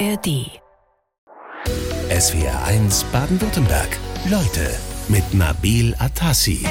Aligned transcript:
ARD. 0.00 0.50
SWR 2.10 2.64
1 2.64 3.04
Baden-Württemberg. 3.12 3.88
Leute 4.28 4.74
mit 5.08 5.34
Nabil 5.34 5.94
Atassi. 5.98 6.66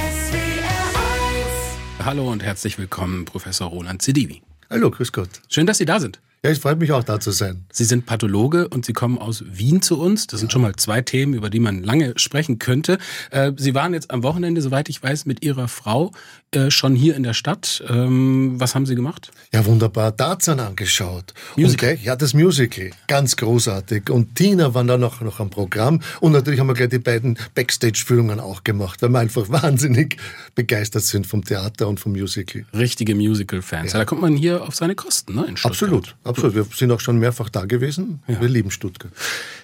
Hallo 2.03 2.29
und 2.29 2.43
herzlich 2.43 2.77
willkommen, 2.77 3.23
Professor 3.23 3.69
Roland 3.69 4.01
Zedivi. 4.01 4.41
Hallo, 4.69 4.91
grüß 4.91 5.13
Gott. 5.13 5.29
Schön, 5.47 5.65
dass 5.65 5.77
Sie 5.77 5.85
da 5.85 6.01
sind. 6.01 6.19
Ja, 6.45 6.51
es 6.51 6.59
freut 6.59 6.77
mich 6.77 6.91
auch, 6.91 7.05
da 7.05 7.21
zu 7.21 7.31
sein. 7.31 7.63
Sie 7.71 7.85
sind 7.85 8.05
Pathologe 8.05 8.67
und 8.67 8.83
Sie 8.85 8.91
kommen 8.91 9.17
aus 9.17 9.45
Wien 9.47 9.81
zu 9.81 9.97
uns. 9.97 10.27
Das 10.27 10.41
sind 10.41 10.51
schon 10.51 10.61
mal 10.61 10.75
zwei 10.75 11.01
Themen, 11.01 11.33
über 11.33 11.49
die 11.49 11.61
man 11.61 11.81
lange 11.83 12.11
sprechen 12.17 12.59
könnte. 12.59 12.97
Äh, 13.31 13.53
Sie 13.55 13.73
waren 13.73 13.93
jetzt 13.93 14.11
am 14.11 14.23
Wochenende, 14.23 14.61
soweit 14.61 14.89
ich 14.89 15.01
weiß, 15.01 15.25
mit 15.25 15.45
Ihrer 15.45 15.69
Frau 15.69 16.11
äh, 16.51 16.69
schon 16.69 16.95
hier 16.95 17.15
in 17.15 17.23
der 17.23 17.33
Stadt. 17.33 17.81
Ähm, 17.87 18.59
was 18.59 18.75
haben 18.75 18.85
Sie 18.85 18.95
gemacht? 18.95 19.31
Ja, 19.53 19.65
wunderbar. 19.65 20.15
Tarzan 20.17 20.59
angeschaut. 20.59 21.33
Musical? 21.55 21.97
Ja, 22.03 22.17
das 22.17 22.33
Musical. 22.33 22.91
Ganz 23.07 23.37
großartig. 23.37 24.09
Und 24.09 24.35
Tina 24.35 24.73
waren 24.73 24.87
da 24.87 24.97
noch, 24.97 25.21
noch 25.21 25.39
am 25.39 25.49
Programm. 25.49 26.01
Und 26.19 26.33
natürlich 26.33 26.59
haben 26.59 26.67
wir 26.67 26.73
gleich 26.73 26.89
die 26.89 26.99
beiden 26.99 27.37
Backstage-Führungen 27.55 28.41
auch 28.41 28.65
gemacht, 28.65 29.01
weil 29.01 29.09
wir 29.09 29.19
einfach 29.19 29.47
wahnsinnig 29.49 30.17
begeistert 30.55 31.03
sind 31.03 31.25
vom 31.25 31.45
Theater 31.45 31.87
und 31.87 32.01
vom 32.01 32.11
Musical. 32.11 32.65
Richtige 32.73 33.15
Musical-Fans. 33.15 33.93
Ja. 33.93 33.99
da 33.99 34.05
kommt 34.05 34.21
man 34.21 34.35
hier 34.35 34.63
auf 34.63 34.75
seine 34.75 34.95
Kosten, 34.95 35.35
ne? 35.35 35.45
In 35.45 35.55
Stuttgart. 35.55 35.71
Absolut, 35.71 36.15
absolut. 36.37 36.55
Wir 36.55 36.65
sind 36.75 36.91
auch 36.91 36.99
schon 36.99 37.17
mehrfach 37.17 37.49
da 37.49 37.65
gewesen. 37.65 38.21
Ja. 38.27 38.41
Wir 38.41 38.49
lieben 38.49 38.71
Stuttgart. 38.71 39.11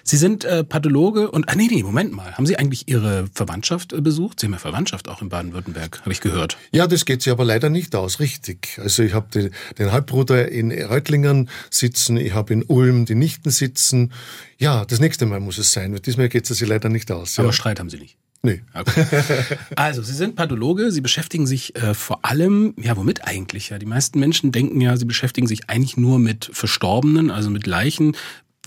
Sie 0.02 0.16
sind 0.16 0.44
äh, 0.44 0.64
Pathologe 0.64 1.30
und, 1.30 1.48
ah 1.48 1.54
nee, 1.54 1.68
nee, 1.70 1.82
Moment 1.82 2.12
mal. 2.12 2.34
Haben 2.34 2.46
Sie 2.46 2.58
eigentlich 2.58 2.88
Ihre 2.88 3.28
Verwandtschaft 3.34 3.92
äh, 3.92 4.00
besucht? 4.00 4.40
Sie 4.40 4.46
haben 4.46 4.52
ja 4.52 4.58
Verwandtschaft 4.58 5.08
auch 5.08 5.22
in 5.22 5.28
Baden-Württemberg, 5.28 6.00
habe 6.00 6.12
ich 6.12 6.20
gehört. 6.20 6.56
Ja, 6.72 6.86
das 6.86 7.04
geht 7.04 7.22
sich 7.22 7.32
aber 7.32 7.44
leider 7.44 7.70
nicht 7.70 7.94
aus, 7.94 8.20
richtig. 8.20 8.78
Also 8.82 9.02
ich 9.02 9.14
habe 9.14 9.28
den, 9.32 9.50
den 9.78 9.92
Halbbruder 9.92 10.48
in 10.48 10.72
Reutlingen 10.72 11.48
sitzen, 11.70 12.16
ich 12.16 12.34
habe 12.34 12.52
in 12.52 12.62
Ulm 12.62 13.04
die 13.04 13.14
Nichten 13.14 13.50
sitzen. 13.50 14.12
Ja, 14.58 14.84
das 14.84 15.00
nächste 15.00 15.26
Mal 15.26 15.40
muss 15.40 15.58
es 15.58 15.72
sein. 15.72 15.98
Diesmal 16.04 16.28
geht 16.28 16.50
es 16.50 16.58
sich 16.58 16.68
leider 16.68 16.88
nicht 16.88 17.10
aus. 17.10 17.38
Aber 17.38 17.48
ja. 17.48 17.52
Streit 17.52 17.80
haben 17.80 17.90
Sie 17.90 17.98
nicht. 17.98 18.16
Nee. 18.42 18.62
Okay. 18.74 19.04
Also, 19.76 20.02
Sie 20.02 20.14
sind 20.14 20.34
Pathologe, 20.36 20.90
Sie 20.90 21.00
beschäftigen 21.00 21.46
sich 21.46 21.76
äh, 21.76 21.94
vor 21.94 22.24
allem, 22.24 22.74
ja, 22.78 22.96
womit 22.96 23.24
eigentlich? 23.26 23.70
Ja, 23.70 23.78
die 23.78 23.86
meisten 23.86 24.18
Menschen 24.18 24.52
denken 24.52 24.80
ja, 24.80 24.96
Sie 24.96 25.04
beschäftigen 25.04 25.46
sich 25.46 25.68
eigentlich 25.68 25.96
nur 25.96 26.18
mit 26.18 26.50
Verstorbenen, 26.52 27.30
also 27.30 27.50
mit 27.50 27.66
Leichen. 27.66 28.16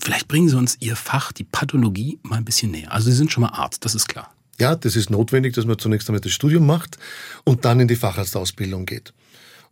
Vielleicht 0.00 0.28
bringen 0.28 0.48
Sie 0.48 0.56
uns 0.56 0.76
Ihr 0.80 0.96
Fach, 0.96 1.32
die 1.32 1.44
Pathologie, 1.44 2.18
mal 2.22 2.36
ein 2.36 2.44
bisschen 2.44 2.70
näher. 2.70 2.92
Also 2.92 3.10
Sie 3.10 3.16
sind 3.16 3.32
schon 3.32 3.42
mal 3.42 3.50
Arzt, 3.50 3.84
das 3.84 3.94
ist 3.94 4.08
klar. 4.08 4.32
Ja, 4.60 4.76
das 4.76 4.94
ist 4.94 5.10
notwendig, 5.10 5.54
dass 5.54 5.66
man 5.66 5.78
zunächst 5.78 6.08
einmal 6.08 6.20
das 6.20 6.32
Studium 6.32 6.66
macht 6.66 6.98
und 7.44 7.64
dann 7.64 7.80
in 7.80 7.88
die 7.88 7.96
Facharztausbildung 7.96 8.86
geht. 8.86 9.12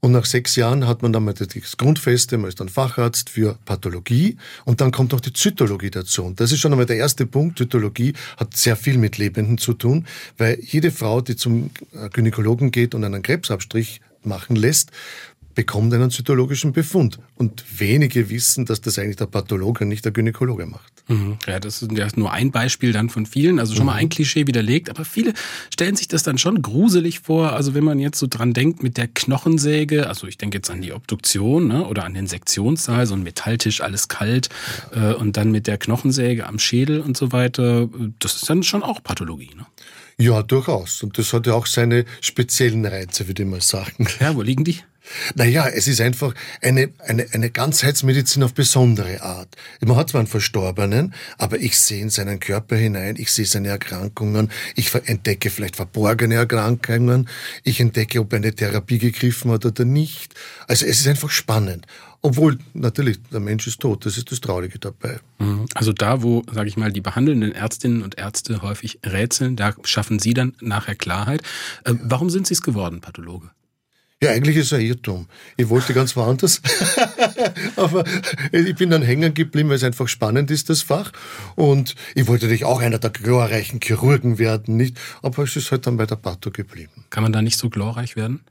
Und 0.04 0.10
nach 0.10 0.24
sechs 0.24 0.56
Jahren 0.56 0.88
hat 0.88 1.02
man 1.02 1.12
dann 1.12 1.22
mal 1.22 1.32
das 1.32 1.76
Grundfeste, 1.76 2.36
man 2.36 2.48
ist 2.48 2.58
dann 2.58 2.68
Facharzt 2.68 3.30
für 3.30 3.56
Pathologie 3.64 4.36
und 4.64 4.80
dann 4.80 4.90
kommt 4.90 5.12
noch 5.12 5.20
die 5.20 5.32
Zytologie 5.32 5.92
dazu. 5.92 6.24
Und 6.24 6.40
das 6.40 6.50
ist 6.50 6.58
schon 6.58 6.72
einmal 6.72 6.86
der 6.86 6.96
erste 6.96 7.24
Punkt. 7.24 7.56
Zytologie 7.56 8.14
hat 8.36 8.56
sehr 8.56 8.74
viel 8.74 8.98
mit 8.98 9.18
Lebenden 9.18 9.58
zu 9.58 9.74
tun, 9.74 10.08
weil 10.38 10.58
jede 10.60 10.90
Frau, 10.90 11.20
die 11.20 11.36
zum 11.36 11.70
Gynäkologen 12.12 12.72
geht 12.72 12.96
und 12.96 13.04
einen 13.04 13.22
Krebsabstrich 13.22 14.00
machen 14.24 14.56
lässt, 14.56 14.90
bekommt 15.54 15.92
einen 15.94 16.10
zytologischen 16.10 16.72
Befund. 16.72 17.18
Und 17.36 17.64
wenige 17.78 18.30
wissen, 18.30 18.64
dass 18.64 18.80
das 18.80 18.98
eigentlich 18.98 19.16
der 19.16 19.26
Pathologe, 19.26 19.84
nicht 19.84 20.04
der 20.04 20.12
Gynäkologe 20.12 20.66
macht. 20.66 20.92
Mhm. 21.08 21.38
Ja, 21.46 21.60
das 21.60 21.82
ist 21.82 21.92
ja 21.92 22.06
nur 22.16 22.32
ein 22.32 22.50
Beispiel 22.50 22.92
dann 22.92 23.08
von 23.08 23.26
vielen. 23.26 23.58
Also 23.58 23.74
schon 23.74 23.84
mhm. 23.84 23.86
mal 23.86 23.94
ein 23.94 24.08
Klischee 24.08 24.46
widerlegt. 24.46 24.90
Aber 24.90 25.04
viele 25.04 25.34
stellen 25.72 25.96
sich 25.96 26.08
das 26.08 26.22
dann 26.22 26.38
schon 26.38 26.62
gruselig 26.62 27.20
vor. 27.20 27.52
Also 27.52 27.74
wenn 27.74 27.84
man 27.84 27.98
jetzt 27.98 28.18
so 28.18 28.26
dran 28.28 28.52
denkt 28.52 28.82
mit 28.82 28.96
der 28.96 29.08
Knochensäge, 29.08 30.08
also 30.08 30.26
ich 30.26 30.38
denke 30.38 30.58
jetzt 30.58 30.70
an 30.70 30.80
die 30.80 30.92
Obduktion 30.92 31.68
ne, 31.68 31.86
oder 31.86 32.04
an 32.04 32.14
den 32.14 32.26
Sektionssaal, 32.26 33.06
so 33.06 33.14
ein 33.14 33.22
Metalltisch, 33.22 33.80
alles 33.80 34.08
kalt 34.08 34.48
ja. 34.94 35.12
äh, 35.12 35.14
und 35.14 35.36
dann 35.36 35.50
mit 35.50 35.66
der 35.66 35.78
Knochensäge 35.78 36.46
am 36.46 36.58
Schädel 36.58 37.00
und 37.00 37.16
so 37.16 37.32
weiter. 37.32 37.88
Das 38.18 38.34
ist 38.36 38.48
dann 38.48 38.62
schon 38.62 38.82
auch 38.82 39.02
Pathologie. 39.02 39.50
Ne? 39.56 39.66
Ja, 40.18 40.42
durchaus. 40.42 41.02
Und 41.02 41.18
das 41.18 41.32
hat 41.32 41.46
ja 41.46 41.54
auch 41.54 41.66
seine 41.66 42.04
speziellen 42.20 42.84
Reize, 42.86 43.26
würde 43.26 43.42
ich 43.42 43.48
mal 43.48 43.60
sagen. 43.60 44.06
Ja, 44.20 44.34
wo 44.34 44.42
liegen 44.42 44.64
die? 44.64 44.80
Naja, 45.34 45.66
es 45.68 45.88
ist 45.88 46.00
einfach 46.00 46.34
eine, 46.60 46.90
eine, 46.98 47.26
eine 47.32 47.50
Ganzheitsmedizin 47.50 48.42
auf 48.42 48.54
besondere 48.54 49.22
Art. 49.22 49.56
Man 49.80 49.96
hat 49.96 50.10
zwar 50.10 50.20
einen 50.20 50.28
Verstorbenen, 50.28 51.14
aber 51.38 51.58
ich 51.60 51.78
sehe 51.78 52.00
in 52.00 52.10
seinen 52.10 52.40
Körper 52.40 52.76
hinein, 52.76 53.16
ich 53.18 53.32
sehe 53.32 53.46
seine 53.46 53.68
Erkrankungen, 53.68 54.50
ich 54.76 54.94
entdecke 54.94 55.50
vielleicht 55.50 55.76
verborgene 55.76 56.36
Erkrankungen, 56.36 57.28
ich 57.64 57.80
entdecke, 57.80 58.20
ob 58.20 58.32
eine 58.32 58.54
Therapie 58.54 58.98
gegriffen 58.98 59.50
hat 59.50 59.66
oder 59.66 59.84
nicht. 59.84 60.34
Also 60.68 60.86
es 60.86 61.00
ist 61.00 61.08
einfach 61.08 61.30
spannend. 61.30 61.86
Obwohl 62.24 62.58
natürlich 62.72 63.18
der 63.32 63.40
Mensch 63.40 63.66
ist 63.66 63.80
tot, 63.80 64.06
das 64.06 64.16
ist 64.16 64.30
das 64.30 64.40
Traurige 64.40 64.78
dabei. 64.78 65.18
Mhm. 65.40 65.66
Also 65.74 65.92
da, 65.92 66.22
wo, 66.22 66.44
sage 66.52 66.68
ich 66.68 66.76
mal, 66.76 66.92
die 66.92 67.00
behandelnden 67.00 67.50
Ärztinnen 67.50 68.02
und 68.02 68.16
Ärzte 68.16 68.62
häufig 68.62 69.00
rätseln, 69.04 69.56
da 69.56 69.74
schaffen 69.82 70.20
Sie 70.20 70.32
dann 70.32 70.54
nachher 70.60 70.94
Klarheit. 70.94 71.42
Äh, 71.84 71.94
warum 72.00 72.30
sind 72.30 72.46
Sie 72.46 72.54
es 72.54 72.62
geworden, 72.62 73.00
Pathologe? 73.00 73.50
Ja, 74.22 74.30
eigentlich 74.30 74.56
ist 74.56 74.66
es 74.66 74.72
ein 74.74 74.82
Irrtum. 74.82 75.26
Ich 75.56 75.68
wollte 75.68 75.94
ganz 75.94 76.14
woanders. 76.14 76.62
Aber 77.76 78.04
ich 78.52 78.76
bin 78.76 78.88
dann 78.88 79.02
hängen 79.02 79.34
geblieben, 79.34 79.68
weil 79.68 79.76
es 79.76 79.82
einfach 79.82 80.06
spannend 80.06 80.48
ist, 80.52 80.70
das 80.70 80.82
Fach. 80.82 81.10
Und 81.56 81.96
ich 82.14 82.28
wollte 82.28 82.44
natürlich 82.44 82.64
auch 82.64 82.80
einer 82.80 83.00
der 83.00 83.10
glorreichen 83.10 83.80
Chirurgen 83.82 84.38
werden, 84.38 84.76
nicht? 84.76 84.96
Aber 85.22 85.42
es 85.42 85.56
ist 85.56 85.72
halt 85.72 85.88
dann 85.88 85.96
bei 85.96 86.06
der 86.06 86.14
Patho 86.14 86.52
geblieben. 86.52 87.04
Kann 87.10 87.24
man 87.24 87.32
da 87.32 87.42
nicht 87.42 87.58
so 87.58 87.68
glorreich 87.68 88.14
werden? 88.14 88.44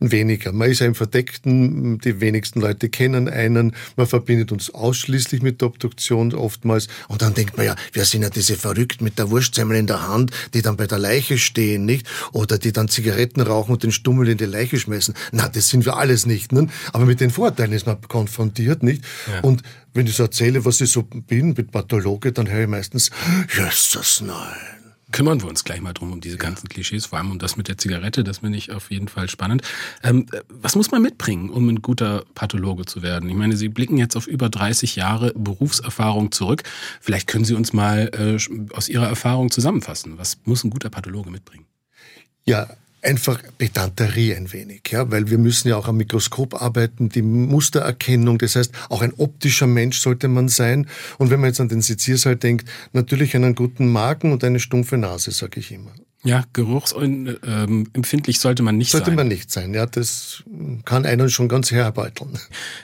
Weniger. 0.00 0.52
Man 0.52 0.70
ist 0.70 0.80
im 0.80 0.94
Verdeckten, 0.94 1.98
die 1.98 2.20
wenigsten 2.20 2.60
Leute 2.60 2.88
kennen 2.88 3.28
einen, 3.28 3.74
man 3.96 4.06
verbindet 4.06 4.52
uns 4.52 4.72
ausschließlich 4.72 5.42
mit 5.42 5.60
der 5.60 5.68
Obduktion 5.68 6.34
oftmals 6.34 6.88
und 7.08 7.22
dann 7.22 7.34
denkt 7.34 7.56
man 7.56 7.66
ja, 7.66 7.76
wir 7.92 8.04
sind 8.04 8.22
ja 8.22 8.30
diese 8.30 8.56
Verrückten 8.56 9.04
mit 9.04 9.18
der 9.18 9.30
Wurstsemmel 9.30 9.76
in 9.76 9.86
der 9.86 10.06
Hand, 10.06 10.30
die 10.54 10.62
dann 10.62 10.76
bei 10.76 10.86
der 10.86 10.98
Leiche 10.98 11.38
stehen, 11.38 11.84
nicht? 11.84 12.06
Oder 12.32 12.58
die 12.58 12.72
dann 12.72 12.88
Zigaretten 12.88 13.40
rauchen 13.40 13.72
und 13.72 13.82
den 13.82 13.92
Stummel 13.92 14.28
in 14.28 14.38
die 14.38 14.44
Leiche 14.44 14.78
schmeißen. 14.78 15.14
Na, 15.32 15.48
das 15.48 15.68
sind 15.68 15.84
wir 15.84 15.96
alles 15.96 16.26
nicht, 16.26 16.52
ne? 16.52 16.68
Aber 16.92 17.06
mit 17.06 17.20
den 17.20 17.30
Vorteilen 17.30 17.72
ist 17.72 17.86
man 17.86 18.00
konfrontiert, 18.00 18.82
nicht? 18.82 19.04
Ja. 19.30 19.40
Und 19.40 19.62
wenn 19.94 20.06
ich 20.06 20.14
so 20.14 20.24
erzähle, 20.24 20.64
was 20.64 20.80
ich 20.80 20.90
so 20.90 21.02
bin 21.02 21.54
mit 21.56 21.72
Pathologe, 21.72 22.32
dann 22.32 22.50
höre 22.50 22.62
ich 22.62 22.68
meistens, 22.68 23.10
Jesus, 23.54 24.22
nein 24.24 24.85
kümmern 25.12 25.40
wir 25.40 25.48
uns 25.48 25.64
gleich 25.64 25.80
mal 25.80 25.92
drum, 25.92 26.12
um 26.12 26.20
diese 26.20 26.36
ganzen 26.36 26.68
Klischees, 26.68 27.06
vor 27.06 27.18
allem 27.18 27.30
um 27.30 27.38
das 27.38 27.56
mit 27.56 27.68
der 27.68 27.78
Zigarette, 27.78 28.24
das 28.24 28.38
finde 28.38 28.58
ich 28.58 28.72
auf 28.72 28.90
jeden 28.90 29.08
Fall 29.08 29.28
spannend. 29.28 29.62
Ähm, 30.02 30.26
was 30.48 30.74
muss 30.74 30.90
man 30.90 31.02
mitbringen, 31.02 31.50
um 31.50 31.68
ein 31.68 31.82
guter 31.82 32.24
Pathologe 32.34 32.84
zu 32.86 33.02
werden? 33.02 33.28
Ich 33.28 33.36
meine, 33.36 33.56
Sie 33.56 33.68
blicken 33.68 33.98
jetzt 33.98 34.16
auf 34.16 34.26
über 34.26 34.48
30 34.48 34.96
Jahre 34.96 35.32
Berufserfahrung 35.34 36.32
zurück. 36.32 36.64
Vielleicht 37.00 37.28
können 37.28 37.44
Sie 37.44 37.54
uns 37.54 37.72
mal 37.72 38.10
äh, 38.14 38.74
aus 38.74 38.88
Ihrer 38.88 39.06
Erfahrung 39.06 39.50
zusammenfassen. 39.50 40.18
Was 40.18 40.38
muss 40.44 40.64
ein 40.64 40.70
guter 40.70 40.90
Pathologe 40.90 41.30
mitbringen? 41.30 41.66
Ja, 42.44 42.68
einfach 43.06 43.40
Pedanterie 43.56 44.34
ein 44.34 44.52
wenig, 44.52 44.82
ja, 44.90 45.10
weil 45.10 45.30
wir 45.30 45.38
müssen 45.38 45.68
ja 45.68 45.76
auch 45.76 45.88
am 45.88 45.96
Mikroskop 45.96 46.60
arbeiten, 46.60 47.08
die 47.08 47.22
Mustererkennung, 47.22 48.38
das 48.38 48.56
heißt, 48.56 48.72
auch 48.90 49.00
ein 49.00 49.14
optischer 49.16 49.66
Mensch 49.66 50.00
sollte 50.00 50.28
man 50.28 50.48
sein. 50.48 50.88
Und 51.18 51.30
wenn 51.30 51.40
man 51.40 51.50
jetzt 51.50 51.60
an 51.60 51.68
den 51.68 51.82
Seziersaal 51.82 52.36
denkt, 52.36 52.68
natürlich 52.92 53.34
einen 53.36 53.54
guten 53.54 53.90
Magen 53.90 54.32
und 54.32 54.42
eine 54.44 54.60
stumpfe 54.60 54.98
Nase, 54.98 55.30
sage 55.30 55.60
ich 55.60 55.72
immer. 55.72 55.92
Ja, 56.26 56.42
geruchsempfindlich 56.52 58.40
sollte 58.40 58.64
man 58.64 58.76
nicht 58.76 58.90
sollte 58.90 59.06
sein. 59.06 59.16
Sollte 59.16 59.16
man 59.16 59.28
nicht 59.28 59.52
sein, 59.52 59.74
ja, 59.74 59.86
das 59.86 60.42
kann 60.84 61.06
einen 61.06 61.30
schon 61.30 61.48
ganz 61.48 61.70
herbeuteln. 61.70 62.36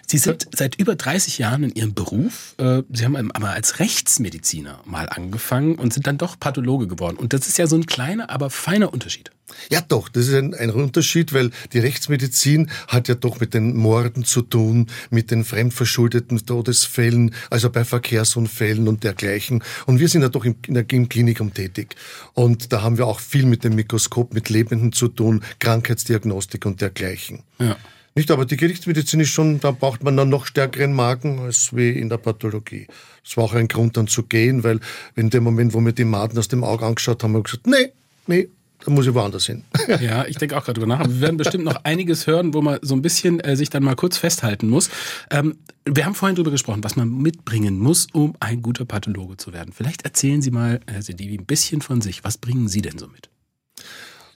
Sie 0.07 0.19
sind 0.19 0.47
seit 0.55 0.77
über 0.77 0.95
30 0.95 1.39
Jahren 1.39 1.65
in 1.65 1.75
Ihrem 1.75 1.93
Beruf. 1.93 2.55
Äh, 2.59 2.83
Sie 2.93 3.05
haben 3.05 3.33
aber 3.33 3.51
als 3.51 3.81
Rechtsmediziner 3.81 4.81
mal 4.85 5.09
angefangen 5.09 5.75
und 5.75 5.93
sind 5.93 6.07
dann 6.07 6.19
doch 6.19 6.39
Pathologe 6.39 6.87
geworden. 6.87 7.17
Und 7.17 7.33
das 7.33 7.49
ist 7.49 7.59
ja 7.59 7.67
so 7.67 7.75
ein 7.75 7.87
kleiner, 7.87 8.31
aber 8.31 8.49
feiner 8.49 8.93
Unterschied. 8.93 9.33
Ja, 9.71 9.81
doch, 9.81 10.09
das 10.09 10.29
ist 10.29 10.35
ein, 10.35 10.55
ein, 10.55 10.71
Unterschied, 10.71 11.33
weil 11.33 11.51
die 11.73 11.79
Rechtsmedizin 11.79 12.71
hat 12.89 13.09
ja 13.09 13.15
doch 13.15 13.41
mit 13.41 13.55
den 13.55 13.77
Morden 13.77 14.25
zu 14.25 14.43
tun, 14.43 14.87
mit 15.11 15.31
den 15.31 15.45
fremdverschuldeten 15.45 16.45
Todesfällen, 16.45 17.35
also 17.51 17.71
bei 17.71 17.85
Verkehrsunfällen 17.85 18.89
und 18.89 19.05
dergleichen. 19.05 19.63
Und 19.87 20.01
wir 20.01 20.09
sind 20.09 20.23
ja 20.23 20.29
doch 20.29 20.45
im, 20.45 20.57
in 20.67 20.75
der, 20.75 20.91
im 20.91 21.09
Klinikum 21.09 21.55
tätig. 21.55 21.97
Und 22.35 22.73
da 22.73 22.83
haben 22.83 22.99
wir 22.99 23.07
auch 23.07 23.21
viel 23.33 23.47
mit 23.47 23.65
dem 23.65 23.75
Mikroskop, 23.75 24.35
mit 24.35 24.51
Lebenden 24.51 24.93
zu 24.93 25.09
tun, 25.09 25.43
Krankheitsdiagnostik 25.59 26.67
und 26.67 26.83
dergleichen. 26.83 27.43
Ja. 27.59 27.77
Nicht, 28.15 28.31
aber 28.31 28.45
die 28.45 28.59
Gerichtsmedizin 28.59 29.21
ist 29.21 29.31
schon, 29.31 29.59
da 29.59 29.71
braucht 29.71 30.05
man 30.05 30.19
dann 30.19 30.29
noch 30.29 30.45
stärkeren 30.45 30.93
Magen 30.93 31.39
als 31.39 31.75
wie 31.75 31.91
in 31.91 32.11
der 32.11 32.19
Pathologie. 32.19 32.87
Das 33.25 33.39
war 33.39 33.45
auch 33.45 33.55
ein 33.55 33.69
Grund 33.69 33.97
dann 33.97 34.07
zu 34.07 34.25
gehen, 34.25 34.65
weil 34.65 34.81
in 35.17 35.31
dem 35.31 35.45
Moment, 35.45 35.73
wo 35.73 35.81
wir 35.81 35.93
die 35.93 36.05
Maden 36.05 36.39
aus 36.39 36.49
dem 36.49 36.63
Auge 36.63 36.85
angeschaut 36.85 37.23
haben, 37.23 37.33
haben 37.33 37.41
wir 37.41 37.45
gesagt, 37.45 37.67
nee, 37.67 37.93
nee, 38.27 38.49
da 38.85 38.91
muss 38.91 39.07
ich 39.07 39.15
woanders 39.15 39.47
hin. 39.47 39.65
ja, 40.01 40.25
ich 40.27 40.37
denke 40.37 40.57
auch 40.57 40.65
gerade 40.65 40.75
drüber 40.75 40.87
nach. 40.87 41.01
Aber 41.01 41.13
wir 41.13 41.21
werden 41.21 41.37
bestimmt 41.37 41.65
noch 41.65 41.85
einiges 41.85 42.27
hören, 42.27 42.53
wo 42.55 42.63
man 42.63 42.79
so 42.83 42.95
ein 42.95 43.03
bisschen 43.03 43.41
äh, 43.41 43.57
sich 43.57 43.71
dann 43.71 43.83
mal 43.83 43.95
kurz 43.95 44.17
festhalten 44.17 44.69
muss. 44.69 44.91
Ähm, 45.31 45.59
wir 45.85 46.05
haben 46.05 46.15
vorhin 46.15 46.37
drüber 46.37 46.51
gesprochen, 46.51 46.83
was 46.83 46.97
man 46.97 47.11
mitbringen 47.11 47.79
muss, 47.79 48.09
um 48.13 48.35
ein 48.41 48.63
guter 48.63 48.85
Pathologe 48.85 49.37
zu 49.37 49.53
werden. 49.53 49.73
Vielleicht 49.73 50.03
erzählen 50.03 50.43
Sie 50.43 50.51
mal, 50.51 50.81
Herr 50.87 51.03
Sedivi, 51.03 51.39
ein 51.39 51.47
bisschen 51.47 51.81
von 51.81 52.01
sich. 52.01 52.25
Was 52.25 52.39
bringen 52.39 52.69
Sie 52.69 52.83
denn 52.83 52.99
so 52.99 53.09
mit? 53.09 53.31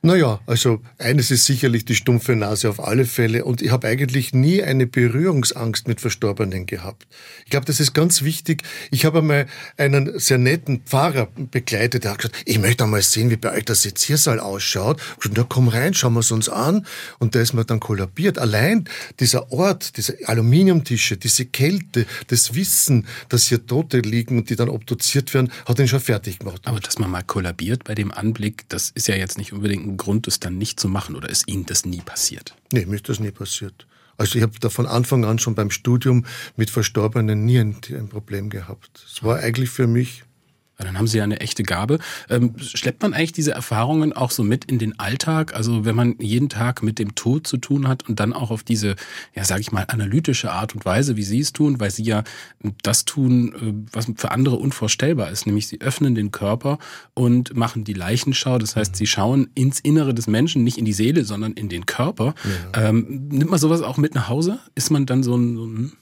Naja, 0.03 0.41
also 0.47 0.81
eines 0.99 1.31
ist 1.31 1.47
sicherlich 1.47 1.85
die 1.85 1.95
stumpfe 1.95 2.37
Nase 2.37 2.69
auf 2.69 2.83
alle 2.83 3.07
Fälle 3.07 3.45
und 3.45 3.63
ich 3.63 3.71
habe 3.71 3.89
eigentlich 3.89 4.35
nie 4.35 4.63
eine 4.63 4.87
Berührungsangst 4.87 5.89
mit 5.89 6.01
Verstorbenen 6.01 6.67
gehabt. 6.67 7.07
Ich 7.45 7.51
glaube, 7.51 7.67
das 7.67 7.81
ist 7.81 7.95
ganz 7.95 8.23
wichtig. 8.23 8.63
Ich 8.91 9.05
habe 9.05 9.19
einmal 9.19 9.47
einen 9.77 10.19
sehr 10.19 10.39
netten 10.39 10.83
Pfarrer 10.83 11.29
begleitet, 11.51 12.05
der 12.05 12.13
hat 12.13 12.19
gesagt, 12.19 12.37
ich 12.45 12.59
möchte 12.59 12.85
einmal 12.85 13.03
sehen, 13.03 13.31
wie 13.31 13.37
bei 13.37 13.53
euch 13.53 13.65
der 13.65 13.75
Seziersaal 13.75 14.39
ausschaut. 14.39 15.01
Ich 15.01 15.23
gesagt, 15.23 15.37
na 15.39 15.47
komm 15.49 15.69
rein, 15.69 15.95
schauen 15.95 16.13
wir 16.13 16.21
es 16.21 16.31
uns 16.31 16.49
an. 16.49 16.87
Und 17.19 17.35
da 17.35 17.41
ist 17.41 17.55
mir 17.55 17.65
dann 17.65 17.81
kollabiert. 17.81 18.39
Allein 18.39 18.85
dieser 19.19 19.51
Ort, 19.51 19.97
diese 19.97 20.17
Aluminiumtische, 20.27 21.17
diese 21.17 21.47
Kälte, 21.47 22.07
das 22.29 22.55
Wissen, 22.55 23.07
dass 23.29 23.49
hier 23.49 23.67
Tote 23.67 24.01
liegen 24.01 24.39
und 24.39 24.51
die 24.51 24.57
dann 24.57 24.69
obduziert 24.69 25.33
werden, 25.35 25.51
hat 25.67 25.79
ihn 25.79 25.89
schon 25.89 26.01
fertig 26.01 26.39
gemacht. 26.39 26.63
Aber 26.65 26.81
dass 26.81 26.99
man 26.99 27.11
mal 27.11 27.23
kollabiert 27.23 27.85
bei 27.85 27.95
dem 27.95 28.13
Anblick, 28.13 28.69
das 28.69 28.91
ist 28.91 29.09
ja 29.09 29.15
jetzt 29.15 29.39
nicht 29.39 29.53
unbedingt 29.53 29.86
ein 29.87 29.97
Grund, 29.97 30.27
es 30.27 30.41
dann 30.41 30.59
nicht 30.59 30.79
zu 30.81 30.89
machen 30.89 31.17
oder 31.17 31.29
ist 31.29 31.49
Ihnen 31.49 31.67
das 31.67 31.85
nie 31.87 32.01
passiert? 32.01 32.55
Nee, 32.73 32.87
mir 32.87 32.97
ist 32.97 33.09
das 33.09 33.21
nie 33.21 33.31
passiert. 33.31 33.87
Also 34.19 34.37
ich 34.37 34.43
habe 34.43 34.59
da 34.61 34.71
von 34.71 34.87
Anfang 34.87 35.25
an 35.25 35.39
schon 35.39 35.55
beim 35.55 35.71
Studium 35.71 36.25
mit 36.57 36.71
Verstorbenen 36.71 37.45
nie 37.45 37.59
ein, 37.59 37.77
ein 37.91 38.09
Problem 38.09 38.51
gehabt. 38.51 39.05
Es 39.07 39.23
war 39.23 39.39
eigentlich 39.39 39.71
für 39.71 39.87
mich 39.87 40.25
dann 40.85 40.99
haben 40.99 41.07
Sie 41.07 41.19
ja 41.19 41.25
eine 41.25 41.41
echte 41.41 41.63
Gabe. 41.63 41.99
Ähm, 42.29 42.55
schleppt 42.59 43.03
man 43.03 43.15
eigentlich 43.15 43.33
diese 43.33 43.53
Erfahrungen 43.53 44.13
auch 44.13 44.31
so 44.31 44.43
mit 44.43 44.67
in 44.67 44.79
den 44.79 44.99
Alltag? 44.99 45.55
Also 45.55 45.85
wenn 45.85 45.95
man 45.95 46.17
jeden 46.19 46.49
Tag 46.49 46.83
mit 46.83 46.99
dem 46.99 47.15
Tod 47.15 47.47
zu 47.47 47.57
tun 47.57 47.89
hat 47.89 48.09
und 48.09 48.21
dann 48.21 48.33
auch 48.33 48.51
auf 48.51 48.63
diese, 48.63 48.97
ja, 49.35 49.45
sage 49.45 49.63
ich 49.63 49.73
mal, 49.73 49.85
analytische 49.89 50.53
Art 50.53 50.75
und 50.75 50.85
Weise, 50.85 51.17
wie 51.17 51.23
Sie 51.23 51.41
es 51.41 51.53
tun, 51.53 51.81
weil 51.81 51.91
Sie 51.91 52.03
ja 52.03 52.25
das 52.83 53.05
tun, 53.05 53.55
äh, 53.55 53.95
was 53.95 54.07
für 54.17 54.31
andere 54.31 54.57
unvorstellbar 54.57 55.31
ist, 55.31 55.47
nämlich 55.47 55.67
Sie 55.67 55.81
öffnen 55.81 56.15
den 56.15 56.31
Körper 56.31 56.79
und 57.15 57.57
machen 57.57 57.85
die 57.85 57.95
Leichenschau. 57.95 58.59
Das 58.59 58.77
heißt, 58.77 58.97
Sie 58.97 59.07
schauen 59.07 59.49
ins 59.55 59.81
Innere 59.81 60.13
des 60.13 60.27
Menschen, 60.27 60.63
nicht 60.63 60.79
in 60.79 60.85
die 60.85 60.93
Seele, 60.93 61.25
sondern 61.25 61.53
in 61.53 61.69
den 61.69 61.87
Körper. 61.87 62.35
Ja. 62.75 62.89
Ähm, 62.89 63.29
nimmt 63.31 63.51
man 63.51 63.59
sowas 63.59 63.81
auch 63.81 63.97
mit 63.97 64.15
nach 64.15 64.29
Hause? 64.29 64.59
Ist 64.75 64.91
man 64.91 65.07
dann 65.07 65.23
so 65.23 65.37
ein, 65.37 65.57
so 65.57 65.67
ein 65.67 65.93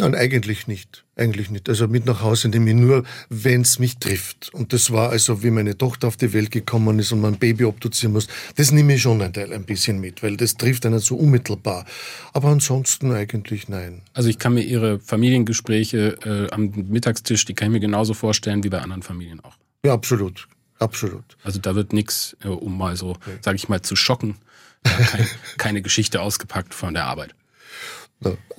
Nein, 0.00 0.14
eigentlich 0.14 0.68
nicht. 0.68 1.04
Eigentlich 1.16 1.50
nicht. 1.50 1.68
Also 1.68 1.88
mit 1.88 2.06
nach 2.06 2.22
Hause 2.22 2.48
nehme 2.48 2.70
ich 2.70 2.76
nur, 2.76 3.02
wenn 3.30 3.62
es 3.62 3.80
mich 3.80 3.98
trifft. 3.98 4.54
Und 4.54 4.72
das 4.72 4.92
war 4.92 5.10
also, 5.10 5.42
wie 5.42 5.50
meine 5.50 5.76
Tochter 5.76 6.06
auf 6.06 6.16
die 6.16 6.32
Welt 6.32 6.52
gekommen 6.52 7.00
ist 7.00 7.10
und 7.10 7.20
man 7.20 7.34
ein 7.34 7.38
Baby 7.40 7.64
obduzieren 7.64 8.12
muss. 8.12 8.28
Das 8.54 8.70
nehme 8.70 8.94
ich 8.94 9.02
schon 9.02 9.20
ein 9.20 9.32
Teil 9.32 9.52
ein 9.52 9.64
bisschen 9.64 10.00
mit, 10.00 10.22
weil 10.22 10.36
das 10.36 10.54
trifft 10.54 10.86
einen 10.86 11.00
so 11.00 11.16
unmittelbar. 11.16 11.84
Aber 12.32 12.48
ansonsten 12.48 13.10
eigentlich 13.10 13.68
nein. 13.68 14.02
Also 14.14 14.28
ich 14.28 14.38
kann 14.38 14.54
mir 14.54 14.62
Ihre 14.62 15.00
Familiengespräche 15.00 16.16
äh, 16.24 16.54
am 16.54 16.70
Mittagstisch, 16.88 17.44
die 17.44 17.54
kann 17.54 17.68
ich 17.68 17.72
mir 17.72 17.80
genauso 17.80 18.14
vorstellen 18.14 18.62
wie 18.62 18.68
bei 18.68 18.80
anderen 18.80 19.02
Familien 19.02 19.40
auch. 19.40 19.56
Ja, 19.84 19.94
absolut. 19.94 20.46
Absolut. 20.78 21.36
Also 21.42 21.58
da 21.58 21.74
wird 21.74 21.92
nichts, 21.92 22.36
äh, 22.44 22.48
um 22.48 22.78
mal 22.78 22.96
so, 22.96 23.10
okay. 23.10 23.38
sage 23.40 23.56
ich 23.56 23.68
mal, 23.68 23.82
zu 23.82 23.96
schocken. 23.96 24.36
Ja, 24.86 24.92
kein, 24.92 25.26
keine 25.58 25.82
Geschichte 25.82 26.20
ausgepackt 26.20 26.72
von 26.72 26.94
der 26.94 27.06
Arbeit. 27.06 27.34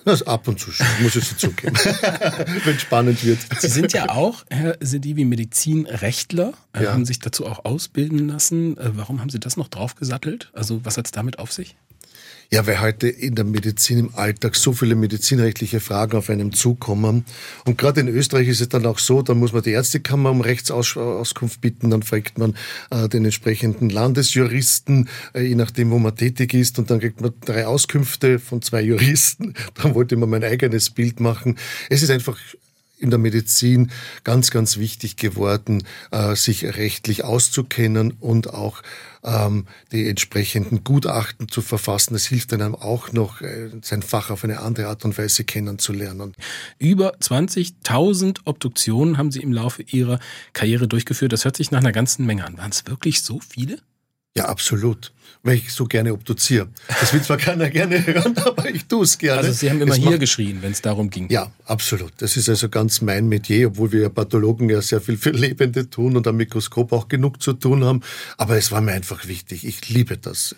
Das 0.05 0.23
ab 0.23 0.47
und 0.47 0.59
zu, 0.59 0.71
muss 1.01 1.15
ich 1.15 1.25
so 1.25 1.35
zugeben, 1.35 1.75
wenn 2.63 2.79
spannend 2.79 3.23
wird. 3.23 3.39
Sie 3.59 3.67
sind 3.67 3.91
ja 3.91 4.09
auch, 4.09 4.45
Herr 4.49 4.77
Sedivi, 4.79 5.25
Medizinrechtler, 5.25 6.53
äh, 6.73 6.85
ja. 6.85 6.93
haben 6.93 7.05
sich 7.05 7.19
dazu 7.19 7.45
auch 7.45 7.65
ausbilden 7.65 8.29
lassen. 8.29 8.77
Äh, 8.77 8.91
warum 8.95 9.19
haben 9.19 9.29
Sie 9.29 9.39
das 9.39 9.57
noch 9.57 9.67
draufgesattelt? 9.67 10.49
Also 10.53 10.83
was 10.85 10.97
hat 10.97 11.05
es 11.05 11.11
damit 11.11 11.39
auf 11.39 11.51
sich? 11.51 11.75
Ja, 12.51 12.65
weil 12.65 12.81
heute 12.81 13.07
in 13.07 13.35
der 13.35 13.45
Medizin 13.45 13.99
im 13.99 14.15
Alltag 14.15 14.55
so 14.55 14.73
viele 14.73 14.95
medizinrechtliche 14.95 15.79
Fragen 15.79 16.17
auf 16.17 16.31
einem 16.31 16.51
zukommen. 16.51 17.23
Und 17.65 17.77
gerade 17.77 18.01
in 18.01 18.07
Österreich 18.07 18.47
ist 18.47 18.59
es 18.59 18.69
dann 18.69 18.87
auch 18.87 18.97
so, 18.97 19.21
dann 19.21 19.37
muss 19.37 19.53
man 19.53 19.61
die 19.61 19.69
Ärztekammer 19.69 20.31
um 20.31 20.41
Rechtsauskunft 20.41 21.61
bitten, 21.61 21.91
dann 21.91 22.01
fragt 22.01 22.39
man 22.39 22.55
äh, 22.89 23.07
den 23.07 23.25
entsprechenden 23.25 23.91
Landesjuristen, 23.91 25.09
äh, 25.35 25.41
je 25.41 25.53
nachdem, 25.53 25.91
wo 25.91 25.99
man 25.99 26.15
tätig 26.15 26.55
ist, 26.55 26.79
und 26.79 26.89
dann 26.89 26.99
kriegt 26.99 27.21
man 27.21 27.33
drei 27.45 27.67
Auskünfte 27.67 28.39
von 28.39 28.63
zwei 28.63 28.81
Juristen. 28.81 29.53
Dann 29.75 29.93
wollte 29.93 30.15
man 30.15 30.29
mein 30.29 30.43
eigenes 30.43 30.89
Bild 30.89 31.19
machen. 31.19 31.57
Es 31.89 32.01
ist 32.01 32.09
einfach 32.09 32.37
in 32.99 33.09
der 33.09 33.19
Medizin 33.19 33.91
ganz, 34.23 34.51
ganz 34.51 34.77
wichtig 34.77 35.15
geworden, 35.15 35.83
äh, 36.11 36.35
sich 36.35 36.65
rechtlich 36.65 37.23
auszukennen 37.23 38.13
und 38.19 38.53
auch 38.53 38.81
ähm, 39.23 39.65
die 39.91 40.07
entsprechenden 40.07 40.83
Gutachten 40.83 41.47
zu 41.49 41.61
verfassen. 41.61 42.13
Das 42.13 42.25
hilft 42.25 42.53
einem 42.53 42.75
auch 42.75 43.11
noch, 43.11 43.41
äh, 43.41 43.69
sein 43.81 44.01
Fach 44.01 44.29
auf 44.29 44.43
eine 44.43 44.59
andere 44.59 44.87
Art 44.87 45.05
und 45.05 45.17
Weise 45.17 45.43
kennenzulernen. 45.43 46.33
Über 46.77 47.15
20.000 47.17 48.39
Obduktionen 48.45 49.17
haben 49.17 49.31
Sie 49.31 49.41
im 49.41 49.53
Laufe 49.53 49.83
Ihrer 49.83 50.19
Karriere 50.53 50.87
durchgeführt. 50.87 51.33
Das 51.33 51.45
hört 51.45 51.57
sich 51.57 51.71
nach 51.71 51.79
einer 51.79 51.91
ganzen 51.91 52.25
Menge 52.25 52.45
an. 52.45 52.57
Waren 52.57 52.71
es 52.71 52.85
wirklich 52.85 53.21
so 53.21 53.39
viele? 53.39 53.79
Ja, 54.35 54.45
absolut. 54.45 55.11
Weil 55.41 55.55
ich 55.55 55.71
so 55.71 55.85
gerne 55.85 56.13
obduziere. 56.13 56.67
Das 56.87 57.13
will 57.13 57.21
zwar 57.21 57.37
keiner 57.37 57.69
gerne 57.69 58.05
hören, 58.05 58.37
aber 58.45 58.69
ich 58.69 58.85
tue 58.85 59.03
es 59.03 59.17
gerne. 59.17 59.39
Also 59.39 59.53
Sie 59.53 59.69
haben 59.69 59.81
immer 59.81 59.93
es 59.93 59.97
hier 59.97 60.17
geschrien, 60.17 60.61
wenn 60.61 60.73
es 60.73 60.81
darum 60.81 61.09
ging. 61.09 61.29
Ja, 61.29 61.51
absolut. 61.65 62.11
Das 62.17 62.35
ist 62.35 62.49
also 62.49 62.67
ganz 62.67 63.01
mein 63.01 63.29
Metier, 63.29 63.67
obwohl 63.67 63.91
wir 63.93 64.09
Pathologen 64.09 64.69
ja 64.69 64.81
sehr 64.81 64.99
viel 64.99 65.17
für 65.17 65.31
Lebende 65.31 65.89
tun 65.89 66.17
und 66.17 66.27
am 66.27 66.35
Mikroskop 66.37 66.91
auch 66.91 67.07
genug 67.07 67.41
zu 67.41 67.53
tun 67.53 67.85
haben. 67.85 68.01
Aber 68.37 68.57
es 68.57 68.71
war 68.71 68.81
mir 68.81 68.91
einfach 68.91 69.27
wichtig. 69.27 69.65
Ich 69.65 69.87
liebe 69.87 70.17
das. 70.17 70.55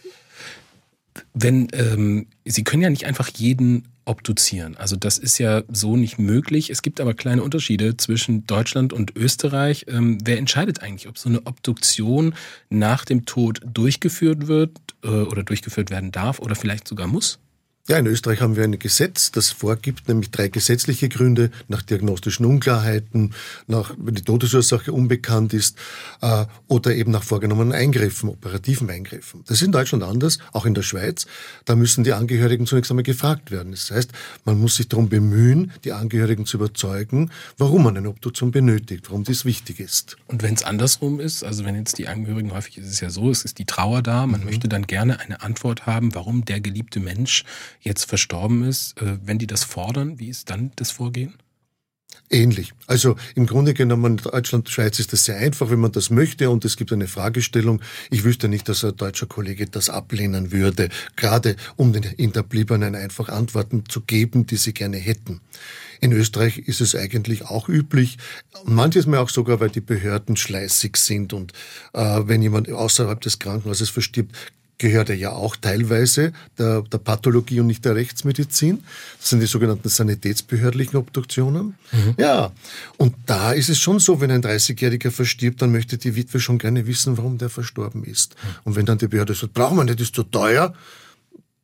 Wenn 1.33 1.67
ähm, 1.73 2.27
Sie 2.45 2.63
können 2.63 2.81
ja 2.81 2.89
nicht 2.89 3.05
einfach 3.05 3.29
jeden 3.29 3.87
obduzieren. 4.05 4.77
Also 4.77 4.95
das 4.95 5.17
ist 5.17 5.37
ja 5.37 5.63
so 5.69 5.95
nicht 5.95 6.19
möglich. 6.19 6.69
Es 6.69 6.81
gibt 6.81 6.99
aber 6.99 7.13
kleine 7.13 7.43
Unterschiede 7.43 7.97
zwischen 7.97 8.45
Deutschland 8.47 8.93
und 8.93 9.15
Österreich. 9.15 9.85
Ähm, 9.87 10.17
wer 10.23 10.37
entscheidet 10.37 10.81
eigentlich, 10.81 11.07
ob 11.07 11.17
so 11.17 11.29
eine 11.29 11.45
Obduktion 11.45 12.33
nach 12.69 13.05
dem 13.05 13.25
Tod 13.25 13.61
durchgeführt 13.65 14.47
wird 14.47 14.71
äh, 15.03 15.07
oder 15.07 15.43
durchgeführt 15.43 15.89
werden 15.89 16.11
darf 16.11 16.39
oder 16.39 16.55
vielleicht 16.55 16.87
sogar 16.87 17.07
muss? 17.07 17.39
Ja, 17.87 17.97
in 17.97 18.05
Österreich 18.05 18.41
haben 18.41 18.55
wir 18.55 18.63
ein 18.63 18.77
Gesetz, 18.77 19.31
das 19.31 19.49
vorgibt 19.49 20.07
nämlich 20.07 20.29
drei 20.29 20.49
gesetzliche 20.49 21.09
Gründe 21.09 21.49
nach 21.67 21.81
diagnostischen 21.81 22.45
Unklarheiten, 22.45 23.33
nach 23.65 23.95
wenn 23.97 24.13
die 24.13 24.21
Todesursache 24.21 24.93
unbekannt 24.93 25.51
ist 25.55 25.77
äh, 26.21 26.45
oder 26.67 26.93
eben 26.93 27.11
nach 27.11 27.23
vorgenommenen 27.23 27.73
Eingriffen, 27.73 28.29
operativen 28.29 28.87
Eingriffen. 28.91 29.43
Das 29.47 29.57
ist 29.57 29.65
in 29.65 29.71
Deutschland 29.71 30.03
anders, 30.03 30.37
auch 30.53 30.67
in 30.67 30.75
der 30.75 30.83
Schweiz. 30.83 31.25
Da 31.65 31.75
müssen 31.75 32.03
die 32.03 32.13
Angehörigen 32.13 32.67
zunächst 32.67 32.91
einmal 32.91 33.03
gefragt 33.03 33.49
werden. 33.49 33.71
Das 33.71 33.89
heißt, 33.89 34.11
man 34.45 34.59
muss 34.59 34.75
sich 34.75 34.87
darum 34.87 35.09
bemühen, 35.09 35.71
die 35.83 35.91
Angehörigen 35.91 36.45
zu 36.45 36.57
überzeugen, 36.57 37.31
warum 37.57 37.83
man 37.83 37.97
eine 37.97 38.09
Obduktion 38.09 38.51
benötigt, 38.51 39.09
warum 39.09 39.23
dies 39.23 39.43
wichtig 39.43 39.79
ist. 39.79 40.17
Und 40.27 40.43
wenn 40.43 40.53
es 40.53 40.61
andersrum 40.61 41.19
ist, 41.19 41.43
also 41.43 41.65
wenn 41.65 41.75
jetzt 41.75 41.97
die 41.97 42.07
Angehörigen, 42.07 42.53
häufig 42.53 42.77
ist 42.77 42.87
es 42.87 42.99
ja 42.99 43.09
so, 43.09 43.31
es 43.31 43.43
ist 43.43 43.57
die 43.57 43.65
Trauer 43.65 44.03
da, 44.03 44.27
man 44.27 44.41
mhm. 44.41 44.45
möchte 44.45 44.69
dann 44.69 44.85
gerne 44.85 45.19
eine 45.19 45.41
Antwort 45.41 45.87
haben, 45.87 46.13
warum 46.13 46.45
der 46.45 46.61
geliebte 46.61 46.99
Mensch 46.99 47.43
jetzt 47.81 48.05
verstorben 48.05 48.63
ist, 48.63 48.99
äh, 49.01 49.17
wenn 49.23 49.39
die 49.39 49.47
das 49.47 49.63
fordern, 49.63 50.19
wie 50.19 50.29
ist 50.29 50.49
dann 50.49 50.71
das 50.75 50.91
Vorgehen? 50.91 51.35
Ähnlich. 52.29 52.73
Also 52.87 53.17
im 53.35 53.45
Grunde 53.45 53.73
genommen, 53.73 54.17
in 54.17 54.23
Deutschland, 54.23 54.69
Schweiz 54.69 54.99
ist 54.99 55.11
das 55.11 55.25
sehr 55.25 55.37
einfach, 55.37 55.69
wenn 55.69 55.81
man 55.81 55.91
das 55.91 56.09
möchte 56.09 56.49
und 56.49 56.63
es 56.63 56.77
gibt 56.77 56.93
eine 56.93 57.07
Fragestellung. 57.07 57.81
Ich 58.09 58.23
wüsste 58.23 58.47
nicht, 58.47 58.69
dass 58.69 58.85
ein 58.85 58.95
deutscher 58.95 59.25
Kollege 59.25 59.65
das 59.65 59.89
ablehnen 59.89 60.51
würde, 60.53 60.89
gerade 61.17 61.57
um 61.75 61.91
den 61.91 62.03
Hinterbliebenen 62.03 62.95
einfach 62.95 63.27
Antworten 63.27 63.83
zu 63.87 64.01
geben, 64.01 64.45
die 64.45 64.55
sie 64.55 64.73
gerne 64.73 64.97
hätten. 64.97 65.41
In 65.99 66.13
Österreich 66.13 66.57
ist 66.57 66.79
es 66.79 66.95
eigentlich 66.95 67.43
auch 67.45 67.67
üblich, 67.67 68.17
manches 68.63 69.07
Mal 69.07 69.19
auch 69.19 69.29
sogar, 69.29 69.59
weil 69.59 69.69
die 69.69 69.81
Behörden 69.81 70.37
schleißig 70.37 70.95
sind 70.95 71.33
und 71.33 71.51
äh, 71.93 72.21
wenn 72.23 72.41
jemand 72.41 72.71
außerhalb 72.71 73.19
des 73.19 73.39
Krankenhauses 73.39 73.89
verstirbt, 73.89 74.35
gehört 74.81 75.09
er 75.09 75.15
ja 75.15 75.31
auch 75.31 75.55
teilweise 75.55 76.33
der, 76.57 76.81
der 76.81 76.97
Pathologie 76.97 77.59
und 77.59 77.67
nicht 77.67 77.85
der 77.85 77.95
Rechtsmedizin. 77.95 78.83
Das 79.19 79.29
sind 79.29 79.39
die 79.39 79.45
sogenannten 79.45 79.87
sanitätsbehördlichen 79.87 80.97
Obduktionen. 80.97 81.75
Mhm. 81.91 82.15
Ja, 82.17 82.51
und 82.97 83.15
da 83.27 83.51
ist 83.51 83.69
es 83.69 83.77
schon 83.77 83.99
so, 83.99 84.19
wenn 84.19 84.31
ein 84.31 84.41
30-Jähriger 84.41 85.11
verstirbt, 85.11 85.61
dann 85.61 85.71
möchte 85.71 85.99
die 85.99 86.15
Witwe 86.15 86.39
schon 86.39 86.57
gerne 86.57 86.87
wissen, 86.87 87.15
warum 87.17 87.37
der 87.37 87.49
verstorben 87.49 88.03
ist. 88.03 88.33
Mhm. 88.33 88.47
Und 88.63 88.75
wenn 88.75 88.87
dann 88.87 88.97
die 88.97 89.07
Behörde 89.07 89.35
sagt, 89.35 89.53
brauchen 89.53 89.77
wir 89.77 89.83
nicht, 89.83 90.01
ist 90.01 90.15
zu 90.15 90.23
teuer, 90.23 90.73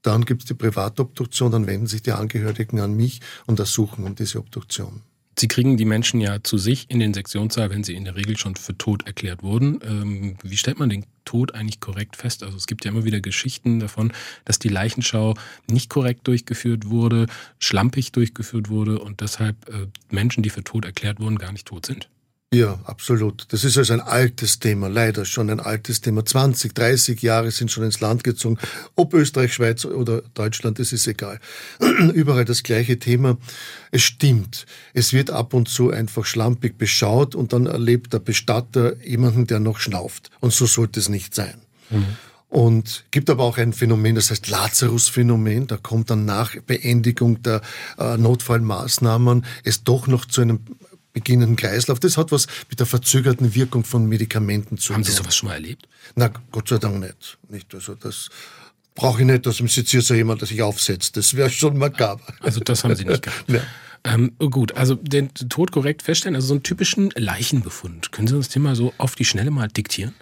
dann 0.03 0.23
gibt 0.23 0.43
es 0.43 0.47
die 0.47 0.53
Privatobduktion, 0.53 1.51
dann 1.51 1.65
wenden 1.65 1.87
sich 1.87 2.03
die 2.03 2.11
Angehörigen 2.11 2.79
an 2.79 2.95
mich 2.95 3.19
und 3.47 3.59
ersuchen 3.59 4.05
um 4.05 4.13
diese 4.13 4.37
Obduktion. 4.37 5.01
Sie 5.39 5.47
kriegen 5.47 5.77
die 5.77 5.85
Menschen 5.85 6.19
ja 6.19 6.43
zu 6.43 6.57
sich 6.57 6.89
in 6.89 6.99
den 6.99 7.13
Sektionssaal, 7.13 7.69
wenn 7.69 7.83
sie 7.83 7.93
in 7.93 8.05
der 8.05 8.15
Regel 8.15 8.37
schon 8.37 8.55
für 8.55 8.75
tot 8.75 9.05
erklärt 9.05 9.43
wurden. 9.43 9.79
Ähm, 9.83 10.35
wie 10.41 10.57
stellt 10.57 10.79
man 10.79 10.89
den 10.89 11.05
Tod 11.25 11.53
eigentlich 11.53 11.79
korrekt 11.79 12.15
fest? 12.15 12.41
Also 12.41 12.57
es 12.57 12.65
gibt 12.65 12.85
ja 12.85 12.91
immer 12.91 13.05
wieder 13.05 13.21
Geschichten 13.21 13.79
davon, 13.79 14.11
dass 14.45 14.57
die 14.57 14.69
Leichenschau 14.69 15.35
nicht 15.69 15.91
korrekt 15.91 16.27
durchgeführt 16.27 16.89
wurde, 16.89 17.27
schlampig 17.59 18.11
durchgeführt 18.13 18.69
wurde 18.69 18.99
und 18.99 19.21
deshalb 19.21 19.69
äh, 19.69 19.87
Menschen, 20.09 20.41
die 20.41 20.49
für 20.49 20.63
tot 20.63 20.85
erklärt 20.85 21.19
wurden, 21.19 21.37
gar 21.37 21.51
nicht 21.51 21.67
tot 21.67 21.85
sind. 21.85 22.09
Ja, 22.53 22.79
absolut. 22.85 23.45
Das 23.49 23.65
ist 23.65 23.77
also 23.77 23.91
ein 23.91 23.99
altes 23.99 24.59
Thema, 24.59 24.87
leider 24.87 25.25
schon 25.25 25.49
ein 25.49 25.59
altes 25.59 25.99
Thema. 25.99 26.25
20, 26.25 26.73
30 26.73 27.21
Jahre 27.21 27.51
sind 27.51 27.71
schon 27.71 27.83
ins 27.83 27.99
Land 27.99 28.23
gezogen. 28.23 28.57
Ob 28.95 29.13
Österreich, 29.13 29.53
Schweiz 29.53 29.83
oder 29.83 30.21
Deutschland, 30.33 30.79
das 30.79 30.93
ist 30.93 31.07
egal. 31.07 31.41
Überall 32.13 32.45
das 32.45 32.63
gleiche 32.63 32.99
Thema. 32.99 33.37
Es 33.91 34.03
stimmt. 34.03 34.65
Es 34.93 35.11
wird 35.11 35.29
ab 35.29 35.53
und 35.53 35.67
zu 35.67 35.91
einfach 35.91 36.23
schlampig 36.23 36.77
beschaut 36.77 37.35
und 37.35 37.51
dann 37.51 37.65
erlebt 37.65 38.13
der 38.13 38.19
Bestatter 38.19 38.95
jemanden, 39.03 39.45
der 39.45 39.59
noch 39.59 39.79
schnauft. 39.79 40.29
Und 40.39 40.53
so 40.53 40.65
sollte 40.67 41.01
es 41.01 41.09
nicht 41.09 41.35
sein. 41.35 41.55
Mhm. 41.89 42.05
Und 42.49 43.03
gibt 43.11 43.29
aber 43.29 43.43
auch 43.43 43.57
ein 43.57 43.73
Phänomen, 43.73 44.15
das 44.15 44.31
heißt 44.31 44.47
Lazarus-Phänomen. 44.47 45.67
Da 45.67 45.75
kommt 45.75 46.09
dann 46.09 46.23
nach 46.23 46.55
Beendigung 46.65 47.43
der 47.43 47.61
äh, 47.99 48.15
Notfallmaßnahmen 48.15 49.45
es 49.65 49.83
doch 49.83 50.07
noch 50.07 50.23
zu 50.23 50.39
einem 50.39 50.61
beginnenden 51.17 51.55
Kreislauf. 51.55 51.99
Das 51.99 52.15
hat 52.15 52.31
was 52.31 52.45
mit 52.69 52.79
der 52.79 52.85
verzögerten 52.85 53.55
Wirkung 53.55 53.83
von 53.83 54.05
Medikamenten 54.05 54.77
zu 54.77 54.87
tun. 54.87 54.97
Haben 54.97 55.03
Sie 55.03 55.11
sowas 55.11 55.35
schon 55.35 55.49
mal 55.49 55.55
erlebt? 55.55 55.87
Na, 56.15 56.29
Gott 56.51 56.69
sei 56.69 56.77
Dank 56.77 56.99
nicht. 56.99 57.37
nicht 57.49 57.73
also 57.73 57.95
das 57.95 58.29
brauche 58.93 59.21
ich 59.21 59.25
nicht, 59.25 59.45
dass 59.45 59.59
im 59.59 59.67
hier 59.67 60.01
so 60.01 60.13
jemand 60.13 60.45
sich 60.45 60.61
aufsetzt. 60.61 61.17
Das 61.17 61.35
wäre 61.35 61.49
schon 61.49 61.77
makaber. 61.77 62.21
Also 62.41 62.59
das 62.59 62.83
haben 62.83 62.95
Sie 62.95 63.05
nicht 63.05 63.23
gehabt. 63.23 63.45
ja. 63.49 63.61
Ähm, 64.03 64.33
gut, 64.37 64.77
also 64.77 64.95
den 64.95 65.33
Tod 65.33 65.71
korrekt 65.71 66.03
feststellen, 66.03 66.35
also 66.35 66.49
so 66.49 66.53
einen 66.53 66.63
typischen 66.63 67.09
Leichenbefund. 67.15 68.11
Können 68.11 68.27
Sie 68.27 68.35
uns 68.35 68.49
den 68.49 68.61
mal 68.61 68.75
so 68.75 68.93
auf 68.99 69.15
die 69.15 69.25
Schnelle 69.25 69.49
mal 69.49 69.67
diktieren? 69.67 70.13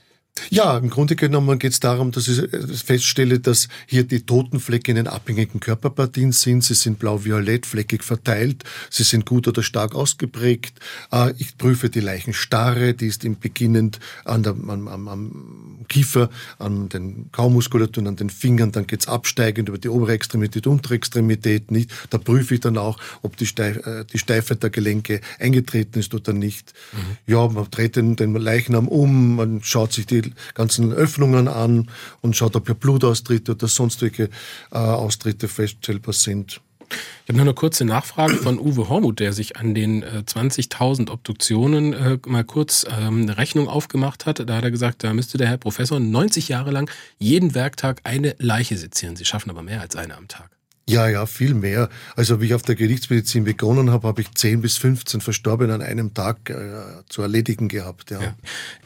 Ja, 0.50 0.78
im 0.78 0.90
Grunde 0.90 1.16
genommen 1.16 1.60
geht 1.60 1.72
es 1.72 1.80
darum, 1.80 2.12
dass 2.12 2.28
ich 2.28 2.42
feststelle, 2.84 3.40
dass 3.40 3.68
hier 3.88 4.04
die 4.04 4.26
Totenflecke 4.26 4.92
in 4.92 4.98
den 4.98 5.08
abhängigen 5.08 5.60
Körperpartien 5.60 6.32
sind. 6.34 6.64
Sie 6.64 6.76
sind 6.76 7.00
blau-violett, 7.00 7.66
fleckig 7.66 8.04
verteilt. 8.04 8.64
Sie 8.90 9.04
sind 9.04 9.26
gut 9.26 9.48
oder 9.48 9.64
stark 9.64 9.96
ausgeprägt. 9.96 10.80
Äh, 11.12 11.34
ich 11.38 11.58
prüfe 11.58 11.90
die 11.90 12.00
Leichenstarre, 12.00 12.94
die 12.94 13.08
ist 13.08 13.24
im 13.24 13.40
beginnend 13.40 14.00
an 14.24 14.44
der, 14.44 14.54
am, 14.54 14.88
am, 14.88 15.08
am 15.08 15.86
Kiefer, 15.88 16.30
an 16.60 16.90
den 16.90 17.32
Kaumuskulaturen, 17.32 18.08
an 18.08 18.16
den 18.16 18.30
Fingern. 18.30 18.72
Dann 18.72 18.88
geht's 18.88 19.08
absteigend 19.08 19.70
über 19.70 19.78
die 19.78 19.90
obere 19.90 20.14
Extremität, 20.14 20.68
untere 20.68 20.96
Extremität. 20.96 21.72
Nicht. 21.72 21.92
Da 22.10 22.18
prüfe 22.18 22.56
ich 22.56 22.60
dann 22.60 22.78
auch, 22.78 23.00
ob 23.22 23.38
die, 23.38 23.46
Steif, 23.46 23.78
äh, 23.86 24.06
die 24.06 24.20
Steifheit 24.20 24.64
der 24.64 24.70
Gelenke 24.70 25.22
eingetreten 25.40 26.00
ist 26.00 26.14
oder 26.14 26.34
nicht. 26.34 26.74
Mhm. 26.94 27.34
Ja, 27.34 27.48
man 27.48 27.68
dreht 27.72 27.96
den, 27.96 28.16
den 28.16 28.36
Leichnam 28.36 28.88
um, 28.88 29.36
man 29.38 29.64
schaut 29.64 29.94
sich 29.94 30.06
die 30.06 30.25
ganzen 30.54 30.94
Öffnungen 30.94 31.48
an 31.48 31.90
und 32.22 32.36
schaut, 32.36 32.56
ob 32.56 32.66
hier 32.66 32.76
Blutaustritte 32.76 33.54
oder 33.54 33.68
sonstige 33.68 34.30
äh, 34.72 34.78
Austritte 34.78 35.48
feststellbar 35.48 36.14
sind. 36.14 36.62
Ich 36.90 37.30
habe 37.30 37.38
noch 37.38 37.46
eine 37.46 37.54
kurze 37.54 37.86
Nachfrage 37.86 38.36
von 38.36 38.60
Uwe 38.60 38.90
Hormuth, 38.90 39.20
der 39.20 39.34
sich 39.34 39.58
an 39.58 39.74
den 39.74 40.04
äh, 40.04 40.24
20.000 40.26 41.10
Obduktionen 41.10 41.94
äh, 41.94 42.20
mal 42.28 42.44
kurz 42.44 42.86
ähm, 42.90 43.24
eine 43.24 43.38
Rechnung 43.38 43.68
aufgemacht 43.68 44.26
hat. 44.26 44.48
Da 44.48 44.56
hat 44.56 44.64
er 44.64 44.72
gesagt, 44.72 45.04
da 45.04 45.14
müsste 45.14 45.38
der 45.38 45.48
Herr 45.48 45.58
Professor 45.58 46.00
90 46.00 46.50
Jahre 46.50 46.72
lang 46.72 46.90
jeden 47.18 47.56
Werktag 47.56 48.02
eine 48.04 48.36
Leiche 48.38 48.78
sezieren. 48.78 49.16
Sie 49.16 49.26
schaffen 49.26 49.50
aber 49.50 49.64
mehr 49.64 49.82
als 49.82 49.96
eine 49.96 50.16
am 50.16 50.28
Tag. 50.28 50.55
Ja, 50.88 51.08
ja, 51.08 51.26
viel 51.26 51.56
mehr. 51.56 51.90
Also 52.16 52.42
wie 52.42 52.46
ich 52.46 52.54
auf 52.54 52.62
der 52.62 52.76
Gerichtsmedizin 52.76 53.44
begonnen 53.44 53.90
habe, 53.90 54.08
habe 54.08 54.22
ich 54.22 54.32
10 54.32 54.62
bis 54.62 54.78
15 54.78 55.20
Verstorbene 55.20 55.74
an 55.74 55.82
einem 55.82 56.14
Tag 56.14 56.52
äh, 56.52 57.04
zu 57.10 57.24
erledigen 57.24 57.70
gehabt. 57.70 58.12
Ja. 58.12 58.22
ja. 58.22 58.36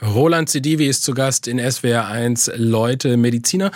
Roland 0.02 0.50
Sedivi 0.50 0.88
ist 0.88 1.04
zu 1.04 1.14
Gast 1.14 1.46
in 1.46 1.60
SWR 1.60 2.08
1 2.08 2.52
Leute 2.56 3.18
Mediziner, 3.18 3.72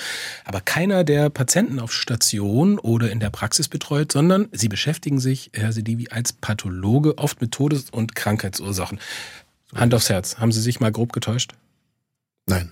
aber 0.46 0.62
keiner 0.62 1.03
der 1.03 1.30
Patienten 1.30 1.80
auf 1.80 1.92
Station 1.92 2.80
oder 2.80 3.12
in 3.12 3.20
der 3.20 3.30
Praxis 3.30 3.68
betreut, 3.68 4.13
sondern 4.13 4.48
Sie 4.53 4.70
beschäftigen 4.70 5.20
sich, 5.20 5.51
Herr 5.53 5.74
Sedivi, 5.74 6.08
als 6.10 6.32
Pathologe, 6.32 7.18
oft 7.18 7.42
mit 7.42 7.51
Todes- 7.51 7.89
und 7.89 8.15
Krankheitsursachen. 8.15 9.00
Hand 9.75 9.94
aufs 9.94 10.10
Herz, 10.10 10.38
haben 10.38 10.53
Sie 10.53 10.62
sich 10.62 10.80
mal 10.80 10.94
grob 10.94 11.12
getäuscht? 11.12 11.56
Nein. 12.46 12.72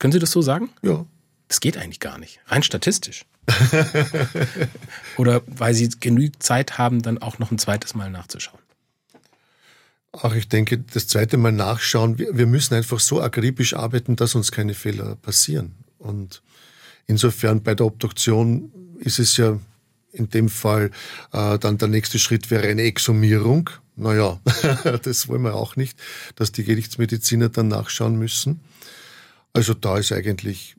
Können 0.00 0.12
Sie 0.12 0.18
das 0.18 0.32
so 0.32 0.42
sagen? 0.42 0.70
Ja. 0.82 1.06
Das 1.46 1.60
geht 1.60 1.76
eigentlich 1.76 2.00
gar 2.00 2.18
nicht, 2.18 2.40
rein 2.46 2.64
statistisch. 2.64 3.24
Oder 5.16 5.42
weil 5.46 5.74
sie 5.74 5.88
genügend 5.88 6.42
Zeit 6.42 6.78
haben, 6.78 7.02
dann 7.02 7.18
auch 7.18 7.38
noch 7.38 7.50
ein 7.50 7.58
zweites 7.58 7.94
Mal 7.94 8.10
nachzuschauen? 8.10 8.58
Ach, 10.12 10.34
ich 10.34 10.48
denke, 10.48 10.78
das 10.78 11.08
zweite 11.08 11.38
Mal 11.38 11.52
nachschauen, 11.52 12.18
wir, 12.18 12.36
wir 12.36 12.46
müssen 12.46 12.74
einfach 12.74 13.00
so 13.00 13.22
akribisch 13.22 13.74
arbeiten, 13.74 14.14
dass 14.14 14.34
uns 14.34 14.52
keine 14.52 14.74
Fehler 14.74 15.16
passieren. 15.16 15.74
Und 15.98 16.42
insofern 17.06 17.62
bei 17.62 17.74
der 17.74 17.86
Obduktion 17.86 18.70
ist 18.98 19.18
es 19.18 19.36
ja 19.38 19.58
in 20.12 20.28
dem 20.28 20.50
Fall 20.50 20.90
äh, 21.32 21.58
dann 21.58 21.78
der 21.78 21.88
nächste 21.88 22.18
Schritt 22.18 22.50
wäre 22.50 22.68
eine 22.68 22.82
Exhumierung. 22.82 23.70
Naja, 23.96 24.38
das 25.02 25.28
wollen 25.28 25.42
wir 25.42 25.54
auch 25.54 25.76
nicht, 25.76 25.98
dass 26.36 26.52
die 26.52 26.64
Gerichtsmediziner 26.64 27.48
dann 27.48 27.68
nachschauen 27.68 28.18
müssen. 28.18 28.60
Also 29.54 29.72
da 29.72 29.98
ist 29.98 30.12
eigentlich 30.12 30.76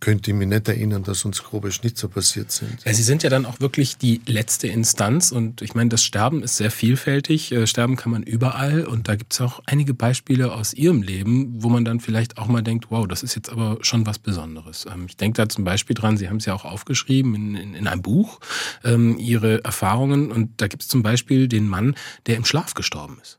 könnte 0.00 0.30
ich 0.30 0.36
mich 0.36 0.48
nicht 0.48 0.66
erinnern, 0.68 1.02
dass 1.02 1.24
uns 1.24 1.42
grobe 1.42 1.72
Schnitzer 1.72 2.08
passiert 2.08 2.50
sind. 2.50 2.82
Ja, 2.84 2.94
Sie 2.94 3.02
sind 3.02 3.22
ja 3.22 3.28
dann 3.28 3.44
auch 3.44 3.60
wirklich 3.60 3.98
die 3.98 4.20
letzte 4.26 4.66
Instanz 4.68 5.30
und 5.30 5.60
ich 5.60 5.74
meine, 5.74 5.90
das 5.90 6.02
Sterben 6.02 6.42
ist 6.42 6.56
sehr 6.56 6.70
vielfältig. 6.70 7.52
Äh, 7.52 7.66
sterben 7.66 7.96
kann 7.96 8.12
man 8.12 8.22
überall 8.22 8.86
und 8.86 9.08
da 9.08 9.16
gibt 9.16 9.34
es 9.34 9.40
auch 9.40 9.60
einige 9.66 9.92
Beispiele 9.92 10.54
aus 10.54 10.72
Ihrem 10.72 11.02
Leben, 11.02 11.62
wo 11.62 11.68
man 11.68 11.84
dann 11.84 12.00
vielleicht 12.00 12.38
auch 12.38 12.46
mal 12.46 12.62
denkt, 12.62 12.86
wow, 12.90 13.06
das 13.06 13.22
ist 13.22 13.34
jetzt 13.34 13.50
aber 13.50 13.78
schon 13.82 14.06
was 14.06 14.18
Besonderes. 14.18 14.86
Ähm, 14.90 15.04
ich 15.06 15.16
denke 15.16 15.36
da 15.36 15.48
zum 15.48 15.64
Beispiel 15.64 15.94
dran, 15.94 16.16
Sie 16.16 16.28
haben 16.28 16.38
es 16.38 16.46
ja 16.46 16.54
auch 16.54 16.64
aufgeschrieben 16.64 17.34
in, 17.34 17.54
in, 17.54 17.74
in 17.74 17.86
einem 17.86 18.02
Buch, 18.02 18.40
ähm, 18.84 19.18
Ihre 19.18 19.62
Erfahrungen 19.64 20.32
und 20.32 20.60
da 20.62 20.68
gibt 20.68 20.82
es 20.82 20.88
zum 20.88 21.02
Beispiel 21.02 21.46
den 21.46 21.68
Mann, 21.68 21.94
der 22.26 22.36
im 22.36 22.46
Schlaf 22.46 22.72
gestorben 22.72 23.18
ist. 23.20 23.38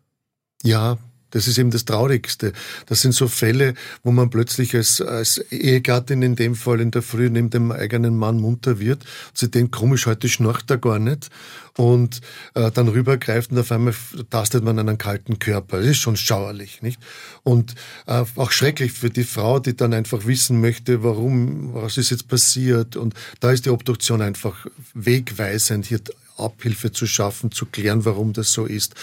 Ja, 0.61 0.97
das 1.31 1.47
ist 1.47 1.57
eben 1.57 1.71
das 1.71 1.85
Traurigste. 1.85 2.53
Das 2.87 3.01
sind 3.01 3.13
so 3.13 3.27
Fälle, 3.27 3.73
wo 4.03 4.11
man 4.11 4.29
plötzlich 4.29 4.75
als, 4.75 5.01
als 5.01 5.37
Ehegattin 5.51 6.21
in 6.21 6.35
dem 6.35 6.55
Fall 6.55 6.81
in 6.81 6.91
der 6.91 7.01
Früh 7.01 7.29
neben 7.29 7.49
dem 7.49 7.71
eigenen 7.71 8.17
Mann 8.17 8.39
munter 8.39 8.79
wird. 8.79 9.03
Sie 9.33 9.49
denkt, 9.49 9.71
komisch, 9.71 10.05
heute 10.05 10.29
schnarcht 10.29 10.69
er 10.71 10.77
gar 10.77 10.99
nicht. 10.99 11.29
Und 11.77 12.19
äh, 12.55 12.71
dann 12.71 12.89
rübergreift 12.89 13.51
und 13.51 13.59
auf 13.59 13.71
einmal 13.71 13.93
tastet 14.29 14.65
man 14.65 14.77
einen 14.79 14.97
kalten 14.97 15.39
Körper. 15.39 15.77
Das 15.77 15.87
ist 15.87 15.97
schon 15.99 16.17
schauerlich, 16.17 16.81
nicht? 16.81 16.99
Und 17.43 17.75
äh, 18.05 18.25
auch 18.35 18.51
schrecklich 18.51 18.91
für 18.91 19.09
die 19.09 19.23
Frau, 19.23 19.59
die 19.59 19.77
dann 19.77 19.93
einfach 19.93 20.25
wissen 20.25 20.59
möchte, 20.59 21.03
warum, 21.03 21.73
was 21.73 21.97
ist 21.97 22.09
jetzt 22.09 22.27
passiert. 22.27 22.97
Und 22.97 23.13
da 23.39 23.51
ist 23.51 23.65
die 23.65 23.69
Obduktion 23.69 24.21
einfach 24.21 24.65
wegweisend, 24.93 25.85
hier 25.85 26.01
Abhilfe 26.39 26.91
zu 26.91 27.07
schaffen, 27.07 27.51
zu 27.51 27.65
klären, 27.65 28.05
warum 28.05 28.33
das 28.33 28.51
so 28.51 28.65
ist. 28.65 28.95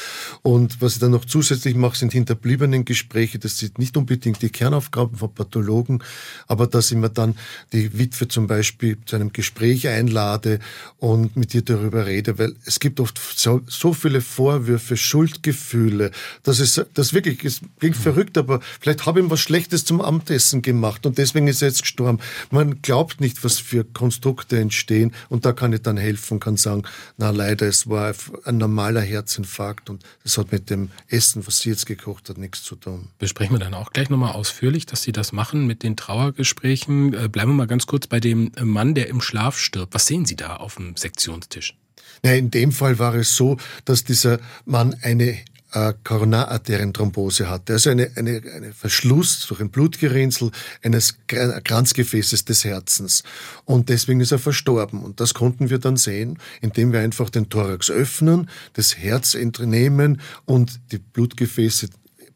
Und 0.42 0.80
was 0.80 0.94
ich 0.94 0.98
dann 1.00 1.12
noch 1.12 1.24
zusätzlich 1.24 1.74
mache, 1.74 1.96
sind 1.96 2.12
hinterbliebenen 2.12 2.84
Gespräche. 2.84 3.38
Das 3.38 3.58
sind 3.58 3.78
nicht 3.78 3.96
unbedingt 3.96 4.42
die 4.42 4.50
Kernaufgaben 4.50 5.16
von 5.16 5.32
Pathologen, 5.34 6.02
aber 6.46 6.66
dass 6.66 6.90
ich 6.90 6.96
mir 6.96 7.10
dann 7.10 7.36
die 7.72 7.98
Witwe 7.98 8.28
zum 8.28 8.46
Beispiel 8.46 8.98
zu 9.04 9.16
einem 9.16 9.32
Gespräch 9.32 9.88
einlade 9.88 10.60
und 10.98 11.36
mit 11.36 11.54
ihr 11.54 11.62
darüber 11.62 12.06
rede, 12.06 12.38
weil 12.38 12.54
es 12.64 12.80
gibt 12.80 13.00
oft 13.00 13.20
so, 13.36 13.60
so 13.66 13.92
viele 13.92 14.20
Vorwürfe, 14.20 14.96
Schuldgefühle, 14.96 16.10
dass 16.42 16.58
es 16.58 16.84
das 16.94 17.12
wirklich, 17.12 17.44
es 17.44 17.60
klingt 17.78 17.96
verrückt, 17.96 18.38
aber 18.38 18.60
vielleicht 18.80 19.06
habe 19.06 19.20
ich 19.20 19.26
ihm 19.26 19.30
was 19.30 19.40
Schlechtes 19.40 19.84
zum 19.84 20.00
Amtessen 20.00 20.62
gemacht 20.62 21.06
und 21.06 21.18
deswegen 21.18 21.48
ist 21.48 21.62
er 21.62 21.68
jetzt 21.68 21.82
gestorben. 21.82 22.18
Man 22.50 22.82
glaubt 22.82 23.20
nicht, 23.20 23.44
was 23.44 23.58
für 23.58 23.84
Konstrukte 23.84 24.58
entstehen 24.58 25.12
und 25.28 25.44
da 25.44 25.52
kann 25.52 25.72
ich 25.72 25.82
dann 25.82 25.96
helfen, 25.96 26.40
kann 26.40 26.56
sagen, 26.56 26.82
na, 27.16 27.25
na 27.26 27.30
leider, 27.30 27.66
es 27.66 27.88
war 27.88 28.14
ein 28.44 28.56
normaler 28.58 29.00
Herzinfarkt 29.00 29.90
und 29.90 30.04
das 30.22 30.38
hat 30.38 30.52
mit 30.52 30.70
dem 30.70 30.90
Essen, 31.08 31.44
was 31.44 31.58
sie 31.58 31.70
jetzt 31.70 31.86
gekocht 31.86 32.28
hat, 32.28 32.38
nichts 32.38 32.62
zu 32.62 32.76
tun. 32.76 33.08
Besprechen 33.18 33.54
wir 33.54 33.58
dann 33.58 33.74
auch 33.74 33.90
gleich 33.92 34.10
nochmal 34.10 34.32
ausführlich, 34.32 34.86
dass 34.86 35.02
Sie 35.02 35.10
das 35.10 35.32
machen 35.32 35.66
mit 35.66 35.82
den 35.82 35.96
Trauergesprächen. 35.96 37.14
Äh, 37.14 37.28
bleiben 37.28 37.50
wir 37.50 37.56
mal 37.56 37.66
ganz 37.66 37.86
kurz 37.86 38.06
bei 38.06 38.20
dem 38.20 38.52
Mann, 38.60 38.94
der 38.94 39.08
im 39.08 39.20
Schlaf 39.20 39.58
stirbt. 39.58 39.92
Was 39.94 40.06
sehen 40.06 40.24
Sie 40.24 40.36
da 40.36 40.56
auf 40.56 40.76
dem 40.76 40.96
Sektionstisch? 40.96 41.76
Na, 42.22 42.32
in 42.32 42.50
dem 42.50 42.70
Fall 42.70 43.00
war 43.00 43.14
es 43.16 43.34
so, 43.34 43.56
dass 43.84 44.04
dieser 44.04 44.38
Mann 44.64 44.94
eine 45.02 45.36
äh, 45.76 45.92
Koronararterienthrombose 46.04 47.50
hatte, 47.50 47.74
also 47.74 47.90
eine, 47.90 48.10
eine, 48.16 48.40
eine 48.54 48.72
Verschluss 48.72 49.46
durch 49.46 49.60
ein 49.60 49.68
Blutgerinnsel 49.68 50.50
eines 50.82 51.18
Kranzgefäßes 51.26 52.46
des 52.46 52.64
Herzens. 52.64 53.22
Und 53.66 53.90
deswegen 53.90 54.20
ist 54.20 54.32
er 54.32 54.38
verstorben. 54.38 55.02
Und 55.02 55.20
das 55.20 55.34
konnten 55.34 55.68
wir 55.68 55.78
dann 55.78 55.98
sehen, 55.98 56.38
indem 56.62 56.92
wir 56.92 57.00
einfach 57.00 57.28
den 57.28 57.50
Thorax 57.50 57.90
öffnen, 57.90 58.48
das 58.72 58.96
Herz 58.96 59.34
entnehmen 59.34 60.22
und 60.46 60.80
die 60.92 60.98
Blutgefäße 60.98 61.88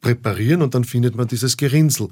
präparieren 0.03 0.61
und 0.61 0.75
dann 0.75 0.85
findet 0.85 1.17
man 1.17 1.27
dieses 1.27 1.57
Gerinnsel. 1.57 2.09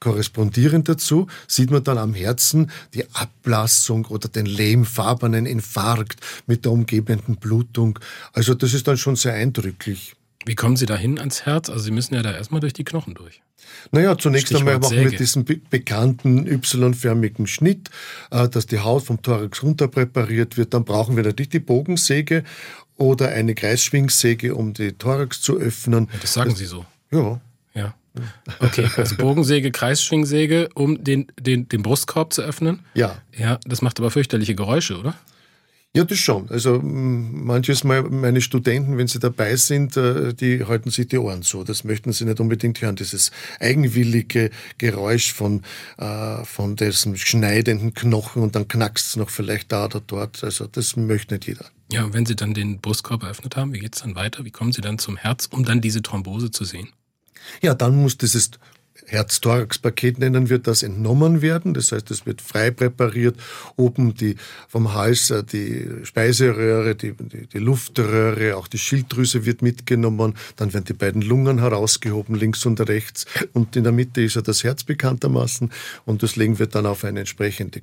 Korrespondierend 0.00 0.88
dazu 0.88 1.26
sieht 1.46 1.70
man 1.70 1.82
dann 1.82 1.98
am 1.98 2.14
Herzen 2.14 2.70
die 2.94 3.04
Ablassung 3.14 4.04
oder 4.06 4.28
den 4.28 4.46
lehmfarbenen 4.46 5.46
Infarkt 5.46 6.20
mit 6.46 6.66
der 6.66 6.72
umgebenden 6.72 7.36
Blutung. 7.36 7.98
Also 8.32 8.54
das 8.54 8.74
ist 8.74 8.86
dann 8.86 8.98
schon 8.98 9.16
sehr 9.16 9.32
eindrücklich. 9.32 10.14
Wie 10.44 10.54
kommen 10.54 10.76
Sie 10.76 10.86
da 10.86 10.96
hin 10.96 11.18
ans 11.18 11.46
Herz? 11.46 11.68
Also 11.68 11.84
Sie 11.84 11.90
müssen 11.90 12.14
ja 12.14 12.22
da 12.22 12.32
erstmal 12.32 12.60
durch 12.60 12.72
die 12.72 12.84
Knochen 12.84 13.14
durch. 13.14 13.42
Naja, 13.90 14.16
zunächst 14.16 14.46
Stichwort 14.46 14.60
einmal 14.62 14.78
machen 14.80 14.96
Säge. 14.96 15.10
wir 15.10 15.18
diesen 15.18 15.44
bekannten 15.44 16.46
Y-förmigen 16.46 17.46
Schnitt, 17.46 17.90
äh, 18.30 18.48
dass 18.48 18.66
die 18.66 18.80
Haut 18.80 19.04
vom 19.04 19.20
Thorax 19.20 19.62
runter 19.62 19.88
präpariert 19.88 20.56
wird. 20.56 20.74
Dann 20.74 20.84
brauchen 20.84 21.16
wir 21.16 21.24
natürlich 21.24 21.50
die 21.50 21.60
Bogensäge 21.60 22.44
oder 22.96 23.28
eine 23.28 23.54
Kreisschwingsäge, 23.54 24.54
um 24.54 24.74
die 24.74 24.92
Thorax 24.92 25.40
zu 25.40 25.58
öffnen. 25.58 26.08
Ja, 26.12 26.18
das 26.20 26.32
sagen 26.32 26.50
das, 26.50 26.58
Sie 26.58 26.66
so. 26.66 26.86
Ja. 27.10 27.40
Ja. 27.74 27.94
Okay, 28.58 28.88
also 28.96 29.16
Bogensäge, 29.16 29.70
Kreisschwingsäge, 29.70 30.70
um 30.74 31.04
den, 31.04 31.28
den, 31.38 31.68
den 31.68 31.82
Brustkorb 31.82 32.32
zu 32.32 32.42
öffnen. 32.42 32.80
Ja. 32.94 33.18
Ja, 33.36 33.58
das 33.64 33.82
macht 33.82 34.00
aber 34.00 34.10
fürchterliche 34.10 34.54
Geräusche, 34.54 34.98
oder? 34.98 35.14
Ja, 35.96 36.04
das 36.04 36.18
schon. 36.18 36.48
Also 36.50 36.80
manches 36.82 37.82
Mal 37.82 38.02
meine 38.02 38.40
Studenten, 38.40 38.98
wenn 38.98 39.08
sie 39.08 39.18
dabei 39.18 39.56
sind, 39.56 39.96
äh, 39.96 40.34
die 40.34 40.64
halten 40.64 40.90
sich 40.90 41.08
die 41.08 41.18
Ohren 41.18 41.42
zu. 41.42 41.64
Das 41.64 41.82
möchten 41.82 42.12
sie 42.12 42.26
nicht 42.26 42.40
unbedingt 42.40 42.80
hören. 42.80 42.94
Dieses 42.94 43.32
eigenwillige 43.58 44.50
Geräusch 44.76 45.32
von, 45.32 45.62
äh, 45.96 46.44
von 46.44 46.76
dessen 46.76 47.16
schneidenden 47.16 47.94
Knochen 47.94 48.42
und 48.42 48.54
dann 48.54 48.68
knackst 48.68 49.08
es 49.08 49.16
noch 49.16 49.30
vielleicht 49.30 49.72
da 49.72 49.86
oder 49.86 50.00
dort. 50.00 50.44
Also 50.44 50.66
das 50.66 50.96
möchte 50.96 51.34
nicht 51.34 51.46
jeder. 51.46 51.64
Ja, 51.90 52.04
und 52.04 52.12
wenn 52.12 52.26
Sie 52.26 52.36
dann 52.36 52.52
den 52.52 52.80
Brustkorb 52.80 53.22
eröffnet 53.22 53.56
haben, 53.56 53.72
wie 53.72 53.78
geht's 53.78 54.02
dann 54.02 54.14
weiter? 54.14 54.44
Wie 54.44 54.50
kommen 54.50 54.72
Sie 54.72 54.82
dann 54.82 54.98
zum 54.98 55.16
Herz, 55.16 55.46
um 55.46 55.64
dann 55.64 55.80
diese 55.80 56.02
Thrombose 56.02 56.50
zu 56.50 56.64
sehen? 56.64 56.90
Ja, 57.62 57.74
dann 57.74 57.96
muss 57.96 58.18
dieses 58.18 58.50
Herz-Thorax-Paket 59.06 60.18
nennen 60.18 60.48
wir 60.50 60.58
das, 60.58 60.82
entnommen 60.82 61.42
werden. 61.42 61.74
Das 61.74 61.92
heißt, 61.92 62.10
es 62.10 62.26
wird 62.26 62.40
frei 62.40 62.70
präpariert. 62.70 63.36
Oben 63.76 64.14
die, 64.14 64.36
vom 64.68 64.92
Hals 64.94 65.30
äh, 65.30 65.42
die 65.42 65.88
Speiseröhre, 66.04 66.94
die, 66.94 67.12
die, 67.12 67.46
die 67.46 67.58
Luftröhre, 67.58 68.56
auch 68.56 68.68
die 68.68 68.78
Schilddrüse 68.78 69.46
wird 69.46 69.62
mitgenommen. 69.62 70.34
Dann 70.56 70.72
werden 70.72 70.84
die 70.84 70.92
beiden 70.92 71.22
Lungen 71.22 71.58
herausgehoben, 71.60 72.34
links 72.34 72.66
und 72.66 72.80
rechts. 72.80 73.26
Und 73.52 73.76
in 73.76 73.84
der 73.84 73.92
Mitte 73.92 74.22
ist 74.22 74.36
ja 74.36 74.42
das 74.42 74.64
Herz 74.64 74.84
bekanntermaßen. 74.84 75.70
Und 76.04 76.22
das 76.22 76.36
legen 76.36 76.58
wir 76.58 76.66
dann 76.66 76.86
auf 76.86 77.04
eine 77.04 77.20
entsprechende 77.20 77.82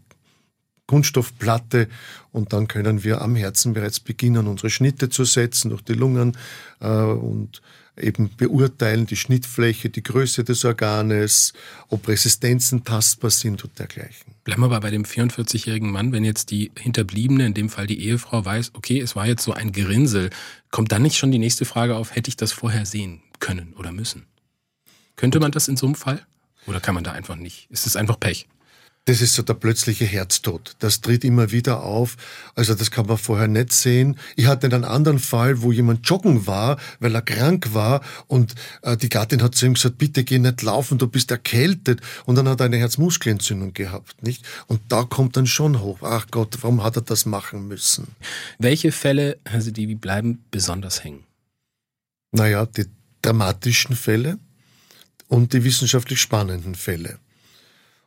Kunststoffplatte 0.87 1.87
und 2.31 2.53
dann 2.53 2.67
können 2.67 3.03
wir 3.03 3.21
am 3.21 3.35
Herzen 3.35 3.73
bereits 3.73 3.99
beginnen, 3.99 4.47
unsere 4.47 4.69
Schnitte 4.69 5.09
zu 5.09 5.23
setzen 5.23 5.69
durch 5.69 5.81
die 5.81 5.93
Lungen 5.93 6.37
äh, 6.79 6.87
und 6.87 7.61
eben 7.97 8.29
beurteilen, 8.35 9.05
die 9.05 9.15
Schnittfläche, 9.15 9.89
die 9.89 10.03
Größe 10.03 10.43
des 10.43 10.65
Organes, 10.65 11.53
ob 11.89 12.07
Resistenzen 12.07 12.83
tastbar 12.83 13.31
sind 13.31 13.63
und 13.63 13.77
dergleichen. 13.79 14.33
Bleiben 14.43 14.61
wir 14.61 14.65
aber 14.65 14.81
bei 14.81 14.91
dem 14.91 15.03
44-jährigen 15.03 15.91
Mann, 15.91 16.11
wenn 16.11 16.23
jetzt 16.23 16.51
die 16.51 16.71
Hinterbliebene, 16.77 17.45
in 17.45 17.53
dem 17.53 17.69
Fall 17.69 17.87
die 17.87 17.99
Ehefrau, 18.05 18.45
weiß, 18.45 18.71
okay, 18.73 18.99
es 18.99 19.15
war 19.15 19.25
jetzt 19.25 19.43
so 19.43 19.53
ein 19.53 19.71
Gerinnsel, 19.71 20.29
kommt 20.71 20.91
dann 20.91 21.01
nicht 21.01 21.17
schon 21.17 21.31
die 21.31 21.39
nächste 21.39 21.65
Frage 21.65 21.95
auf, 21.95 22.15
hätte 22.15 22.29
ich 22.29 22.35
das 22.35 22.51
vorher 22.51 22.85
sehen 22.85 23.21
können 23.39 23.73
oder 23.73 23.91
müssen? 23.91 24.25
Könnte 25.15 25.39
man 25.39 25.51
das 25.51 25.67
in 25.67 25.77
so 25.77 25.85
einem 25.85 25.95
Fall? 25.95 26.25
Oder 26.67 26.79
kann 26.79 26.95
man 26.95 27.03
da 27.03 27.11
einfach 27.11 27.35
nicht? 27.35 27.67
Ist 27.69 27.87
es 27.87 27.95
einfach 27.95 28.19
Pech? 28.19 28.47
Das 29.07 29.21
ist 29.21 29.35
so 29.35 29.43
der 29.43 29.53
plötzliche 29.53 30.05
Herztod. 30.05 30.75
Das 30.79 30.99
tritt 30.99 31.23
immer 31.23 31.51
wieder 31.51 31.83
auf. 31.83 32.17
Also 32.55 32.73
das 32.73 32.89
kann 32.89 33.05
man 33.05 33.19
vorher 33.19 33.47
nicht 33.47 33.71
sehen. 33.71 34.17
Ich 34.35 34.47
hatte 34.47 34.65
einen 34.65 34.83
anderen 34.83 35.19
Fall, 35.19 35.61
wo 35.61 35.71
jemand 35.71 36.09
joggen 36.09 36.47
war, 36.47 36.79
weil 36.99 37.13
er 37.13 37.21
krank 37.21 37.75
war 37.75 38.01
und 38.25 38.55
äh, 38.81 38.97
die 38.97 39.09
Gattin 39.09 39.43
hat 39.43 39.53
zu 39.53 39.67
ihm 39.67 39.75
gesagt, 39.75 39.99
bitte 39.99 40.23
geh 40.23 40.39
nicht 40.39 40.63
laufen, 40.63 40.97
du 40.97 41.07
bist 41.07 41.29
erkältet. 41.29 42.01
Und 42.25 42.35
dann 42.35 42.49
hat 42.49 42.59
er 42.61 42.65
eine 42.65 42.77
Herzmuskelentzündung 42.77 43.73
gehabt, 43.73 44.23
nicht? 44.23 44.43
Und 44.65 44.81
da 44.89 45.03
kommt 45.03 45.37
dann 45.37 45.45
schon 45.45 45.81
hoch. 45.81 45.99
Ach 46.01 46.25
Gott, 46.31 46.57
warum 46.61 46.83
hat 46.83 46.95
er 46.95 47.03
das 47.03 47.27
machen 47.27 47.67
müssen? 47.67 48.07
Welche 48.57 48.91
Fälle, 48.91 49.37
also 49.43 49.69
die 49.69 49.93
bleiben 49.93 50.43
besonders 50.49 51.03
hängen? 51.03 51.23
Naja, 52.31 52.65
die 52.65 52.85
dramatischen 53.21 53.95
Fälle 53.95 54.39
und 55.27 55.53
die 55.53 55.63
wissenschaftlich 55.63 56.19
spannenden 56.19 56.73
Fälle. 56.73 57.19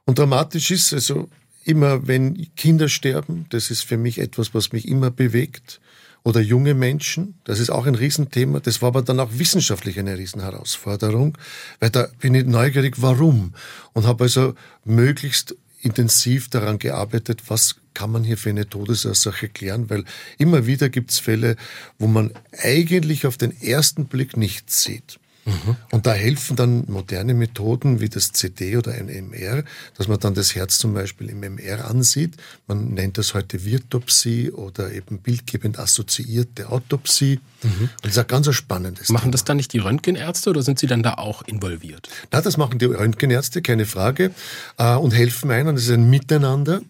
Und 0.08 0.18
dramatisch 0.18 0.70
ist 0.70 0.94
also 0.94 1.28
immer, 1.64 2.06
wenn 2.06 2.48
Kinder 2.56 2.88
sterben, 2.88 3.44
das 3.50 3.70
ist 3.70 3.82
für 3.82 3.98
mich 3.98 4.18
etwas, 4.18 4.54
was 4.54 4.72
mich 4.72 4.88
immer 4.88 5.10
bewegt. 5.10 5.82
Oder 6.22 6.40
junge 6.40 6.72
Menschen, 6.72 7.34
das 7.44 7.58
ist 7.58 7.68
auch 7.68 7.84
ein 7.84 7.94
Riesenthema. 7.94 8.60
Das 8.60 8.80
war 8.80 8.88
aber 8.88 9.02
dann 9.02 9.20
auch 9.20 9.28
wissenschaftlich 9.32 9.98
eine 9.98 10.16
Riesenherausforderung, 10.16 11.36
weil 11.78 11.90
da 11.90 12.08
bin 12.20 12.34
ich 12.34 12.46
neugierig, 12.46 13.02
warum. 13.02 13.52
Und 13.92 14.06
habe 14.06 14.24
also 14.24 14.54
möglichst 14.86 15.54
intensiv 15.82 16.48
daran 16.48 16.78
gearbeitet, 16.78 17.42
was 17.48 17.76
kann 17.92 18.10
man 18.10 18.24
hier 18.24 18.38
für 18.38 18.48
eine 18.48 18.66
Todesursache 18.66 19.50
klären, 19.50 19.90
weil 19.90 20.04
immer 20.38 20.64
wieder 20.64 20.88
gibt 20.88 21.10
es 21.10 21.18
Fälle, 21.18 21.56
wo 21.98 22.06
man 22.06 22.32
eigentlich 22.62 23.26
auf 23.26 23.36
den 23.36 23.54
ersten 23.60 24.06
Blick 24.06 24.38
nichts 24.38 24.84
sieht. 24.84 25.18
Mhm. 25.49 25.76
Und 25.90 26.07
da 26.07 26.12
helfen 26.12 26.57
dann 26.57 26.85
moderne 26.88 27.35
Methoden 27.35 28.00
wie 28.00 28.09
das 28.09 28.33
CD 28.33 28.76
oder 28.76 28.93
ein 28.93 29.09
MR, 29.09 29.64
dass 29.97 30.09
man 30.09 30.21
dann 30.21 30.35
das 30.35 30.55
Herz 30.55 30.78
zum 30.78 30.95
Beispiel 30.95 31.31
im 31.31 31.40
MR 31.40 31.88
ansieht. 31.88 32.37
Man 32.67 32.95
nennt 32.95 33.19
das 33.19 33.35
heute 33.35 33.64
Virtopsie 33.64 34.50
oder 34.50 34.93
eben 34.93 35.19
bildgebend 35.19 35.78
assoziierte 35.78 36.69
Autopsie. 36.69 37.40
Mhm. 37.62 37.69
Und 37.69 37.90
das 38.02 38.12
ist 38.12 38.19
ein 38.19 38.26
ganz 38.26 38.55
spannendes 38.55 39.09
Machen 39.09 39.25
Thema. 39.25 39.33
das 39.33 39.45
dann 39.45 39.57
nicht 39.57 39.73
die 39.73 39.78
Röntgenärzte 39.78 40.50
oder 40.50 40.63
sind 40.63 40.78
sie 40.78 40.87
dann 40.87 41.02
da 41.02 41.15
auch 41.15 41.43
involviert? 41.43 42.08
Na, 42.30 42.41
das 42.41 42.56
machen 42.56 42.78
die 42.78 42.87
Röntgenärzte, 42.87 43.63
keine 43.63 43.87
Frage, 43.87 44.32
äh, 44.76 44.95
und 44.95 45.13
helfen 45.13 45.50
einem. 45.50 45.75
Das 45.76 45.84
ist 45.84 45.91
ein 45.91 46.11
Miteinander. 46.11 46.82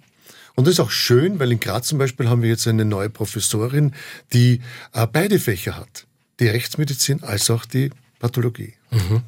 Und 0.57 0.67
das 0.67 0.73
ist 0.73 0.81
auch 0.81 0.91
schön, 0.91 1.39
weil 1.39 1.53
in 1.53 1.61
Graz 1.61 1.87
zum 1.87 1.99
Beispiel 1.99 2.29
haben 2.29 2.43
wir 2.43 2.49
jetzt 2.49 2.67
eine 2.67 2.85
neue 2.85 3.11
Professorin, 3.11 3.95
die 4.33 4.61
äh, 4.93 5.07
beide 5.07 5.39
Fächer 5.39 5.77
hat. 5.77 6.07
Die 6.41 6.49
Rechtsmedizin 6.49 7.23
als 7.23 7.49
auch 7.51 7.65
die 7.65 7.91
Pathologie. 8.19 8.75
Mhm. 8.91 9.23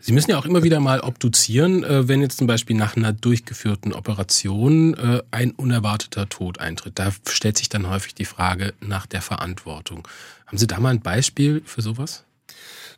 Sie 0.00 0.12
müssen 0.12 0.30
ja 0.30 0.38
auch 0.38 0.44
immer 0.44 0.62
wieder 0.62 0.80
mal 0.80 1.00
obduzieren, 1.00 1.82
äh, 1.82 2.08
wenn 2.08 2.20
jetzt 2.20 2.38
zum 2.38 2.46
Beispiel 2.46 2.76
nach 2.76 2.96
einer 2.96 3.12
durchgeführten 3.12 3.92
Operation 3.92 4.94
äh, 4.94 5.22
ein 5.30 5.52
unerwarteter 5.52 6.28
Tod 6.28 6.58
eintritt. 6.58 6.98
Da 6.98 7.12
stellt 7.28 7.56
sich 7.56 7.68
dann 7.68 7.88
häufig 7.88 8.14
die 8.14 8.24
Frage 8.24 8.74
nach 8.80 9.06
der 9.06 9.22
Verantwortung. 9.22 10.06
Haben 10.46 10.58
Sie 10.58 10.66
da 10.66 10.78
mal 10.78 10.90
ein 10.90 11.00
Beispiel 11.00 11.62
für 11.64 11.80
sowas? 11.80 12.24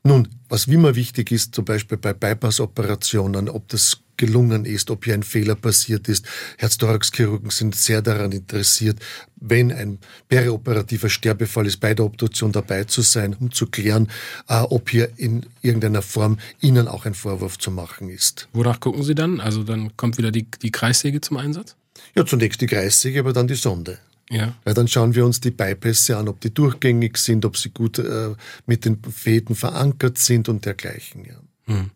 Nun, 0.02 0.28
was 0.48 0.68
wie 0.68 0.74
immer 0.74 0.94
wichtig 0.94 1.32
ist, 1.32 1.54
zum 1.54 1.64
Beispiel 1.64 1.98
bei 1.98 2.12
Bypass-Operationen, 2.12 3.48
ob 3.48 3.68
das 3.68 3.98
gelungen 4.16 4.64
ist, 4.64 4.90
ob 4.90 5.04
hier 5.04 5.14
ein 5.14 5.22
Fehler 5.22 5.54
passiert 5.54 6.08
ist. 6.08 6.26
Herzdorachschirurgen 6.58 7.50
sind 7.50 7.74
sehr 7.74 8.02
daran 8.02 8.32
interessiert, 8.32 8.98
wenn 9.36 9.72
ein 9.72 9.98
perioperativer 10.28 11.08
Sterbefall 11.08 11.66
ist, 11.66 11.78
bei 11.78 11.94
der 11.94 12.04
Obduktion 12.04 12.52
dabei 12.52 12.84
zu 12.84 13.02
sein, 13.02 13.34
um 13.38 13.52
zu 13.52 13.66
klären, 13.66 14.08
äh, 14.48 14.60
ob 14.60 14.90
hier 14.90 15.10
in 15.16 15.46
irgendeiner 15.62 16.02
Form 16.02 16.38
Ihnen 16.60 16.88
auch 16.88 17.04
ein 17.06 17.14
Vorwurf 17.14 17.58
zu 17.58 17.70
machen 17.70 18.08
ist. 18.08 18.48
Wonach 18.52 18.80
gucken 18.80 19.02
Sie 19.02 19.14
dann? 19.14 19.40
Also 19.40 19.62
dann 19.62 19.96
kommt 19.96 20.18
wieder 20.18 20.30
die, 20.30 20.46
die 20.62 20.70
Kreissäge 20.70 21.20
zum 21.20 21.36
Einsatz? 21.36 21.76
Ja, 22.14 22.24
zunächst 22.24 22.60
die 22.60 22.66
Kreissäge, 22.66 23.20
aber 23.20 23.32
dann 23.32 23.48
die 23.48 23.54
Sonde. 23.54 23.98
Ja. 24.30 24.54
Weil 24.64 24.74
dann 24.74 24.88
schauen 24.88 25.14
wir 25.14 25.24
uns 25.24 25.40
die 25.40 25.50
Bypässe 25.50 26.16
an, 26.16 26.28
ob 26.28 26.40
die 26.40 26.52
durchgängig 26.52 27.16
sind, 27.16 27.44
ob 27.44 27.56
sie 27.56 27.70
gut 27.70 27.98
äh, 27.98 28.34
mit 28.66 28.84
den 28.84 29.00
Fäden 29.02 29.54
verankert 29.54 30.18
sind 30.18 30.48
und 30.48 30.64
dergleichen. 30.64 31.24
Ja. 31.24 31.40
Hm. 31.66 31.90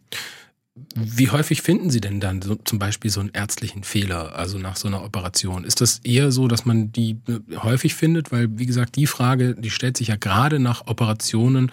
Wie 0.94 1.30
häufig 1.30 1.62
finden 1.62 1.90
Sie 1.90 2.00
denn 2.00 2.20
dann 2.20 2.42
so, 2.42 2.54
zum 2.54 2.78
Beispiel 2.78 3.11
so 3.11 3.20
einen 3.20 3.30
ärztlichen 3.33 3.83
Fehler, 3.83 4.37
also 4.37 4.59
nach 4.59 4.76
so 4.76 4.88
einer 4.88 5.02
Operation? 5.02 5.64
Ist 5.64 5.80
das 5.80 5.98
eher 6.04 6.30
so, 6.30 6.46
dass 6.48 6.64
man 6.64 6.92
die 6.92 7.18
äh, 7.28 7.56
häufig 7.56 7.94
findet? 7.94 8.30
Weil, 8.30 8.59
wie 8.59 8.66
gesagt, 8.66 8.96
die 8.96 9.06
Frage, 9.06 9.54
die 9.56 9.70
stellt 9.70 9.96
sich 9.96 10.09
ja 10.09 10.16
gerade 10.16 10.59
nach 10.61 10.87
Operationen, 10.87 11.72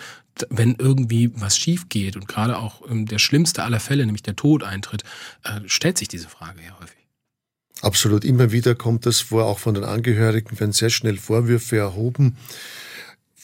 wenn 0.49 0.75
irgendwie 0.75 1.31
was 1.35 1.57
schief 1.57 1.89
geht 1.89 2.15
und 2.15 2.27
gerade 2.27 2.57
auch 2.57 2.89
ähm, 2.89 3.05
der 3.05 3.19
schlimmste 3.19 3.63
aller 3.63 3.79
Fälle, 3.79 4.05
nämlich 4.05 4.23
der 4.23 4.35
Tod 4.35 4.63
eintritt, 4.63 5.03
äh, 5.43 5.61
stellt 5.67 5.97
sich 5.97 6.07
diese 6.07 6.27
Frage 6.27 6.59
ja 6.65 6.77
häufig. 6.79 6.97
Absolut. 7.81 8.25
Immer 8.25 8.51
wieder 8.51 8.73
kommt 8.75 9.05
das 9.05 9.19
vor, 9.19 9.45
auch 9.45 9.59
von 9.59 9.75
den 9.75 9.83
Angehörigen 9.83 10.59
werden 10.59 10.71
sehr 10.71 10.89
schnell 10.89 11.17
Vorwürfe 11.17 11.77
erhoben. 11.77 12.37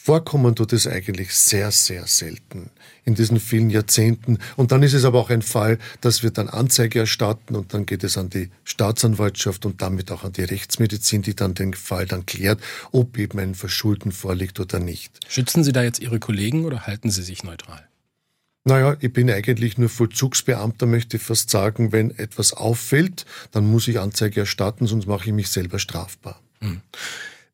Vorkommen 0.06 0.54
tut 0.54 0.74
es 0.74 0.86
eigentlich 0.86 1.34
sehr, 1.34 1.70
sehr 1.70 2.06
selten 2.06 2.68
in 3.06 3.14
diesen 3.14 3.40
vielen 3.40 3.70
Jahrzehnten. 3.70 4.36
Und 4.54 4.70
dann 4.70 4.82
ist 4.82 4.92
es 4.92 5.06
aber 5.06 5.18
auch 5.18 5.30
ein 5.30 5.40
Fall, 5.40 5.78
dass 6.02 6.22
wir 6.22 6.30
dann 6.30 6.50
Anzeige 6.50 6.98
erstatten 6.98 7.56
und 7.56 7.72
dann 7.72 7.86
geht 7.86 8.04
es 8.04 8.18
an 8.18 8.28
die 8.28 8.50
Staatsanwaltschaft 8.64 9.64
und 9.64 9.80
damit 9.80 10.10
auch 10.10 10.22
an 10.22 10.34
die 10.34 10.44
Rechtsmedizin, 10.44 11.22
die 11.22 11.34
dann 11.34 11.54
den 11.54 11.72
Fall 11.72 12.04
dann 12.04 12.26
klärt, 12.26 12.60
ob 12.92 13.16
eben 13.16 13.38
ein 13.38 13.54
Verschulden 13.54 14.12
vorliegt 14.12 14.60
oder 14.60 14.78
nicht. 14.78 15.20
Schützen 15.26 15.64
Sie 15.64 15.72
da 15.72 15.82
jetzt 15.82 16.00
Ihre 16.00 16.20
Kollegen 16.20 16.66
oder 16.66 16.86
halten 16.86 17.08
Sie 17.08 17.22
sich 17.22 17.42
neutral? 17.42 17.88
Naja, 18.64 18.98
ich 19.00 19.10
bin 19.10 19.30
eigentlich 19.30 19.78
nur 19.78 19.88
Vollzugsbeamter, 19.88 20.84
möchte 20.84 21.16
ich 21.16 21.22
fast 21.22 21.48
sagen. 21.48 21.92
Wenn 21.92 22.10
etwas 22.10 22.52
auffällt, 22.52 23.24
dann 23.52 23.64
muss 23.66 23.88
ich 23.88 23.98
Anzeige 23.98 24.40
erstatten, 24.40 24.86
sonst 24.86 25.06
mache 25.06 25.28
ich 25.28 25.32
mich 25.32 25.48
selber 25.48 25.78
strafbar. 25.78 26.42
Hm. 26.60 26.82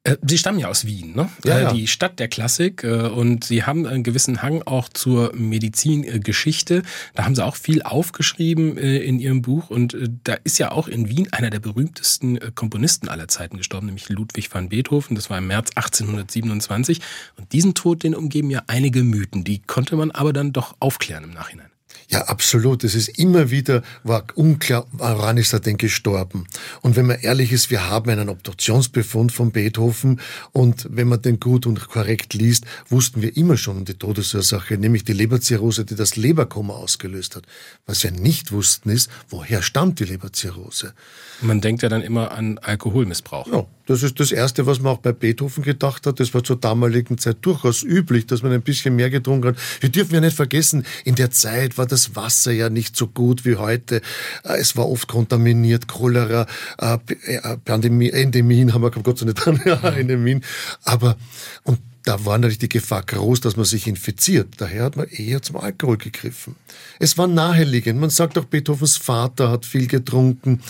Äh, 0.02 0.16
Sie 0.22 0.38
stammen 0.38 0.58
ja 0.58 0.68
aus 0.68 0.86
Wien, 0.86 1.14
ne? 1.14 1.28
Ja, 1.44 1.58
äh, 1.58 1.62
ja. 1.62 1.72
Die 1.72 1.86
Stadt 1.86 2.18
der 2.18 2.28
Klassik 2.28 2.84
äh, 2.84 3.08
und 3.08 3.44
Sie 3.44 3.64
haben 3.64 3.86
einen 3.86 4.02
gewissen 4.02 4.42
Hang 4.42 4.62
auch 4.62 4.88
zur 4.88 5.34
Medizingeschichte. 5.34 6.82
Da 7.14 7.24
haben 7.24 7.34
Sie 7.34 7.44
auch 7.44 7.56
viel 7.56 7.82
aufgeschrieben 7.82 8.78
in 8.78 9.18
Ihrem 9.18 9.42
Buch 9.42 9.68
und 9.68 9.96
da 10.24 10.34
ist 10.44 10.58
ja 10.58 10.72
auch 10.72 10.88
in 10.88 11.08
Wien 11.08 11.32
einer 11.32 11.50
der 11.50 11.60
berühmtesten 11.60 12.38
Komponisten 12.54 13.08
aller 13.08 13.28
Zeiten 13.28 13.58
gestorben, 13.58 13.86
nämlich 13.86 14.08
Ludwig 14.08 14.52
van 14.52 14.70
Beethoven. 14.70 15.14
Das 15.14 15.28
war 15.28 15.38
im 15.38 15.48
März 15.48 15.70
1827 15.74 17.00
und 17.36 17.52
diesen 17.52 17.74
Tod, 17.74 18.02
den 18.02 18.14
umgeben 18.14 18.50
ja 18.50 18.62
einige 18.66 19.02
Mythen. 19.02 19.44
Die 19.44 19.60
konnte 19.60 19.96
man 19.96 20.10
aber 20.10 20.32
dann 20.32 20.52
doch 20.52 20.76
aufklären 20.80 21.24
im 21.24 21.30
Nachhinein. 21.30 21.69
Ja, 22.10 22.22
absolut. 22.22 22.82
Es 22.82 22.96
ist 22.96 23.06
immer 23.20 23.52
wieder, 23.52 23.82
war 24.02 24.24
unklar, 24.34 24.84
woran 24.90 25.36
ist 25.36 25.52
er 25.52 25.60
denn 25.60 25.76
gestorben? 25.76 26.44
Und 26.82 26.96
wenn 26.96 27.06
man 27.06 27.20
ehrlich 27.20 27.52
ist, 27.52 27.70
wir 27.70 27.88
haben 27.88 28.10
einen 28.10 28.28
Obduktionsbefund 28.28 29.30
von 29.30 29.52
Beethoven 29.52 30.20
und 30.50 30.88
wenn 30.90 31.06
man 31.06 31.22
den 31.22 31.38
gut 31.38 31.66
und 31.66 31.88
korrekt 31.88 32.34
liest, 32.34 32.64
wussten 32.88 33.22
wir 33.22 33.36
immer 33.36 33.56
schon 33.56 33.78
um 33.78 33.84
die 33.84 33.94
Todesursache, 33.94 34.76
nämlich 34.76 35.04
die 35.04 35.12
Leberzirrhose, 35.12 35.84
die 35.84 35.94
das 35.94 36.16
Leberkoma 36.16 36.74
ausgelöst 36.74 37.36
hat. 37.36 37.44
Was 37.86 38.02
wir 38.02 38.10
nicht 38.10 38.50
wussten 38.50 38.90
ist, 38.90 39.08
woher 39.28 39.62
stammt 39.62 40.00
die 40.00 40.04
Leberzirrhose? 40.04 40.94
Man 41.42 41.60
denkt 41.60 41.82
ja 41.82 41.88
dann 41.88 42.02
immer 42.02 42.32
an 42.32 42.58
Alkoholmissbrauch. 42.58 43.46
Ja, 43.46 43.66
Das 43.90 44.04
ist 44.04 44.20
das 44.20 44.30
Erste, 44.30 44.66
was 44.66 44.78
man 44.78 44.92
auch 44.92 44.98
bei 44.98 45.10
Beethoven 45.10 45.64
gedacht 45.64 46.06
hat. 46.06 46.20
Das 46.20 46.32
war 46.32 46.44
zur 46.44 46.54
damaligen 46.54 47.18
Zeit 47.18 47.38
durchaus 47.40 47.82
üblich, 47.82 48.24
dass 48.24 48.40
man 48.40 48.52
ein 48.52 48.62
bisschen 48.62 48.94
mehr 48.94 49.10
getrunken 49.10 49.48
hat. 49.48 49.56
Wir 49.80 49.88
dürfen 49.88 50.14
ja 50.14 50.20
nicht 50.20 50.36
vergessen, 50.36 50.86
in 51.04 51.16
der 51.16 51.32
Zeit 51.32 51.76
war 51.76 51.86
das 51.86 52.14
Wasser 52.14 52.52
ja 52.52 52.70
nicht 52.70 52.94
so 52.94 53.08
gut 53.08 53.44
wie 53.44 53.56
heute. 53.56 53.96
Äh, 54.44 54.58
es 54.58 54.76
war 54.76 54.88
oft 54.88 55.08
kontaminiert, 55.08 55.88
Cholera, 55.88 56.46
äh, 56.78 56.98
äh, 57.24 57.56
Pandemie, 57.64 58.10
Endemien 58.10 58.74
haben 58.74 58.82
wir 58.82 58.92
Gott 58.92 59.18
sei 59.18 59.32
Dank, 59.32 59.66
ja, 59.66 59.80
Endemien. 59.80 60.44
Aber, 60.84 61.16
und 61.64 61.80
da 62.04 62.24
war 62.24 62.38
natürlich 62.38 62.58
die 62.58 62.68
Gefahr 62.68 63.02
groß, 63.02 63.40
dass 63.40 63.56
man 63.56 63.66
sich 63.66 63.86
infiziert. 63.86 64.54
Daher 64.56 64.84
hat 64.84 64.96
man 64.96 65.06
eher 65.08 65.42
zum 65.42 65.56
Alkohol 65.56 65.98
gegriffen. 65.98 66.56
Es 66.98 67.18
war 67.18 67.26
naheliegend. 67.26 68.00
Man 68.00 68.10
sagt 68.10 68.38
auch, 68.38 68.46
Beethovens 68.46 68.96
Vater 68.96 69.50
hat 69.50 69.66
viel 69.66 69.86
getrunken. 69.86 70.60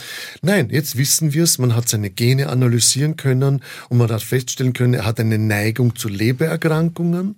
Nein, 0.42 0.70
jetzt 0.70 0.96
wissen 0.96 1.32
wir 1.32 1.44
es. 1.44 1.58
Man 1.58 1.76
hat 1.76 1.88
seine 1.88 2.10
Gene 2.10 2.48
analysieren 2.48 3.16
können 3.16 3.62
und 3.88 3.98
man 3.98 4.10
hat 4.10 4.22
feststellen 4.22 4.72
können, 4.72 4.94
er 4.94 5.04
hat 5.04 5.20
eine 5.20 5.38
Neigung 5.38 5.94
zu 5.94 6.08
Lebererkrankungen. 6.08 7.36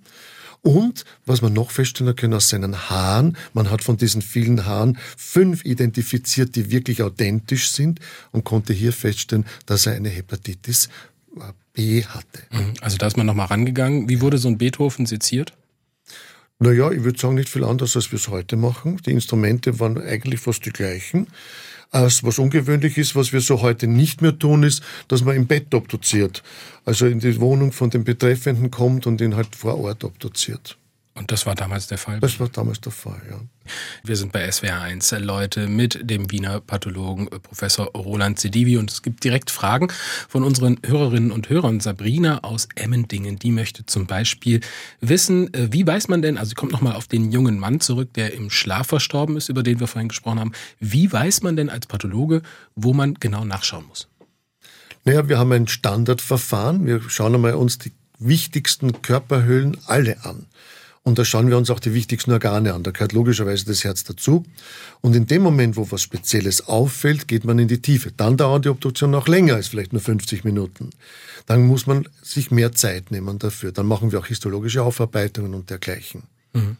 Und 0.63 1.05
was 1.27 1.43
man 1.43 1.53
noch 1.53 1.73
feststellen 1.73 2.15
können 2.15 2.35
aus 2.35 2.49
seinen 2.49 2.89
Haaren, 2.89 3.37
man 3.53 3.69
hat 3.69 3.83
von 3.83 3.97
diesen 3.97 4.23
vielen 4.23 4.65
Haaren 4.65 4.97
fünf 5.17 5.65
identifiziert, 5.65 6.55
die 6.55 6.71
wirklich 6.71 7.03
authentisch 7.03 7.73
sind 7.73 7.99
und 8.31 8.45
konnte 8.45 8.73
hier 8.73 8.93
feststellen, 8.93 9.45
dass 9.67 9.87
er 9.87 9.95
eine 9.95 10.09
Hepatitis 10.09 10.89
B 11.73 12.05
hatte. 12.05 12.43
Mhm. 12.51 12.75
Also 12.81 12.99
da 12.99 13.07
ist 13.07 13.17
man 13.17 13.27
nochmal 13.27 13.47
rangegangen. 13.47 14.09
Wie 14.09 14.21
wurde 14.21 14.39
so 14.39 14.49
ein 14.49 14.59
Beethoven 14.59 15.07
seziert? 15.07 15.55
Naja, 16.59 16.91
ich 16.91 17.03
würde 17.03 17.19
sagen, 17.19 17.35
nicht 17.35 17.49
viel 17.49 17.65
anders, 17.65 17.97
als 17.97 18.13
wir 18.13 18.19
es 18.19 18.29
heute 18.29 18.57
machen. 18.57 19.01
Die 19.05 19.11
Instrumente 19.11 19.81
waren 19.81 20.01
eigentlich 20.01 20.41
fast 20.41 20.65
die 20.65 20.71
gleichen. 20.71 21.27
Was 21.91 22.39
ungewöhnlich 22.39 22.97
ist, 22.97 23.17
was 23.17 23.33
wir 23.33 23.41
so 23.41 23.61
heute 23.63 23.87
nicht 23.87 24.23
mehr 24.23 24.39
tun, 24.39 24.63
ist, 24.63 24.83
dass 25.09 25.25
man 25.25 25.37
im 25.37 25.47
Bett 25.47 25.75
obduziert. 25.75 26.43
Also 26.85 27.07
in 27.07 27.21
die 27.21 27.41
Wohnung 27.41 27.73
von 27.73 27.91
dem 27.91 28.05
Betreffenden 28.05 28.71
kommt 28.71 29.07
und 29.07 29.21
ihn 29.21 29.35
halt 29.35 29.57
vor 29.57 29.79
Ort 29.79 30.05
obduziert. 30.05 30.79
Und 31.15 31.31
das 31.31 31.45
war 31.45 31.55
damals 31.55 31.89
der 31.89 31.99
Fall? 31.99 32.21
Das 32.21 32.41
war 32.41 32.49
damals 32.49 32.81
der 32.81 32.93
Fall, 32.93 33.21
ja. 33.31 33.39
Wir 34.03 34.17
sind 34.17 34.33
bei 34.33 34.49
SWR1 34.49 35.19
Leute 35.19 35.69
mit 35.69 36.01
dem 36.03 36.31
Wiener 36.31 36.61
Pathologen 36.61 37.29
äh, 37.29 37.39
Professor 37.39 37.87
Roland 37.95 38.41
Sedivi 38.41 38.79
und 38.79 38.91
es 38.91 39.03
gibt 39.03 39.23
direkt 39.23 39.51
Fragen 39.51 39.89
von 40.29 40.43
unseren 40.43 40.79
Hörerinnen 40.85 41.31
und 41.31 41.51
Hörern. 41.51 41.81
Sabrina 41.81 42.43
aus 42.43 42.67
Emmendingen, 42.77 43.39
die 43.39 43.53
möchte 43.53 43.85
zum 43.85 44.07
Beispiel 44.07 44.61
wissen, 45.01 45.53
äh, 45.53 45.69
wie 45.71 45.87
weiß 45.87 46.09
man 46.09 46.23
denn, 46.23 46.39
also 46.39 46.55
kommt 46.55 46.73
nochmal 46.73 46.97
auf 46.97 47.09
den 47.09 47.31
jungen 47.31 47.59
Mann 47.59 47.81
zurück, 47.81 48.15
der 48.15 48.33
im 48.33 48.49
Schlaf 48.51 48.87
verstorben 48.87 49.37
ist, 49.37 49.51
über 49.51 49.63
den 49.63 49.81
wir 49.81 49.89
vorhin 49.89 50.09
gesprochen 50.09 50.41
haben. 50.41 50.53
Wie 50.81 51.13
weiß 51.13 51.43
man 51.43 51.57
denn 51.57 51.69
als 51.69 51.87
Pathologe, 51.87 52.41
wo 52.75 52.95
man 52.95 53.15
genau 53.15 53.45
nachschauen 53.45 53.87
muss? 53.87 54.09
Naja, 55.05 55.29
wir 55.29 55.39
haben 55.39 55.53
ein 55.53 55.69
Standardverfahren. 55.69 56.87
Wir 56.87 57.03
schauen 57.09 57.35
einmal 57.35 57.55
uns 57.55 57.79
die 57.79 57.93
wichtigsten 58.19 59.03
Körperhöhlen 59.03 59.77
alle 59.87 60.25
an. 60.25 60.47
Und 61.05 61.19
da 61.19 61.25
schauen 61.25 61.49
wir 61.49 61.57
uns 61.57 61.69
auch 61.69 61.81
die 61.81 61.95
wichtigsten 61.95 62.31
Organe 62.31 62.75
an. 62.75 62.85
Da 62.85 62.93
gehört 62.93 63.13
logischerweise 63.13 63.65
das 63.65 63.83
Herz 63.83 64.05
dazu. 64.05 64.45
Und 65.01 65.17
in 65.17 65.27
dem 65.27 65.43
Moment, 65.43 65.77
wo 65.77 65.91
was 65.91 66.01
Spezielles 66.01 66.69
auffällt, 66.69 67.27
geht 67.27 67.45
man 67.45 67.59
in 67.59 67.67
die 67.67 67.83
Tiefe. 67.83 68.13
Dann 68.13 68.37
dauert 68.37 68.65
die 68.65 68.69
Obduktion 68.69 69.15
auch 69.17 69.27
länger 69.27 69.57
als 69.57 69.67
vielleicht 69.67 69.93
nur 69.93 70.01
50 70.01 70.45
Minuten. 70.45 70.91
Dann 71.47 71.67
muss 71.67 71.89
man 71.89 72.09
sich 72.23 72.53
mehr 72.53 72.73
Zeit 72.73 73.11
nehmen 73.11 73.41
dafür. 73.41 73.73
Dann 73.73 73.87
machen 73.87 74.13
wir 74.13 74.21
auch 74.21 74.27
histologische 74.27 74.85
Aufarbeitungen 74.85 75.55
und 75.55 75.71
dergleichen. 75.71 76.23
Mhm. 76.53 76.77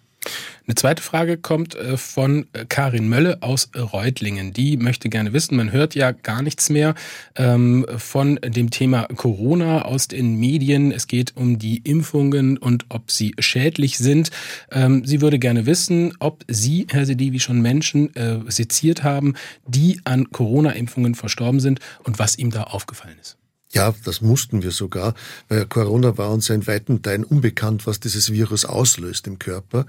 Eine 0.67 0.77
zweite 0.77 1.03
Frage 1.03 1.39
kommt 1.39 1.75
äh, 1.75 1.97
von 1.97 2.47
äh, 2.53 2.65
Karin 2.69 3.09
Mölle 3.09 3.43
aus 3.43 3.71
Reutlingen. 3.77 4.53
Die 4.53 4.77
möchte 4.77 5.09
gerne 5.09 5.33
wissen, 5.33 5.57
man 5.57 5.73
hört 5.73 5.95
ja 5.95 6.13
gar 6.13 6.43
nichts 6.43 6.71
mehr 6.71 6.95
ähm, 7.37 7.85
von 7.97 8.39
dem 8.45 8.71
Thema 8.71 9.09
Corona 9.17 9.83
aus 9.83 10.07
den 10.07 10.39
Medien. 10.39 10.93
Es 10.93 11.09
geht 11.09 11.37
um 11.37 11.59
die 11.59 11.79
Impfungen 11.79 12.59
und 12.59 12.87
ob 12.91 13.11
sie 13.11 13.35
schädlich 13.41 13.99
sind. 13.99 14.31
Ähm, 14.71 15.05
sie 15.05 15.21
würde 15.21 15.39
gerne 15.39 15.67
wissen, 15.67 16.15
ob 16.21 16.45
Sie, 16.49 16.87
Herr 16.91 17.07
Sedivi, 17.07 17.41
schon 17.41 17.61
Menschen 17.61 18.15
äh, 18.15 18.39
seziert 18.47 19.03
haben, 19.03 19.35
die 19.67 20.01
an 20.05 20.31
Corona-Impfungen 20.31 21.15
verstorben 21.15 21.61
sind 21.61 21.81
und 22.05 22.19
was 22.19 22.39
ihm 22.39 22.51
da 22.51 22.65
aufgefallen 22.65 23.17
ist. 23.21 23.37
Ja, 23.73 23.95
das 24.05 24.21
mussten 24.21 24.63
wir 24.63 24.71
sogar, 24.71 25.15
weil 25.49 25.65
Corona 25.65 26.19
war 26.19 26.31
uns 26.31 26.49
ja 26.49 26.55
in 26.55 26.67
weiten 26.67 27.01
Teilen 27.01 27.25
unbekannt, 27.25 27.87
was 27.87 28.01
dieses 28.01 28.31
Virus 28.31 28.67
auslöst 28.67 29.27
im 29.27 29.39
Körper. 29.39 29.87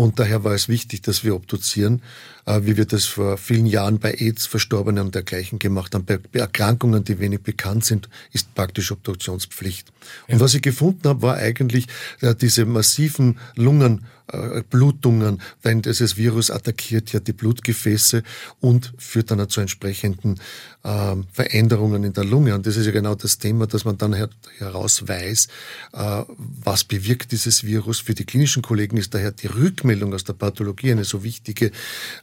Und 0.00 0.20
daher 0.20 0.44
war 0.44 0.54
es 0.54 0.68
wichtig, 0.68 1.02
dass 1.02 1.24
wir 1.24 1.34
obduzieren, 1.34 2.02
äh, 2.46 2.60
wie 2.62 2.76
wir 2.76 2.84
das 2.84 3.04
vor 3.04 3.36
vielen 3.36 3.66
Jahren 3.66 3.98
bei 3.98 4.14
AIDS 4.14 4.46
Verstorbenen 4.46 5.06
und 5.06 5.14
dergleichen 5.16 5.58
gemacht 5.58 5.92
haben. 5.92 6.04
Bei 6.04 6.20
Erkrankungen, 6.32 7.02
die 7.02 7.18
wenig 7.18 7.42
bekannt 7.42 7.84
sind, 7.84 8.08
ist 8.32 8.54
praktisch 8.54 8.92
Obduktionspflicht. 8.92 9.92
Ja. 10.28 10.34
Und 10.34 10.40
was 10.40 10.54
ich 10.54 10.62
gefunden 10.62 11.08
habe, 11.08 11.22
war 11.22 11.34
eigentlich 11.34 11.88
äh, 12.20 12.36
diese 12.36 12.64
massiven 12.64 13.38
Lungen 13.56 14.06
äh, 14.28 14.62
wenn 15.62 15.82
dieses 15.82 16.16
Virus 16.18 16.50
attackiert 16.50 17.12
ja 17.12 17.20
die 17.20 17.32
Blutgefäße 17.32 18.22
und 18.60 18.92
führt 18.98 19.30
dann 19.30 19.48
zu 19.48 19.62
entsprechenden 19.62 20.38
äh, 20.84 21.16
Veränderungen 21.32 22.04
in 22.04 22.12
der 22.12 22.24
Lunge. 22.24 22.54
Und 22.54 22.66
das 22.66 22.76
ist 22.76 22.84
ja 22.84 22.92
genau 22.92 23.14
das 23.14 23.38
Thema, 23.38 23.66
dass 23.66 23.86
man 23.86 23.96
dann 23.96 24.12
her 24.12 24.28
heraus 24.58 25.08
weiß, 25.08 25.48
was 25.92 26.84
bewirkt 26.84 27.32
dieses 27.32 27.64
Virus. 27.64 28.00
Für 28.00 28.14
die 28.14 28.26
klinischen 28.26 28.62
Kollegen 28.62 28.98
ist 28.98 29.14
daher 29.14 29.32
die 29.32 29.46
Rückmeldung 29.88 30.14
aus 30.14 30.24
der 30.24 30.34
Pathologie 30.34 30.92
eine 30.92 31.04
so 31.04 31.24
wichtige, 31.24 31.72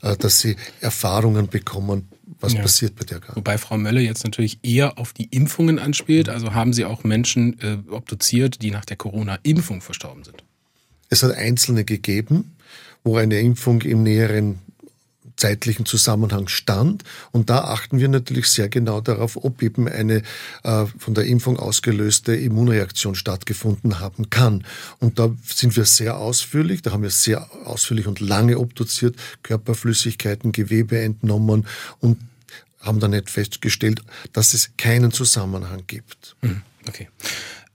äh, 0.02 0.16
dass 0.18 0.40
sie 0.40 0.56
Erfahrungen 0.82 1.48
bekommen, 1.48 2.08
was 2.40 2.54
ja. 2.54 2.62
passiert 2.62 2.96
bei 2.96 3.06
der 3.06 3.20
Krankheit. 3.20 3.38
Wobei 3.38 3.58
Frau 3.58 3.78
Mölle 3.78 4.02
jetzt 4.02 4.24
natürlich 4.24 4.60
eher 4.62 5.00
auf 5.00 5.14
die 5.14 5.26
Impfungen 5.26 5.80
anspielt. 5.80 6.30
Also 6.30 6.54
haben 6.54 6.74
Sie 6.74 6.86
auch 6.86 7.04
Menschen 7.04 7.60
äh, 7.62 7.78
obduziert, 7.90 8.62
die 8.62 8.72
nach 8.72 8.86
der 8.86 8.98
Corona-Impfung 8.98 9.82
verstorben 9.82 10.24
sind? 10.24 10.44
Es 11.10 11.24
hat 11.24 11.32
Einzelne 11.32 11.86
gegeben, 11.86 12.56
wo 13.04 13.18
eine 13.18 13.40
Impfung 13.40 13.82
im 13.82 14.04
näheren 14.04 14.60
zeitlichen 15.38 15.86
Zusammenhang 15.86 16.48
stand. 16.48 17.04
Und 17.32 17.50
da 17.50 17.66
achten 17.66 18.00
wir 18.00 18.08
natürlich 18.08 18.48
sehr 18.48 18.70
genau 18.70 19.02
darauf, 19.02 19.38
ob 19.44 19.62
eben 19.62 19.88
eine 19.88 20.22
äh, 20.64 20.86
von 20.98 21.14
der 21.14 21.26
Impfung 21.26 21.58
ausgelöste 21.60 22.36
Immunreaktion 22.36 23.16
stattgefunden 23.16 24.00
haben 24.00 24.30
kann. 24.30 24.66
Und 25.00 25.20
da 25.20 25.34
sind 25.46 25.76
wir 25.76 25.86
sehr 25.86 26.18
ausführlich, 26.18 26.82
da 26.82 26.92
haben 26.92 27.04
wir 27.04 27.10
sehr 27.10 27.50
ausführlich 27.66 28.08
und 28.08 28.20
lange 28.20 28.60
obduziert, 28.60 29.16
Körperflüssigkeiten, 29.44 30.52
Gewebe 30.52 31.00
entnommen 31.00 31.68
und 32.00 32.18
haben 32.82 33.00
dann 33.00 33.12
nicht 33.12 33.30
festgestellt, 33.30 34.02
dass 34.34 34.54
es 34.54 34.72
keinen 34.78 35.12
Zusammenhang 35.12 35.84
gibt. 35.88 36.36
Hm, 36.42 36.62
okay. 36.88 37.10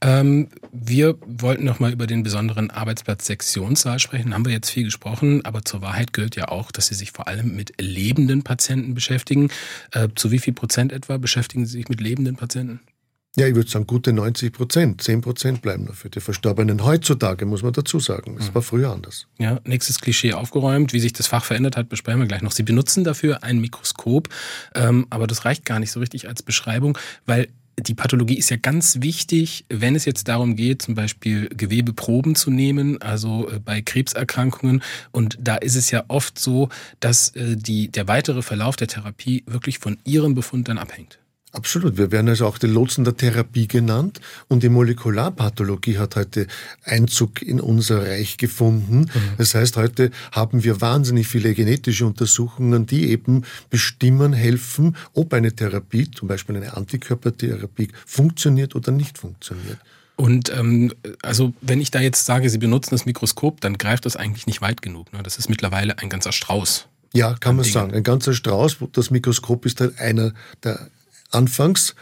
Ähm, 0.03 0.49
wir 0.73 1.19
wollten 1.27 1.65
noch 1.65 1.79
mal 1.79 1.93
über 1.93 2.07
den 2.07 2.23
besonderen 2.23 2.71
Arbeitsplatz 2.71 3.27
Sektionssaal 3.27 3.99
sprechen. 3.99 4.33
Haben 4.33 4.47
wir 4.47 4.53
jetzt 4.53 4.71
viel 4.71 4.85
gesprochen, 4.85 5.45
aber 5.45 5.65
zur 5.65 5.83
Wahrheit 5.83 6.13
gehört 6.13 6.37
ja 6.37 6.49
auch, 6.49 6.73
dass 6.73 6.87
Sie 6.87 6.95
sich 6.95 7.13
vor 7.13 7.29
allem 7.29 7.55
mit 7.55 7.75
lebenden 7.81 8.43
Patienten 8.43 8.95
beschäftigen. 8.95 9.51
Äh, 9.93 10.09
zu 10.15 10.31
wie 10.31 10.39
viel 10.39 10.55
Prozent 10.55 10.93
etwa 10.93 11.19
beschäftigen 11.19 11.67
Sie 11.67 11.73
sich 11.73 11.89
mit 11.89 12.01
lebenden 12.01 12.37
Patienten? 12.37 12.81
Ja, 13.37 13.47
ich 13.47 13.55
würde 13.55 13.71
sagen, 13.71 13.87
gute 13.87 14.13
90 14.13 14.53
Prozent. 14.53 15.03
10 15.03 15.21
Prozent 15.21 15.63
bleiben 15.63 15.85
nur 15.85 15.95
für 15.95 16.11
die 16.11 16.19
Verstorbenen. 16.19 16.85
Heutzutage 16.85 17.47
muss 17.47 17.63
man 17.63 17.73
dazu 17.73 18.01
sagen. 18.01 18.37
Es 18.39 18.49
mhm. 18.49 18.55
war 18.57 18.63
früher 18.63 18.91
anders. 18.91 19.29
Ja, 19.39 19.61
nächstes 19.65 20.01
Klischee 20.01 20.33
aufgeräumt. 20.33 20.93
Wie 20.93 20.99
sich 20.99 21.13
das 21.13 21.29
Fach 21.29 21.45
verändert 21.45 21.77
hat, 21.77 21.89
besprechen 21.89 22.21
wir 22.21 22.27
gleich 22.27 22.43
noch. 22.43 22.51
Sie 22.51 22.65
benutzen 22.65 23.05
dafür 23.05 23.45
ein 23.45 23.61
Mikroskop, 23.61 24.29
ähm, 24.75 25.07
aber 25.11 25.29
das 25.29 25.45
reicht 25.45 25.65
gar 25.65 25.79
nicht 25.79 25.93
so 25.93 26.01
richtig 26.01 26.27
als 26.27 26.43
Beschreibung, 26.43 26.99
weil 27.25 27.49
die 27.81 27.95
Pathologie 27.95 28.39
ist 28.39 28.51
ja 28.51 28.57
ganz 28.57 29.01
wichtig, 29.01 29.65
wenn 29.69 29.95
es 29.95 30.05
jetzt 30.05 30.29
darum 30.29 30.57
geht, 30.57 30.83
zum 30.83 30.95
Beispiel 30.95 31.49
Gewebeproben 31.49 32.35
zu 32.35 32.51
nehmen, 32.51 33.01
also 33.03 33.49
äh, 33.51 33.59
bei 33.59 33.83
Krebserkrankungen. 33.83 34.83
Und 35.11 35.39
da 35.41 35.57
ist 35.57 35.77
es 35.77 35.91
ja 35.91 36.05
oft 36.09 36.39
so, 36.39 36.69
dass 37.01 37.35
äh, 37.37 37.57
die, 37.57 37.89
der 37.89 38.09
weitere 38.09 38.43
Verlauf 38.43 38.77
der 38.77 38.89
Therapie 38.89 39.45
wirklich 39.47 39.79
von 39.79 39.99
ihrem 40.05 40.35
Befund 40.35 40.69
dann 40.69 40.79
abhängt. 40.79 41.19
Absolut. 41.53 41.97
Wir 41.99 42.13
werden 42.13 42.29
also 42.29 42.47
auch 42.47 42.59
die 42.59 42.69
Lotsen 42.69 43.05
der 43.05 43.17
Therapie 43.17 43.67
genannt. 43.67 44.21
Und 44.49 44.63
die 44.63 44.69
Molekularpathologie 44.69 45.99
hat 45.99 46.15
heute 46.15 46.47
Einzug 46.85 47.43
in 47.43 47.61
unser 47.61 48.07
Reich 48.07 48.37
gefunden. 48.37 49.01
Mhm. 49.01 49.09
Das 49.37 49.55
heißt, 49.55 49.77
heute 49.77 50.11
haben 50.31 50.63
wir 50.63 50.81
wahnsinnig 50.81 51.27
viele 51.27 51.55
genetische 51.55 52.07
Untersuchungen, 52.07 52.87
die 52.87 53.11
eben 53.11 53.45
bestimmen, 53.69 54.33
helfen, 54.33 54.97
ob 55.13 55.33
eine 55.35 55.53
Therapie, 55.53 56.09
zum 56.11 56.29
Beispiel 56.29 56.57
eine 56.57 56.77
Antikörpertherapie, 56.77 57.89
funktioniert 58.07 58.77
oder 58.77 58.93
nicht 58.93 59.19
funktioniert. 59.19 59.79
Und 60.15 60.53
ähm, 60.55 60.93
also 61.23 61.55
wenn 61.63 61.81
ich 61.81 61.91
da 61.91 61.99
jetzt 61.99 62.27
sage, 62.27 62.49
Sie 62.51 62.59
benutzen 62.59 62.91
das 62.91 63.07
Mikroskop, 63.07 63.61
dann 63.61 63.79
greift 63.79 64.05
das 64.05 64.17
eigentlich 64.17 64.47
nicht 64.47 64.61
weit 64.61 64.83
genug. 64.83 65.13
Ne? 65.13 65.23
Das 65.23 65.37
ist 65.39 65.49
mittlerweile 65.49 65.99
ein 65.99 66.11
ganzer 66.11 66.31
Strauß. 66.31 66.87
Ja, 67.13 67.35
kann 67.41 67.57
man 67.57 67.65
Dinge. 67.65 67.73
sagen. 67.73 67.95
Ein 67.95 68.03
ganzer 68.05 68.35
Strauß. 68.35 68.77
Das 68.93 69.11
Mikroskop 69.11 69.67
ist 69.67 69.81
halt 69.81 69.99
einer 69.99 70.33
der 70.63 70.91
Anfangs 71.31 71.95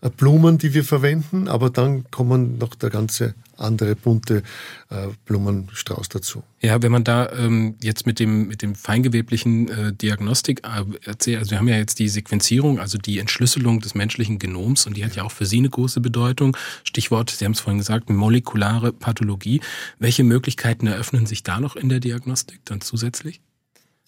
äh, 0.00 0.10
Blumen, 0.10 0.58
die 0.58 0.74
wir 0.74 0.84
verwenden, 0.84 1.48
aber 1.48 1.70
dann 1.70 2.10
kommen 2.10 2.58
noch 2.58 2.74
der 2.74 2.90
ganze 2.90 3.34
andere 3.60 3.94
bunte 3.94 4.42
äh, 4.88 5.08
Blumenstrauß 5.26 6.08
dazu. 6.08 6.42
Ja, 6.60 6.82
wenn 6.82 6.92
man 6.92 7.04
da 7.04 7.30
ähm, 7.32 7.76
jetzt 7.82 8.06
mit 8.06 8.18
dem 8.18 8.48
mit 8.48 8.62
dem 8.62 8.74
feingeweblichen 8.74 9.68
äh, 9.68 9.92
Diagnostik 9.92 10.62
äh, 10.64 10.84
erzählt, 11.06 11.38
also 11.38 11.50
wir 11.52 11.58
haben 11.58 11.68
ja 11.68 11.76
jetzt 11.76 11.98
die 11.98 12.08
Sequenzierung, 12.08 12.80
also 12.80 12.98
die 12.98 13.18
Entschlüsselung 13.18 13.80
des 13.80 13.94
menschlichen 13.94 14.38
Genoms 14.38 14.86
und 14.86 14.96
die 14.96 15.04
hat 15.04 15.14
ja 15.14 15.24
auch 15.24 15.32
für 15.32 15.46
Sie 15.46 15.58
eine 15.58 15.70
große 15.70 16.00
Bedeutung. 16.00 16.56
Stichwort, 16.84 17.30
Sie 17.30 17.44
haben 17.44 17.52
es 17.52 17.60
vorhin 17.60 17.78
gesagt, 17.78 18.08
molekulare 18.08 18.92
Pathologie. 18.92 19.60
Welche 19.98 20.24
Möglichkeiten 20.24 20.86
eröffnen 20.86 21.26
sich 21.26 21.42
da 21.42 21.60
noch 21.60 21.76
in 21.76 21.88
der 21.88 22.00
Diagnostik 22.00 22.60
dann 22.64 22.80
zusätzlich? 22.80 23.40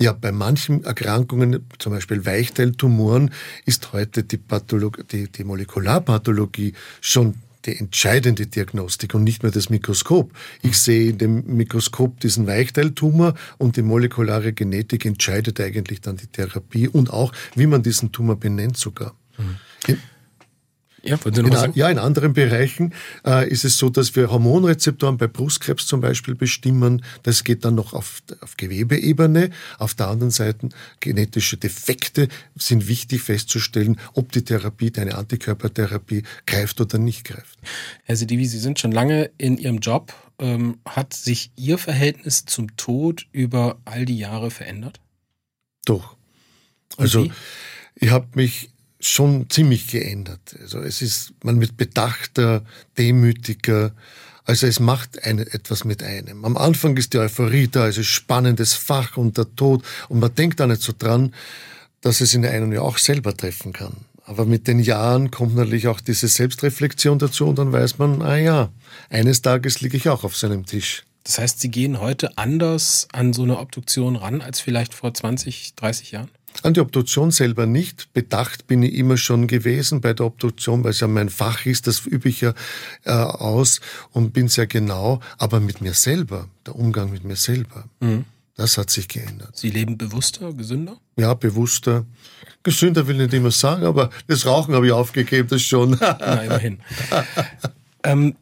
Ja, 0.03 0.12
bei 0.12 0.33
manchen 0.33 0.83
Erkrankungen, 0.83 1.65
zum 1.79 1.93
Beispiel 1.93 2.27
Weichteiltumoren, 2.27 3.31
ist 3.67 3.93
heute 3.93 4.25
die, 4.25 4.37
Patholog 4.37 5.07
die, 5.11 5.31
die 5.31 5.45
Molekularpathologie 5.45 6.73
schon 7.01 7.37
die 7.67 7.79
entscheidende 7.79 8.49
Diagnostik 8.49 9.15
und 9.15 9.23
nicht 9.23 9.45
mehr 9.45 9.53
das 9.53 9.71
Mikroskop. 9.71 10.33
Ich 10.62 10.77
sehe 10.77 11.11
in 11.11 11.19
dem 11.19 11.57
Mikroskop 11.57 12.19
diesen 12.19 12.49
Weichteiltumor 12.49 13.35
und 13.59 13.77
die 13.77 13.83
molekulare 13.83 14.53
Genetik 14.53 15.05
entscheidet 15.05 15.61
eigentlich 15.61 16.01
dann 16.01 16.17
die 16.17 16.27
Therapie 16.27 16.88
und 16.88 17.12
auch, 17.12 17.33
wie 17.55 17.69
man 17.69 17.85
diesen 17.85 18.11
Tumor 18.11 18.35
benennt 18.35 18.77
sogar. 18.77 19.15
Mhm. 19.38 19.99
Ja, 21.05 21.19
in, 21.25 21.73
ja, 21.75 21.91
in 21.91 21.99
anderen 21.99 22.33
Bereichen 22.33 22.95
äh, 23.27 23.49
ist 23.49 23.65
es 23.65 23.77
so, 23.77 23.91
dass 23.91 24.15
wir 24.15 24.31
Hormonrezeptoren 24.31 25.17
bei 25.17 25.27
Brustkrebs 25.27 25.87
zum 25.87 26.01
Beispiel 26.01 26.37
bestimmen. 26.37 27.05
Das 27.25 27.43
geht 27.43 27.65
dann 27.65 27.75
noch 27.75 27.93
auf, 27.93 28.23
auf 28.41 28.57
Gewebeebene. 28.57 29.51
Auf 29.79 29.95
der 29.95 30.09
anderen 30.09 30.31
Seite 30.31 30.69
genetische 31.01 31.57
Defekte 31.57 32.29
sind 32.57 32.87
wichtig 32.87 33.23
festzustellen, 33.23 33.99
ob 34.15 34.31
die 34.31 34.45
Therapie, 34.45 34.93
eine 34.97 35.17
Antikörpertherapie 35.17 36.23
greift 36.47 36.81
oder 36.81 36.99
nicht 36.99 37.25
greift. 37.25 37.59
Herr 38.05 38.17
Sedivi, 38.17 38.47
Sie 38.47 38.59
sind 38.59 38.79
schon 38.79 38.93
lange 38.93 39.31
in 39.38 39.59
Ihrem 39.59 39.79
Job. 39.79 40.15
Ähm, 40.38 40.79
hat 40.85 41.15
sich 41.15 41.51
Ihr 41.57 41.79
Verhältnis 41.79 42.45
zum 42.45 42.77
Tod 42.77 43.27
über 43.33 43.79
all 43.85 44.05
die 44.05 44.19
Jahre 44.19 44.51
verändert? 44.51 45.01
Doch. 45.85 46.17
Also 46.97 47.29
ich 47.95 48.11
habe 48.11 48.29
mich 48.35 48.71
schon 49.05 49.49
ziemlich 49.51 49.88
geändert. 49.88 50.57
Also 50.61 50.81
es 50.81 51.03
ist, 51.03 51.33
man 51.43 51.61
wird 51.61 51.77
bedachter, 51.77 52.65
demütiger. 52.97 53.93
Also 54.45 54.67
es 54.67 54.81
macht 54.81 55.25
eine, 55.25 55.43
etwas 55.53 55.85
mit 55.85 56.03
einem. 56.03 56.45
Am 56.45 56.57
Anfang 56.57 56.97
ist 56.97 57.12
die 57.12 57.19
Euphorie 57.19 57.69
da, 57.69 57.85
also 57.85 58.03
spannendes 58.03 58.75
Fach 58.75 59.17
und 59.17 59.38
der 59.38 59.55
Tod. 59.55 59.85
Und 60.09 60.21
man 60.21 60.35
denkt 60.35 60.61
da 60.61 60.67
nicht 60.67 60.83
so 60.83 60.93
dran, 60.97 61.35
dass 62.01 62.21
es 62.21 62.35
in 62.35 62.45
einen 62.45 62.73
ja 62.73 62.83
auch 62.83 62.99
selber 62.99 63.37
treffen 63.37 63.73
kann. 63.73 63.97
Aber 64.25 64.45
mit 64.45 64.69
den 64.69 64.79
Jahren 64.79 65.31
kommt 65.31 65.57
natürlich 65.57 65.88
auch 65.88 66.01
diese 66.01 66.29
Selbstreflexion 66.29 67.19
dazu 67.19 67.47
und 67.47 67.59
dann 67.59 67.73
weiß 67.73 67.99
man, 67.99 68.23
ah 68.23 68.37
ja, 68.37 68.71
eines 69.11 69.43
Tages 69.43 69.81
liege 69.81 69.97
ich 69.97 70.09
auch 70.09 70.25
auf 70.25 70.37
seinem 70.37 70.65
Tisch. 70.65 71.05
Das 71.25 71.38
heißt, 71.38 71.61
Sie 71.61 71.71
gehen 71.71 72.01
heute 72.01 72.37
anders 72.38 73.09
an 73.12 73.33
so 73.33 73.43
eine 73.43 73.59
Obduktion 73.59 74.17
ran 74.17 74.41
als 74.41 74.61
vielleicht 74.61 74.95
vor 74.95 75.15
20, 75.15 75.75
30 75.77 76.12
Jahren? 76.12 76.31
An 76.62 76.75
die 76.75 76.81
Obduktion 76.81 77.31
selber 77.31 77.67
nicht. 77.67 78.12
Bedacht 78.12 78.67
bin 78.67 78.83
ich 78.83 78.95
immer 78.95 79.17
schon 79.17 79.47
gewesen 79.47 80.01
bei 80.01 80.12
der 80.12 80.27
Obduktion, 80.27 80.85
weil 80.85 80.91
es 80.91 81.01
ja 81.01 81.09
mein 81.09 81.29
Fach 81.29 81.67
ist, 81.67 81.87
das 81.87 82.07
übe 82.07 82.29
ich 82.29 82.41
ja 82.41 82.55
äh, 83.05 83.12
aus 83.12 83.81
und 84.11 84.33
bin 84.33 84.49
sehr 84.49 84.67
genau. 84.67 85.21
Aber 85.38 85.61
mit 85.61 85.81
mir 85.81 85.95
selber, 85.95 86.49
der 86.67 86.77
Umgang 86.77 87.11
mit 87.11 87.25
mir 87.25 87.37
selber, 87.37 87.85
mhm. 88.01 88.25
das 88.57 88.79
hat 88.79 88.91
sich 88.91 89.09
geändert. 89.09 89.57
Sie 89.57 89.71
leben 89.71 89.99
bewusster, 89.99 90.53
gesünder? 90.53 90.99
Ja, 91.17 91.35
bewusster. 91.35 92.05
Gesünder 92.62 93.09
will 93.09 93.17
ich 93.17 93.23
nicht 93.23 93.35
immer 93.35 93.51
sagen, 93.51 93.85
aber 93.85 94.11
das 94.29 94.47
Rauchen 94.47 94.75
habe 94.75 94.87
ich 94.87 94.93
aufgegeben, 94.93 95.49
das 95.49 95.62
schon. 95.62 95.97
Na, 96.01 96.43
immerhin. 96.43 96.79
ähm, 98.05 98.37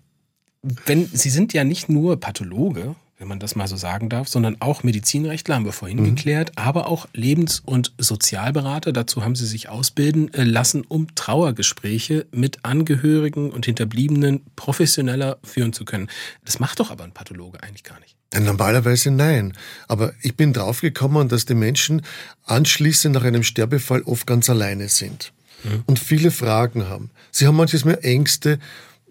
wenn, 0.63 1.07
Sie 1.07 1.31
sind 1.31 1.55
ja 1.55 1.65
nicht 1.65 1.89
nur 1.89 2.21
Pathologe, 2.21 2.95
wenn 3.21 3.29
man 3.29 3.39
das 3.39 3.55
mal 3.55 3.69
so 3.69 3.77
sagen 3.77 4.09
darf, 4.09 4.29
sondern 4.29 4.57
auch 4.61 4.83
Medizinrechtler, 4.83 5.55
haben 5.55 5.67
wir 5.67 5.73
vorhin 5.73 6.01
mhm. 6.01 6.17
geklärt, 6.17 6.53
aber 6.57 6.89
auch 6.89 7.07
Lebens- 7.13 7.61
und 7.65 7.93
Sozialberater. 7.99 8.93
Dazu 8.93 9.23
haben 9.23 9.37
sie 9.37 9.47
sich 9.47 9.69
ausbilden 9.69 10.33
äh, 10.33 10.43
lassen, 10.43 10.85
um 10.89 11.15
Trauergespräche 11.15 12.27
mit 12.33 12.65
Angehörigen 12.65 13.51
und 13.51 13.67
Hinterbliebenen 13.67 14.41
professioneller 14.57 15.39
führen 15.45 15.75
zu 15.75 15.85
können. 15.85 16.09
Das 16.47 16.61
macht 16.61 16.81
doch 16.81 16.91
aber 16.91 17.05
ein 17.05 17.13
Pathologe 17.13 17.63
eigentlich 17.63 17.85
gar 17.85 18.01
nicht. 18.01 18.17
Normalerweise 18.35 19.11
nein. 19.11 19.53
Aber 19.87 20.15
ich 20.23 20.35
bin 20.37 20.55
draufgekommen, 20.55 21.29
dass 21.29 21.45
die 21.45 21.55
Menschen 21.55 22.01
anschließend 22.47 23.15
nach 23.15 23.25
einem 23.25 23.43
Sterbefall 23.43 24.01
oft 24.03 24.27
ganz 24.27 24.49
alleine 24.49 24.89
sind 24.89 25.35
mhm. 25.65 25.83
und 25.85 25.99
viele 25.99 26.31
Fragen 26.31 26.89
haben. 26.89 27.11
Sie 27.33 27.47
haben 27.47 27.57
manches 27.57 27.85
mehr 27.85 28.03
Ängste 28.03 28.59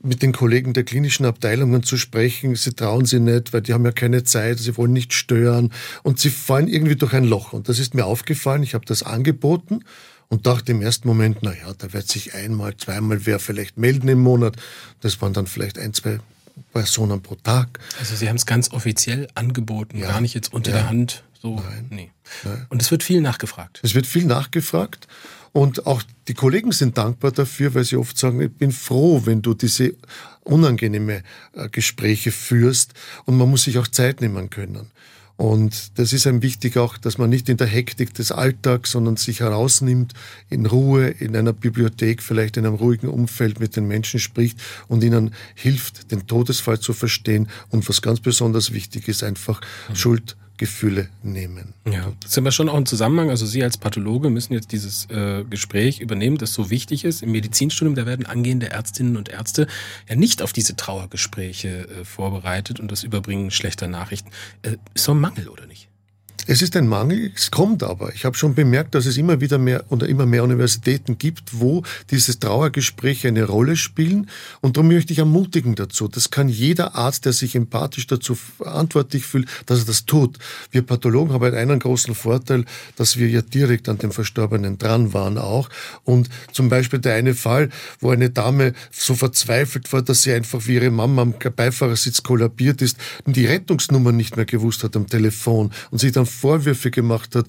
mit 0.02 0.22
den 0.22 0.32
Kollegen 0.32 0.74
der 0.74 0.84
klinischen 0.84 1.26
Abteilungen 1.26 1.84
zu 1.84 1.98
sprechen. 1.98 2.56
Sie 2.56 2.74
trauen 2.74 3.06
sie 3.06 3.20
nicht, 3.20 3.54
weil 3.54 3.62
die 3.62 3.74
haben 3.74 3.86
ja 3.86 3.92
keine 3.92 4.24
Zeit, 4.24 4.60
sie 4.60 4.78
wollen 4.78 4.94
nicht 4.94 5.14
stören 5.14 5.72
und 6.04 6.20
sie 6.20 6.30
fallen 6.30 6.68
irgendwie 6.68 6.96
durch 6.96 7.14
ein 7.14 7.26
Loch. 7.26 7.54
Und 7.54 7.70
das 7.70 7.80
ist 7.80 7.94
mir 7.94 8.06
aufgefallen. 8.06 8.64
Ich 8.64 8.74
habe 8.74 8.86
das 8.86 9.04
angeboten 9.04 9.82
und 10.30 10.48
dachte 10.48 10.72
im 10.72 10.82
ersten 10.82 11.08
Moment, 11.08 11.40
na 11.42 11.52
ja, 11.52 11.74
da 11.78 11.92
wird 11.94 12.08
sich 12.08 12.34
einmal, 12.34 12.78
zweimal 12.78 13.26
wer 13.26 13.40
vielleicht 13.40 13.78
melden 13.78 14.08
im 14.08 14.20
Monat. 14.20 14.56
Das 15.02 15.22
waren 15.22 15.34
dann 15.34 15.48
vielleicht 15.48 15.78
ein, 15.78 15.94
zwei 15.94 16.20
Personen 16.72 17.22
pro 17.22 17.36
Tag. 17.36 17.80
Also 18.00 18.16
Sie 18.16 18.30
haben 18.30 18.36
es 18.36 18.46
ganz 18.46 18.72
offiziell 18.72 19.28
angeboten, 19.36 19.98
ja, 19.98 20.08
gar 20.08 20.22
nicht 20.22 20.34
jetzt 20.34 20.54
unter 20.54 20.72
ja. 20.72 20.78
der 20.78 20.90
Hand. 20.90 21.24
So, 21.42 21.56
Nein. 21.56 21.88
Nee. 21.90 22.12
Nein. 22.44 22.66
Und 22.70 22.82
es 22.82 22.92
wird 22.92 23.02
viel 23.02 23.22
nachgefragt. 23.22 23.80
Es 23.82 23.96
wird 23.96 24.06
viel 24.06 24.26
nachgefragt. 24.26 25.08
Und 25.52 25.88
auch 25.88 26.04
die 26.28 26.34
Kollegen 26.34 26.72
sind 26.72 26.98
dankbar 26.98 27.32
dafür, 27.32 27.74
weil 27.74 27.84
sie 27.84 27.96
oft 27.96 28.18
sagen, 28.18 28.42
ich 28.42 28.52
bin 28.52 28.72
froh, 28.72 29.22
wenn 29.26 29.42
du 29.42 29.54
diese 29.54 29.96
unangenehme 30.44 31.24
äh, 31.54 31.70
Gespräche 31.70 32.32
führst 32.32 32.94
und 33.26 33.38
man 33.38 33.50
muss 33.50 33.64
sich 33.64 33.78
auch 33.78 33.88
Zeit 33.88 34.22
nehmen 34.22 34.50
können. 34.50 34.92
Und 35.38 35.98
das 35.98 36.12
ist 36.12 36.28
ein 36.28 36.42
wichtig 36.42 36.76
auch, 36.76 36.98
dass 36.98 37.18
man 37.18 37.30
nicht 37.30 37.48
in 37.48 37.56
der 37.56 37.68
Hektik 37.68 38.14
des 38.14 38.34
Alltags, 38.34 38.92
sondern 38.92 39.16
sich 39.16 39.40
herausnimmt, 39.40 40.14
in 40.50 40.66
Ruhe, 40.66 41.08
in 41.08 41.34
einer 41.34 41.54
Bibliothek, 41.54 42.22
vielleicht 42.22 42.58
in 42.58 42.66
einem 42.66 42.76
ruhigen 42.76 43.08
Umfeld 43.08 43.62
mit 43.62 43.78
den 43.78 43.88
Menschen 43.88 44.20
spricht 44.20 44.60
und 44.90 45.02
ihnen 45.02 45.34
hilft, 45.56 46.12
den 46.12 46.28
Todesfall 46.28 46.82
zu 46.82 46.92
verstehen. 46.92 47.48
Und 47.70 47.88
was 47.88 48.02
ganz 48.02 48.20
besonders 48.20 48.74
wichtig 48.74 49.08
ist, 49.08 49.24
einfach 49.24 49.62
mhm. 49.88 49.96
Schuld 49.96 50.36
Gefühle 50.60 51.10
nehmen. 51.24 51.74
Ja, 51.90 52.14
das 52.20 52.32
ist 52.32 52.38
aber 52.38 52.52
schon 52.52 52.70
auch 52.70 52.76
ein 52.76 52.86
Zusammenhang. 52.86 53.30
Also 53.32 53.46
Sie 53.48 53.64
als 53.64 53.78
Pathologe 53.78 54.30
müssen 54.30 54.54
jetzt 54.54 54.72
dieses 54.72 55.10
äh, 55.10 55.44
Gespräch 55.50 56.02
übernehmen, 56.02 56.38
das 56.38 56.54
so 56.54 56.70
wichtig 56.70 57.06
ist. 57.06 57.24
Im 57.24 57.32
Medizinstudium, 57.32 57.96
da 57.96 58.06
werden 58.06 58.28
angehende 58.28 58.70
Ärztinnen 58.70 59.18
und 59.18 59.30
Ärzte 59.30 59.68
ja 60.08 60.16
nicht 60.16 60.44
auf 60.44 60.54
diese 60.54 60.76
Trauergespräche 60.76 61.88
äh, 61.88 62.06
vorbereitet 62.06 62.80
und 62.80 62.92
das 62.92 63.04
Überbringen 63.04 63.50
schlechter 63.50 63.88
Nachrichten. 63.88 64.30
Äh, 64.62 64.78
ist 64.94 65.06
so 65.06 65.14
ein 65.14 65.20
Mangel, 65.20 65.48
oder 65.48 65.66
nicht? 65.66 65.89
Es 66.52 66.64
ist 66.64 66.76
ein 66.76 66.88
Mangel, 66.88 67.32
es 67.36 67.52
kommt 67.52 67.84
aber. 67.84 68.12
Ich 68.16 68.26
habe 68.26 68.36
schon 68.36 68.56
bemerkt, 68.56 68.96
dass 68.96 69.06
es 69.06 69.18
immer 69.18 69.40
wieder 69.40 69.60
mehr 69.60 69.84
oder 69.90 70.10
immer 70.10 70.26
mehr 70.26 70.44
Universitäten 70.44 71.20
gibt, 71.20 71.60
wo 71.60 71.84
diese 72.10 72.40
Trauergespräche 72.40 73.28
eine 73.28 73.44
Rolle 73.44 73.78
spielen. 73.78 74.28
Und 74.60 74.76
darum 74.76 74.88
möchte 74.88 75.14
ich 75.14 75.20
ermutigen 75.20 75.76
dazu. 75.76 76.08
Das 76.08 76.32
kann 76.32 76.50
jeder 76.50 76.96
Arzt, 76.96 77.26
der 77.26 77.34
sich 77.34 77.56
empathisch 77.56 78.08
dazu 78.08 78.34
verantwortlich 78.34 79.28
fühlt, 79.28 79.48
dass 79.68 79.82
er 79.82 79.86
das 79.86 80.08
tut. 80.08 80.40
Wir 80.72 80.82
Pathologen 80.82 81.34
haben 81.34 81.54
einen 81.54 81.78
großen 81.78 82.16
Vorteil, 82.16 82.66
dass 82.96 83.18
wir 83.18 83.30
ja 83.30 83.44
direkt 83.44 83.88
an 83.88 84.00
dem 84.00 84.12
Verstorbenen 84.12 84.80
dran 84.80 85.14
waren 85.14 85.38
auch. 85.38 85.70
Und 86.04 86.30
zum 86.52 86.68
Beispiel 86.68 86.98
der 86.98 87.14
eine 87.14 87.36
Fall, 87.36 87.70
wo 88.00 88.10
eine 88.10 88.32
Dame 88.32 88.74
so 88.92 89.14
verzweifelt 89.14 89.94
war, 89.94 90.02
dass 90.02 90.24
sie 90.24 90.34
einfach 90.34 90.66
wie 90.66 90.74
ihre 90.74 90.90
Mama 90.90 91.22
am 91.22 91.36
Beifahrersitz 91.56 92.24
kollabiert 92.24 92.82
ist 92.82 92.98
und 93.26 93.36
die 93.36 93.46
Rettungsnummer 93.46 94.12
nicht 94.12 94.36
mehr 94.36 94.46
gewusst 94.46 94.84
hat 94.84 94.96
am 94.96 95.06
Telefon 95.06 95.70
und 95.92 96.00
sich 96.00 96.12
dann 96.12 96.26
Vorwürfe 96.40 96.92
gemacht 96.92 97.36
hat, 97.36 97.46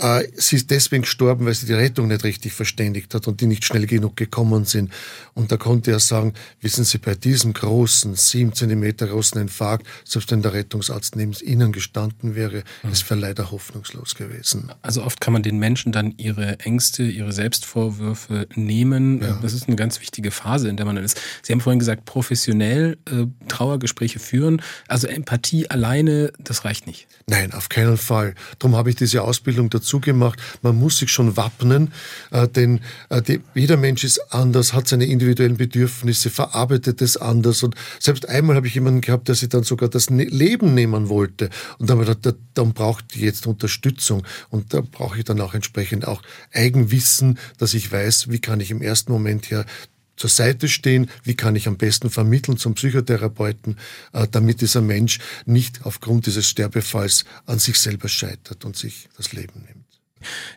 äh, 0.00 0.28
sie 0.34 0.56
ist 0.56 0.70
deswegen 0.70 1.02
gestorben, 1.02 1.46
weil 1.46 1.54
sie 1.54 1.66
die 1.66 1.74
Rettung 1.74 2.08
nicht 2.08 2.24
richtig 2.24 2.52
verständigt 2.52 3.14
hat 3.14 3.28
und 3.28 3.40
die 3.40 3.46
nicht 3.46 3.64
schnell 3.64 3.86
genug 3.86 4.16
gekommen 4.16 4.64
sind. 4.64 4.90
Und 5.34 5.52
da 5.52 5.56
konnte 5.56 5.90
er 5.90 6.00
sagen, 6.00 6.34
wissen 6.60 6.84
Sie, 6.84 6.98
bei 6.98 7.14
diesem 7.14 7.52
großen, 7.52 8.14
sieben 8.14 8.52
Zentimeter 8.52 9.06
großen 9.06 9.40
Infarkt, 9.40 9.86
selbst 10.04 10.30
wenn 10.30 10.42
der 10.42 10.52
Rettungsarzt 10.52 11.16
neben 11.16 11.32
Ihnen 11.42 11.72
gestanden 11.72 12.34
wäre, 12.34 12.64
mhm. 12.82 12.92
ist 12.92 13.02
für 13.02 13.14
leider 13.14 13.50
hoffnungslos 13.50 14.14
gewesen. 14.14 14.72
Also 14.82 15.02
oft 15.02 15.20
kann 15.20 15.32
man 15.32 15.42
den 15.42 15.58
Menschen 15.58 15.92
dann 15.92 16.14
ihre 16.16 16.60
Ängste, 16.60 17.02
ihre 17.04 17.32
Selbstvorwürfe 17.32 18.46
nehmen. 18.54 19.22
Ja. 19.22 19.38
Das 19.42 19.52
ist 19.52 19.68
eine 19.68 19.76
ganz 19.76 20.00
wichtige 20.00 20.30
Phase, 20.30 20.68
in 20.68 20.76
der 20.76 20.86
man 20.86 20.96
dann 20.96 21.04
ist. 21.04 21.20
Sie 21.42 21.52
haben 21.52 21.60
vorhin 21.60 21.78
gesagt, 21.78 22.04
professionell 22.04 22.98
äh, 23.10 23.26
Trauergespräche 23.48 24.18
führen. 24.18 24.62
Also 24.88 25.06
Empathie 25.06 25.68
alleine, 25.70 26.32
das 26.38 26.64
reicht 26.64 26.86
nicht. 26.86 27.06
Nein, 27.28 27.52
auf 27.52 27.68
keinen 27.68 27.96
Fall. 27.96 28.21
Fall. 28.22 28.34
Darum 28.58 28.76
habe 28.76 28.90
ich 28.90 28.96
diese 28.96 29.22
Ausbildung 29.22 29.70
dazu 29.70 30.00
gemacht. 30.00 30.40
Man 30.62 30.76
muss 30.78 30.98
sich 30.98 31.10
schon 31.10 31.36
wappnen, 31.36 31.92
äh, 32.30 32.48
denn 32.48 32.80
äh, 33.08 33.38
jeder 33.54 33.76
Mensch 33.76 34.04
ist 34.04 34.32
anders, 34.32 34.72
hat 34.72 34.88
seine 34.88 35.06
individuellen 35.06 35.56
Bedürfnisse, 35.56 36.30
verarbeitet 36.30 37.02
es 37.02 37.16
anders. 37.16 37.62
Und 37.62 37.74
selbst 37.98 38.28
einmal 38.28 38.56
habe 38.56 38.66
ich 38.66 38.74
jemanden 38.74 39.00
gehabt, 39.00 39.28
der 39.28 39.34
sich 39.34 39.48
dann 39.48 39.64
sogar 39.64 39.88
das 39.88 40.10
ne 40.10 40.24
Leben 40.24 40.74
nehmen 40.74 41.08
wollte. 41.08 41.50
Und 41.78 41.90
dann, 41.90 42.04
da, 42.20 42.32
dann 42.54 42.72
braucht 42.72 43.16
jetzt 43.16 43.46
Unterstützung. 43.46 44.24
Und 44.50 44.72
da 44.72 44.80
brauche 44.80 45.18
ich 45.18 45.24
dann 45.24 45.40
auch 45.40 45.54
entsprechend 45.54 46.06
auch 46.06 46.22
Eigenwissen, 46.52 47.38
dass 47.58 47.74
ich 47.74 47.90
weiß, 47.90 48.30
wie 48.30 48.38
kann 48.38 48.60
ich 48.60 48.70
im 48.70 48.82
ersten 48.82 49.12
Moment 49.12 49.50
her 49.50 49.64
zur 50.22 50.30
Seite 50.30 50.68
stehen, 50.68 51.10
wie 51.24 51.34
kann 51.34 51.56
ich 51.56 51.66
am 51.66 51.76
besten 51.76 52.08
vermitteln 52.08 52.56
zum 52.56 52.74
Psychotherapeuten, 52.74 53.76
äh, 54.12 54.28
damit 54.30 54.60
dieser 54.60 54.80
Mensch 54.80 55.18
nicht 55.46 55.84
aufgrund 55.84 56.26
dieses 56.26 56.48
Sterbefalls 56.48 57.24
an 57.44 57.58
sich 57.58 57.76
selber 57.76 58.06
scheitert 58.06 58.64
und 58.64 58.76
sich 58.76 59.08
das 59.16 59.32
Leben 59.32 59.64
nimmt. 59.66 59.91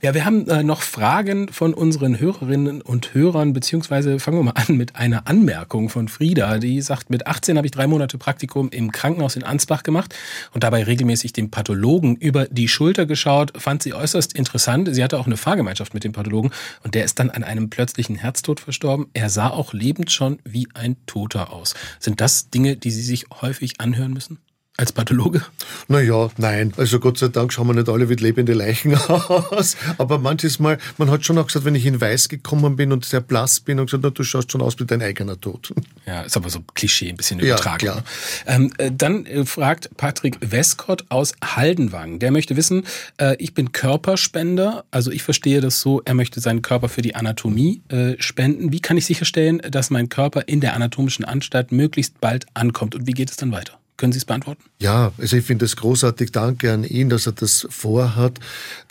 Ja, 0.01 0.13
wir 0.13 0.25
haben 0.25 0.47
äh, 0.49 0.63
noch 0.63 0.82
Fragen 0.82 1.49
von 1.49 1.73
unseren 1.73 2.19
Hörerinnen 2.19 2.82
und 2.82 3.13
Hörern, 3.13 3.54
beziehungsweise 3.54 4.19
fangen 4.19 4.38
wir 4.38 4.43
mal 4.43 4.51
an 4.51 4.78
mit 4.78 4.95
einer 4.95 5.28
Anmerkung 5.28 5.89
von 5.89 6.08
Frieda, 6.08 6.58
die 6.58 6.82
sagt, 6.82 7.10
mit 7.10 7.28
18 7.28 7.58
habe 7.58 7.67
ich 7.67 7.71
drei 7.71 7.88
Monate 7.88 8.17
Praktikum 8.17 8.69
im 8.69 8.91
Krankenhaus 8.91 9.36
in 9.36 9.43
Ansbach 9.43 9.84
gemacht 9.84 10.15
und 10.54 10.63
dabei 10.63 10.84
regelmäßig 10.84 11.34
dem 11.34 11.51
Pathologen 11.51 12.15
über 12.15 12.45
die 12.45 12.67
Schulter 12.67 13.06
geschaut, 13.06 13.54
fand 13.58 13.84
sie 13.84 13.93
äußerst 13.93 14.34
interessant. 14.34 14.89
Sie 14.93 15.04
hatte 15.04 15.19
auch 15.19 15.25
eine 15.25 15.38
Fahrgemeinschaft 15.38 15.93
mit 15.93 16.04
dem 16.04 16.12
Pathologen 16.12 16.51
und 16.84 16.95
der 16.95 17.06
ist 17.06 17.19
dann 17.19 17.30
an 17.30 17.43
einem 17.43 17.69
plötzlichen 17.69 18.15
Herztod 18.15 18.60
verstorben. 18.60 19.08
Er 19.13 19.30
sah 19.30 19.49
auch 19.49 19.73
lebend 19.73 20.12
schon 20.12 20.39
wie 20.43 20.67
ein 20.73 20.97
Toter 21.06 21.51
aus. 21.51 21.75
Sind 21.99 22.21
das 22.21 22.49
Dinge, 22.49 22.75
die 22.75 22.91
Sie 22.91 23.01
sich 23.01 23.25
häufig 23.41 23.80
anhören 23.80 24.13
müssen? 24.13 24.39
Als 24.78 24.92
Pathologe? 24.92 25.42
Naja, 25.88 26.30
nein. 26.36 26.74
Also 26.76 27.00
Gott 27.00 27.18
sei 27.18 27.30
Dank 27.30 27.54
schauen 27.54 27.68
wir 27.68 27.74
nicht 27.74 27.88
alle 27.88 28.10
wie 28.10 28.16
lebende 28.16 28.54
Leichen 28.54 28.94
aus. 29.08 29.78
Aber 29.98 30.20
manches 30.20 30.60
Mal, 30.60 30.80
man 30.98 31.10
hat 31.10 31.24
schon 31.24 31.38
auch 31.38 31.48
gesagt, 31.48 31.64
wenn 31.64 31.76
ich 31.76 31.86
in 31.86 32.02
Weiß 32.02 32.28
gekommen 32.28 32.76
bin 32.76 32.92
und 32.92 33.06
sehr 33.06 33.22
blass 33.22 33.62
bin 33.62 33.80
und 33.80 33.86
gesagt, 33.86 34.04
na, 34.04 34.10
du 34.10 34.24
schaust 34.24 34.52
schon 34.52 34.62
aus 34.62 34.78
wie 34.78 34.86
dein 34.86 35.02
eigener 35.02 35.40
Tod. 35.40 35.74
Ja, 36.06 36.24
ist 36.24 36.36
aber 36.36 36.50
so 36.50 36.60
Klischee, 36.74 37.08
ein 37.08 37.16
bisschen 37.16 37.40
übertragen. 37.40 37.86
Ja, 37.86 37.92
klar. 37.94 38.04
Ähm, 38.48 38.74
äh, 38.78 38.92
dann 38.92 39.26
äh, 39.26 39.46
fragt 39.46 39.96
Patrick 39.96 40.40
Westcott 40.42 41.06
aus 41.08 41.32
Haldenwang. 41.42 42.20
Der 42.20 42.32
möchte 42.32 42.58
wissen, 42.58 42.84
äh, 43.18 43.38
ich 43.40 43.54
bin 43.54 43.72
Körperspender, 43.72 44.84
also 44.92 45.10
ich 45.10 45.24
verstehe 45.24 45.62
das 45.62 45.80
so, 45.80 46.02
er 46.04 46.16
möchte 46.16 46.42
seinen 46.42 46.62
Körper 46.62 46.90
für 46.90 47.02
die 47.02 47.16
Anatomie 47.16 47.82
äh, 47.88 48.16
spenden. 48.20 48.74
Wie 48.74 48.82
kann 48.82 48.98
ich 48.98 49.06
sicherstellen, 49.06 49.62
dass 49.72 49.90
mein 49.90 50.10
Körper 50.10 50.50
in 50.50 50.60
der 50.60 50.74
anatomischen 50.74 51.24
Anstalt 51.24 51.72
möglichst 51.72 52.20
bald 52.20 52.46
ankommt 52.54 52.94
und 52.94 53.08
wie 53.08 53.14
geht 53.14 53.30
es 53.30 53.38
dann 53.38 53.54
weiter? 53.54 53.80
Können 53.97 54.12
Sie 54.12 54.17
es 54.17 54.25
beantworten? 54.25 54.62
Ja, 54.81 55.13
also 55.17 55.38
ich 55.38 55.45
finde 55.45 55.63
es 55.63 55.77
großartig. 55.77 56.34
Danke 56.34 56.73
an 56.73 56.84
ihn, 56.84 57.10
dass 57.10 57.27
er 57.27 57.31
das 57.31 57.65
vorhat, 57.69 58.39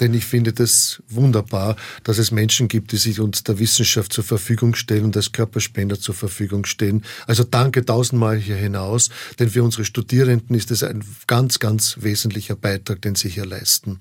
denn 0.01 0.15
ich 0.15 0.25
finde 0.25 0.55
das 0.55 1.03
wunderbar, 1.09 1.77
dass 2.05 2.17
es 2.17 2.31
Menschen 2.31 2.69
gibt, 2.69 2.93
die 2.93 2.97
sich 2.97 3.21
uns 3.21 3.45
der 3.45 3.59
Wissenschaft 3.59 4.15
zur 4.15 4.25
Verfügung 4.25 4.75
stellen 4.75 5.05
und 5.05 5.17
als 5.17 5.33
Körperspender 5.33 6.01
zur 6.01 6.15
Verfügung 6.15 6.65
stehen. 6.65 7.05
Also 7.27 7.45
danke 7.45 7.85
tausendmal 7.85 8.39
hier 8.39 8.57
hinaus, 8.57 9.11
denn 9.39 9.51
für 9.51 9.63
unsere 9.63 9.85
Studierenden 9.85 10.57
ist 10.57 10.71
es 10.71 10.83
ein 10.83 11.05
ganz, 11.27 11.59
ganz 11.59 11.99
wesentlicher 12.01 12.57
Beitrag, 12.57 13.03
den 13.03 13.15
sie 13.15 13.29
hier 13.29 13.45
leisten. 13.45 14.01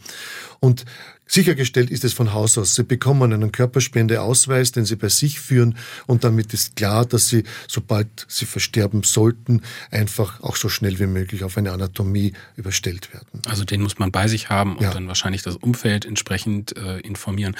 Und 0.61 0.85
Sichergestellt 1.25 1.89
ist 1.89 2.03
es 2.03 2.13
von 2.13 2.33
Haus 2.33 2.57
aus. 2.57 2.75
Sie 2.75 2.83
bekommen 2.83 3.33
einen 3.33 3.51
Körperspendeausweis, 3.51 4.71
den 4.71 4.85
Sie 4.85 4.95
bei 4.95 5.09
sich 5.09 5.39
führen 5.39 5.77
und 6.05 6.23
damit 6.23 6.53
ist 6.53 6.75
klar, 6.75 7.05
dass 7.05 7.29
Sie, 7.29 7.43
sobald 7.67 8.25
Sie 8.27 8.45
versterben 8.45 9.03
sollten, 9.03 9.61
einfach 9.89 10.41
auch 10.41 10.55
so 10.55 10.69
schnell 10.69 10.99
wie 10.99 11.07
möglich 11.07 11.43
auf 11.43 11.57
eine 11.57 11.71
Anatomie 11.71 12.33
überstellt 12.55 13.13
werden. 13.13 13.41
Also 13.47 13.63
den 13.63 13.81
muss 13.81 13.99
man 13.99 14.11
bei 14.11 14.27
sich 14.27 14.49
haben 14.49 14.77
und 14.77 14.83
ja. 14.83 14.93
dann 14.93 15.07
wahrscheinlich 15.07 15.43
das 15.43 15.55
Umfeld 15.55 16.05
entsprechend 16.05 16.75
äh, 16.77 16.99
informieren. 16.99 17.55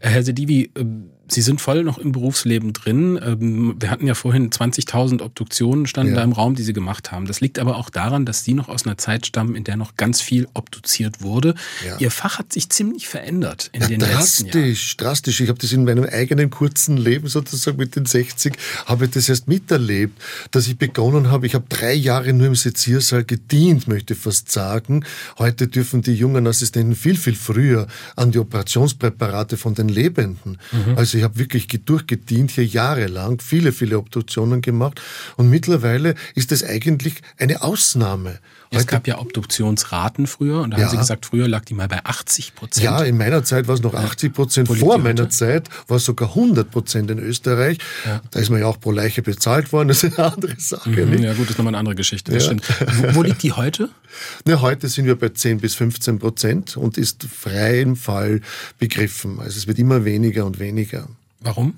Äh, 0.00 0.10
Herr 0.10 0.22
Sedivi, 0.22 0.70
äh, 0.74 0.84
Sie 1.30 1.42
sind 1.42 1.60
voll 1.60 1.84
noch 1.84 1.98
im 1.98 2.12
Berufsleben 2.12 2.72
drin. 2.72 3.18
Ähm, 3.22 3.76
wir 3.78 3.90
hatten 3.90 4.06
ja 4.06 4.14
vorhin 4.14 4.50
20.000 4.50 5.22
Obduktionen 5.22 5.86
standen 5.86 6.12
ja. 6.12 6.18
da 6.18 6.24
im 6.24 6.32
Raum, 6.32 6.54
die 6.54 6.62
Sie 6.62 6.72
gemacht 6.72 7.12
haben. 7.12 7.26
Das 7.26 7.40
liegt 7.40 7.58
aber 7.58 7.76
auch 7.76 7.90
daran, 7.90 8.24
dass 8.24 8.44
Sie 8.44 8.54
noch 8.54 8.68
aus 8.68 8.86
einer 8.86 8.98
Zeit 8.98 9.26
stammen, 9.26 9.54
in 9.54 9.64
der 9.64 9.76
noch 9.76 9.96
ganz 9.96 10.20
viel 10.20 10.48
obduziert 10.54 11.20
wurde. 11.20 11.54
Ja. 11.86 11.98
Ihr 11.98 12.10
Fach 12.10 12.38
hat 12.38 12.52
sich 12.52 12.70
ziemlich 12.70 13.08
verändert 13.08 13.70
in 13.72 13.82
ja, 13.82 13.88
den 13.88 14.00
drastisch, 14.00 14.18
letzten 14.18 14.46
Jahren. 14.46 14.76
Drastisch, 14.96 15.40
Ich 15.40 15.48
habe 15.48 15.58
das 15.58 15.72
in 15.72 15.84
meinem 15.84 16.04
eigenen 16.04 16.50
kurzen 16.50 16.96
Leben 16.96 17.28
sozusagen 17.28 17.76
mit 17.76 17.96
den 17.96 18.06
60, 18.06 18.56
habe 18.86 19.06
ich 19.06 19.10
das 19.10 19.28
erst 19.28 19.48
miterlebt, 19.48 20.20
dass 20.50 20.66
ich 20.66 20.78
begonnen 20.78 21.30
habe. 21.30 21.46
Ich 21.46 21.54
habe 21.54 21.66
drei 21.68 21.92
Jahre 21.94 22.32
nur 22.32 22.46
im 22.46 22.54
Seziersaal 22.54 23.24
gedient, 23.24 23.88
möchte 23.88 24.14
ich 24.14 24.20
fast 24.20 24.50
sagen. 24.50 25.04
Heute 25.38 25.68
dürfen 25.68 26.02
die 26.02 26.14
jungen 26.14 26.46
Assistenten 26.46 26.94
viel, 26.96 27.16
viel 27.16 27.34
früher 27.34 27.86
an 28.16 28.30
die 28.30 28.38
Operationspräparate 28.38 29.56
von 29.56 29.74
den 29.74 29.88
Lebenden. 29.88 30.58
Mhm. 30.72 30.96
Also 30.96 31.17
ich 31.18 31.24
habe 31.24 31.38
wirklich 31.38 31.66
durchgedient 31.84 32.52
hier 32.52 32.64
jahrelang, 32.64 33.40
viele, 33.40 33.72
viele 33.72 33.98
Obduktionen 33.98 34.62
gemacht 34.62 35.00
und 35.36 35.50
mittlerweile 35.50 36.14
ist 36.34 36.52
es 36.52 36.62
eigentlich 36.62 37.16
eine 37.36 37.62
Ausnahme. 37.62 38.38
Es 38.70 38.86
gab 38.86 39.06
ja 39.06 39.18
Obduktionsraten 39.18 40.26
früher 40.26 40.60
und 40.60 40.72
da 40.72 40.78
ja. 40.78 40.84
haben 40.84 40.90
Sie 40.90 40.96
gesagt, 40.98 41.26
früher 41.26 41.48
lag 41.48 41.64
die 41.64 41.74
mal 41.74 41.88
bei 41.88 42.04
80 42.04 42.54
Prozent. 42.54 42.84
Ja, 42.84 43.02
in 43.02 43.16
meiner 43.16 43.44
Zeit 43.44 43.66
war 43.68 43.74
es 43.74 43.82
noch 43.82 43.94
80 43.94 44.32
Prozent. 44.32 44.68
Vor 44.68 44.98
meiner 44.98 45.30
Zeit 45.30 45.68
war 45.86 45.96
es 45.96 46.04
sogar 46.04 46.30
100 46.30 46.70
Prozent 46.70 47.10
in 47.10 47.18
Österreich. 47.18 47.78
Ja. 48.04 48.20
Da 48.30 48.40
ist 48.40 48.50
man 48.50 48.60
ja 48.60 48.66
auch 48.66 48.78
pro 48.78 48.90
Leiche 48.90 49.22
bezahlt 49.22 49.72
worden. 49.72 49.88
Das 49.88 50.04
ist 50.04 50.18
eine 50.18 50.32
andere 50.32 50.54
Sache. 50.58 50.90
Mhm, 50.90 51.22
ja 51.22 51.32
gut, 51.32 51.44
das 51.44 51.50
ist 51.50 51.58
nochmal 51.58 51.72
eine 51.72 51.78
andere 51.78 51.94
Geschichte. 51.94 52.36
Ja. 52.36 52.50
Wo, 52.50 53.14
wo 53.16 53.22
liegt 53.22 53.42
die 53.42 53.52
heute? 53.52 53.88
Na, 54.44 54.60
heute 54.60 54.88
sind 54.88 55.06
wir 55.06 55.18
bei 55.18 55.30
10 55.30 55.58
bis 55.58 55.74
15 55.74 56.18
Prozent 56.18 56.76
und 56.76 56.98
ist 56.98 57.24
frei 57.24 57.80
im 57.80 57.96
Fall 57.96 58.40
begriffen. 58.78 59.40
Also 59.40 59.58
es 59.58 59.66
wird 59.66 59.78
immer 59.78 60.04
weniger 60.04 60.44
und 60.44 60.58
weniger. 60.58 61.08
Warum? 61.40 61.74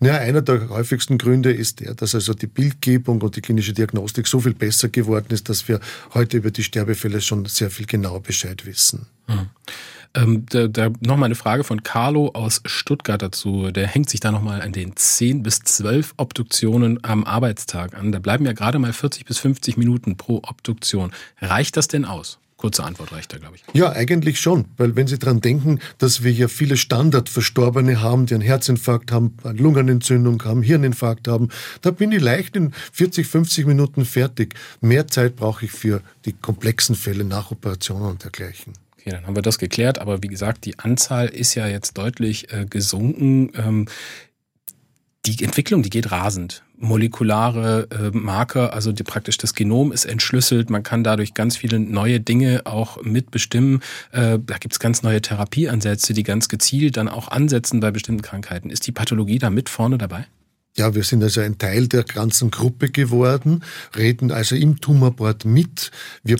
Naja, 0.00 0.18
einer 0.18 0.42
der 0.42 0.68
häufigsten 0.68 1.18
Gründe 1.18 1.52
ist 1.52 1.80
der, 1.80 1.94
dass 1.94 2.14
also 2.14 2.34
die 2.34 2.46
Bildgebung 2.46 3.20
und 3.22 3.36
die 3.36 3.40
klinische 3.40 3.72
Diagnostik 3.72 4.26
so 4.26 4.40
viel 4.40 4.54
besser 4.54 4.88
geworden 4.88 5.28
ist, 5.30 5.48
dass 5.48 5.68
wir 5.68 5.80
heute 6.14 6.38
über 6.38 6.50
die 6.50 6.62
Sterbefälle 6.62 7.20
schon 7.20 7.44
sehr 7.46 7.70
viel 7.70 7.86
genauer 7.86 8.22
Bescheid 8.22 8.64
wissen. 8.66 9.06
Hm. 9.26 9.50
Ähm, 10.12 10.44
da, 10.48 10.66
da 10.66 10.90
nochmal 11.00 11.26
eine 11.26 11.36
Frage 11.36 11.62
von 11.62 11.84
Carlo 11.84 12.30
aus 12.34 12.62
Stuttgart 12.64 13.22
dazu. 13.22 13.70
Der 13.70 13.86
hängt 13.86 14.10
sich 14.10 14.18
da 14.18 14.32
nochmal 14.32 14.60
an 14.60 14.72
den 14.72 14.96
10 14.96 15.44
bis 15.44 15.60
12 15.60 16.14
Obduktionen 16.16 16.98
am 17.04 17.22
Arbeitstag 17.24 17.96
an. 17.96 18.10
Da 18.10 18.18
bleiben 18.18 18.44
ja 18.44 18.52
gerade 18.52 18.80
mal 18.80 18.92
40 18.92 19.24
bis 19.24 19.38
50 19.38 19.76
Minuten 19.76 20.16
pro 20.16 20.38
Obduktion. 20.38 21.12
Reicht 21.40 21.76
das 21.76 21.86
denn 21.86 22.04
aus? 22.04 22.38
Kurze 22.60 22.84
Antwort 22.84 23.10
reicht 23.12 23.32
da, 23.32 23.38
glaube 23.38 23.56
ich. 23.56 23.62
Ja, 23.72 23.90
eigentlich 23.92 24.38
schon, 24.38 24.66
weil 24.76 24.94
wenn 24.94 25.06
Sie 25.06 25.18
daran 25.18 25.40
denken, 25.40 25.78
dass 25.96 26.22
wir 26.22 26.30
ja 26.30 26.46
viele 26.46 26.76
Standardverstorbene 26.76 28.02
haben, 28.02 28.26
die 28.26 28.34
einen 28.34 28.42
Herzinfarkt 28.42 29.12
haben, 29.12 29.34
eine 29.44 29.58
Lungenentzündung 29.58 30.44
haben, 30.44 30.60
Hirninfarkt 30.60 31.26
haben, 31.26 31.48
da 31.80 31.90
bin 31.90 32.12
ich 32.12 32.20
leicht 32.20 32.56
in 32.56 32.72
40, 32.92 33.26
50 33.26 33.64
Minuten 33.64 34.04
fertig. 34.04 34.56
Mehr 34.82 35.06
Zeit 35.06 35.36
brauche 35.36 35.64
ich 35.64 35.70
für 35.70 36.02
die 36.26 36.34
komplexen 36.34 36.96
Fälle 36.96 37.24
nach 37.24 37.50
Operationen 37.50 38.04
und 38.10 38.24
dergleichen. 38.24 38.74
Okay, 38.98 39.08
dann 39.12 39.26
haben 39.26 39.36
wir 39.36 39.42
das 39.42 39.58
geklärt, 39.58 39.98
aber 39.98 40.22
wie 40.22 40.28
gesagt, 40.28 40.66
die 40.66 40.78
Anzahl 40.78 41.28
ist 41.28 41.54
ja 41.54 41.66
jetzt 41.66 41.96
deutlich 41.96 42.52
äh, 42.52 42.66
gesunken. 42.68 43.52
Ähm, 43.56 43.88
die 45.24 45.42
Entwicklung, 45.42 45.82
die 45.82 45.88
geht 45.88 46.10
rasend. 46.10 46.62
Molekulare 46.80 47.88
äh, 47.90 48.16
Marker, 48.16 48.72
also 48.72 48.90
die, 48.92 49.04
praktisch 49.04 49.36
das 49.36 49.54
Genom 49.54 49.92
ist 49.92 50.06
entschlüsselt. 50.06 50.70
Man 50.70 50.82
kann 50.82 51.04
dadurch 51.04 51.34
ganz 51.34 51.56
viele 51.56 51.78
neue 51.78 52.20
Dinge 52.20 52.62
auch 52.64 53.02
mitbestimmen. 53.02 53.80
Äh, 54.12 54.38
da 54.44 54.58
gibt's 54.58 54.80
ganz 54.80 55.02
neue 55.02 55.20
Therapieansätze, 55.20 56.14
die 56.14 56.22
ganz 56.22 56.48
gezielt 56.48 56.96
dann 56.96 57.08
auch 57.08 57.28
ansetzen 57.28 57.80
bei 57.80 57.90
bestimmten 57.90 58.22
Krankheiten. 58.22 58.70
Ist 58.70 58.86
die 58.86 58.92
Pathologie 58.92 59.38
da 59.38 59.50
mit 59.50 59.68
vorne 59.68 59.98
dabei? 59.98 60.26
Ja, 60.76 60.94
wir 60.94 61.02
sind 61.02 61.22
also 61.22 61.40
ein 61.40 61.58
Teil 61.58 61.88
der 61.88 62.04
ganzen 62.04 62.50
Gruppe 62.50 62.90
geworden, 62.90 63.62
reden 63.96 64.30
also 64.30 64.54
im 64.54 64.80
Tumorboard 64.80 65.44
mit. 65.44 65.90
Wir 66.22 66.38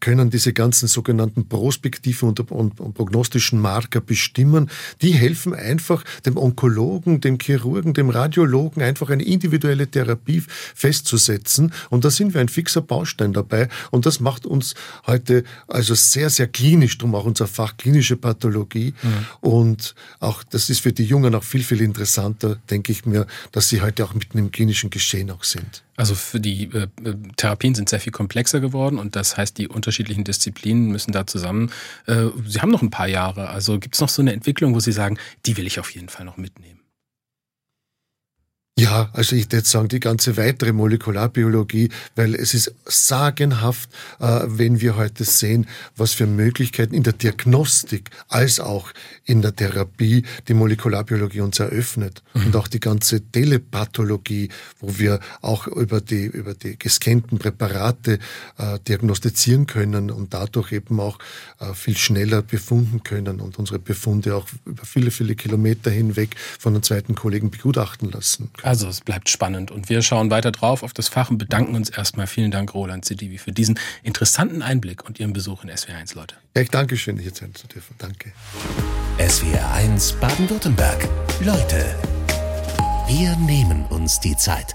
können 0.00 0.30
diese 0.30 0.52
ganzen 0.52 0.88
sogenannten 0.88 1.48
prospektiven 1.48 2.28
und, 2.28 2.50
und, 2.50 2.80
und, 2.80 2.94
prognostischen 2.94 3.60
Marker 3.60 4.00
bestimmen. 4.00 4.70
Die 5.02 5.12
helfen 5.12 5.54
einfach 5.54 6.04
dem 6.24 6.36
Onkologen, 6.36 7.20
dem 7.20 7.38
Chirurgen, 7.38 7.94
dem 7.94 8.10
Radiologen 8.10 8.82
einfach 8.82 9.10
eine 9.10 9.24
individuelle 9.24 9.86
Therapie 9.86 10.42
festzusetzen. 10.74 11.72
Und 11.90 12.04
da 12.04 12.10
sind 12.10 12.34
wir 12.34 12.40
ein 12.40 12.48
fixer 12.48 12.82
Baustein 12.82 13.32
dabei. 13.32 13.68
Und 13.90 14.06
das 14.06 14.20
macht 14.20 14.46
uns 14.46 14.74
heute 15.06 15.44
also 15.68 15.94
sehr, 15.94 16.30
sehr 16.30 16.48
klinisch, 16.48 16.98
drum 16.98 17.14
auch 17.14 17.24
unser 17.24 17.46
Fach 17.46 17.76
klinische 17.76 18.16
Pathologie. 18.16 18.94
Mhm. 19.02 19.48
Und 19.48 19.94
auch 20.20 20.42
das 20.42 20.70
ist 20.70 20.80
für 20.80 20.92
die 20.92 21.04
Jungen 21.04 21.34
auch 21.34 21.44
viel, 21.44 21.64
viel 21.64 21.80
interessanter, 21.80 22.56
denke 22.70 22.92
ich 22.92 23.06
mir, 23.06 23.26
dass 23.52 23.68
sie 23.68 23.80
heute 23.80 24.04
auch 24.04 24.14
mitten 24.14 24.38
im 24.38 24.50
klinischen 24.50 24.90
Geschehen 24.90 25.30
auch 25.30 25.44
sind. 25.44 25.85
Also 25.96 26.14
für 26.14 26.40
die 26.40 26.64
äh, 26.72 26.88
äh, 27.04 27.14
Therapien 27.36 27.74
sind 27.74 27.88
sehr 27.88 28.00
viel 28.00 28.12
komplexer 28.12 28.60
geworden 28.60 28.98
und 28.98 29.16
das 29.16 29.36
heißt, 29.36 29.56
die 29.58 29.68
unterschiedlichen 29.68 30.24
Disziplinen 30.24 30.88
müssen 30.88 31.12
da 31.12 31.26
zusammen. 31.26 31.70
Äh, 32.06 32.26
Sie 32.46 32.60
haben 32.60 32.70
noch 32.70 32.82
ein 32.82 32.90
paar 32.90 33.08
Jahre. 33.08 33.48
Also 33.48 33.78
gibt 33.78 33.94
es 33.94 34.00
noch 34.00 34.08
so 34.08 34.22
eine 34.22 34.32
Entwicklung, 34.32 34.74
wo 34.74 34.80
Sie 34.80 34.92
sagen, 34.92 35.18
die 35.46 35.56
will 35.56 35.66
ich 35.66 35.80
auf 35.80 35.90
jeden 35.90 36.08
Fall 36.08 36.24
noch 36.24 36.36
mitnehmen? 36.36 36.80
Ja, 38.78 39.08
also 39.14 39.34
ich 39.34 39.46
würde 39.46 39.56
jetzt 39.56 39.70
sagen, 39.70 39.88
die 39.88 40.00
ganze 40.00 40.36
weitere 40.36 40.74
Molekularbiologie, 40.74 41.88
weil 42.14 42.34
es 42.34 42.52
ist 42.52 42.74
sagenhaft, 42.84 43.88
äh, 44.20 44.42
wenn 44.48 44.82
wir 44.82 44.96
heute 44.96 45.24
sehen, 45.24 45.66
was 45.96 46.12
für 46.12 46.26
Möglichkeiten 46.26 46.92
in 46.92 47.02
der 47.02 47.14
Diagnostik 47.14 48.10
als 48.28 48.60
auch 48.60 48.92
in 49.24 49.40
der 49.40 49.56
Therapie 49.56 50.24
die 50.46 50.52
Molekularbiologie 50.52 51.40
uns 51.40 51.58
eröffnet. 51.58 52.22
Mhm. 52.34 52.46
Und 52.48 52.56
auch 52.56 52.68
die 52.68 52.78
ganze 52.78 53.22
Telepathologie, 53.22 54.50
wo 54.80 54.98
wir 54.98 55.20
auch 55.40 55.66
über 55.68 56.02
die, 56.02 56.26
über 56.26 56.52
die 56.52 56.78
gescannten 56.78 57.38
Präparate 57.38 58.18
äh, 58.58 58.78
diagnostizieren 58.86 59.66
können 59.66 60.10
und 60.10 60.34
dadurch 60.34 60.72
eben 60.72 61.00
auch 61.00 61.18
äh, 61.60 61.72
viel 61.72 61.96
schneller 61.96 62.42
befunden 62.42 63.02
können 63.02 63.40
und 63.40 63.58
unsere 63.58 63.78
Befunde 63.78 64.36
auch 64.36 64.46
über 64.66 64.84
viele, 64.84 65.10
viele 65.10 65.34
Kilometer 65.34 65.90
hinweg 65.90 66.36
von 66.58 66.74
den 66.74 66.82
zweiten 66.82 67.14
Kollegen 67.14 67.50
begutachten 67.50 68.10
lassen 68.10 68.50
können. 68.52 68.65
Also 68.66 68.88
es 68.88 69.00
bleibt 69.00 69.28
spannend 69.28 69.70
und 69.70 69.88
wir 69.88 70.02
schauen 70.02 70.28
weiter 70.28 70.50
drauf 70.50 70.82
auf 70.82 70.92
das 70.92 71.06
Fach 71.06 71.30
und 71.30 71.38
bedanken 71.38 71.76
uns 71.76 71.88
erstmal. 71.88 72.26
Vielen 72.26 72.50
Dank, 72.50 72.74
Roland 72.74 73.04
Zedivi, 73.04 73.38
für 73.38 73.52
diesen 73.52 73.78
interessanten 74.02 74.60
Einblick 74.60 75.04
und 75.04 75.20
Ihren 75.20 75.32
Besuch 75.32 75.62
in 75.62 75.70
SWR1, 75.70 76.16
Leute. 76.16 76.34
Ja, 76.56 76.62
ich 76.62 76.70
danke 76.70 76.96
schön, 76.96 77.16
hier 77.16 77.32
sein 77.32 77.54
zu 77.54 77.68
dürfen. 77.68 77.94
Danke. 77.98 78.32
SWR1 79.18 80.18
Baden-Württemberg. 80.18 81.08
Leute, 81.42 81.94
wir 83.06 83.36
nehmen 83.36 83.86
uns 83.86 84.18
die 84.18 84.36
Zeit. 84.36 84.74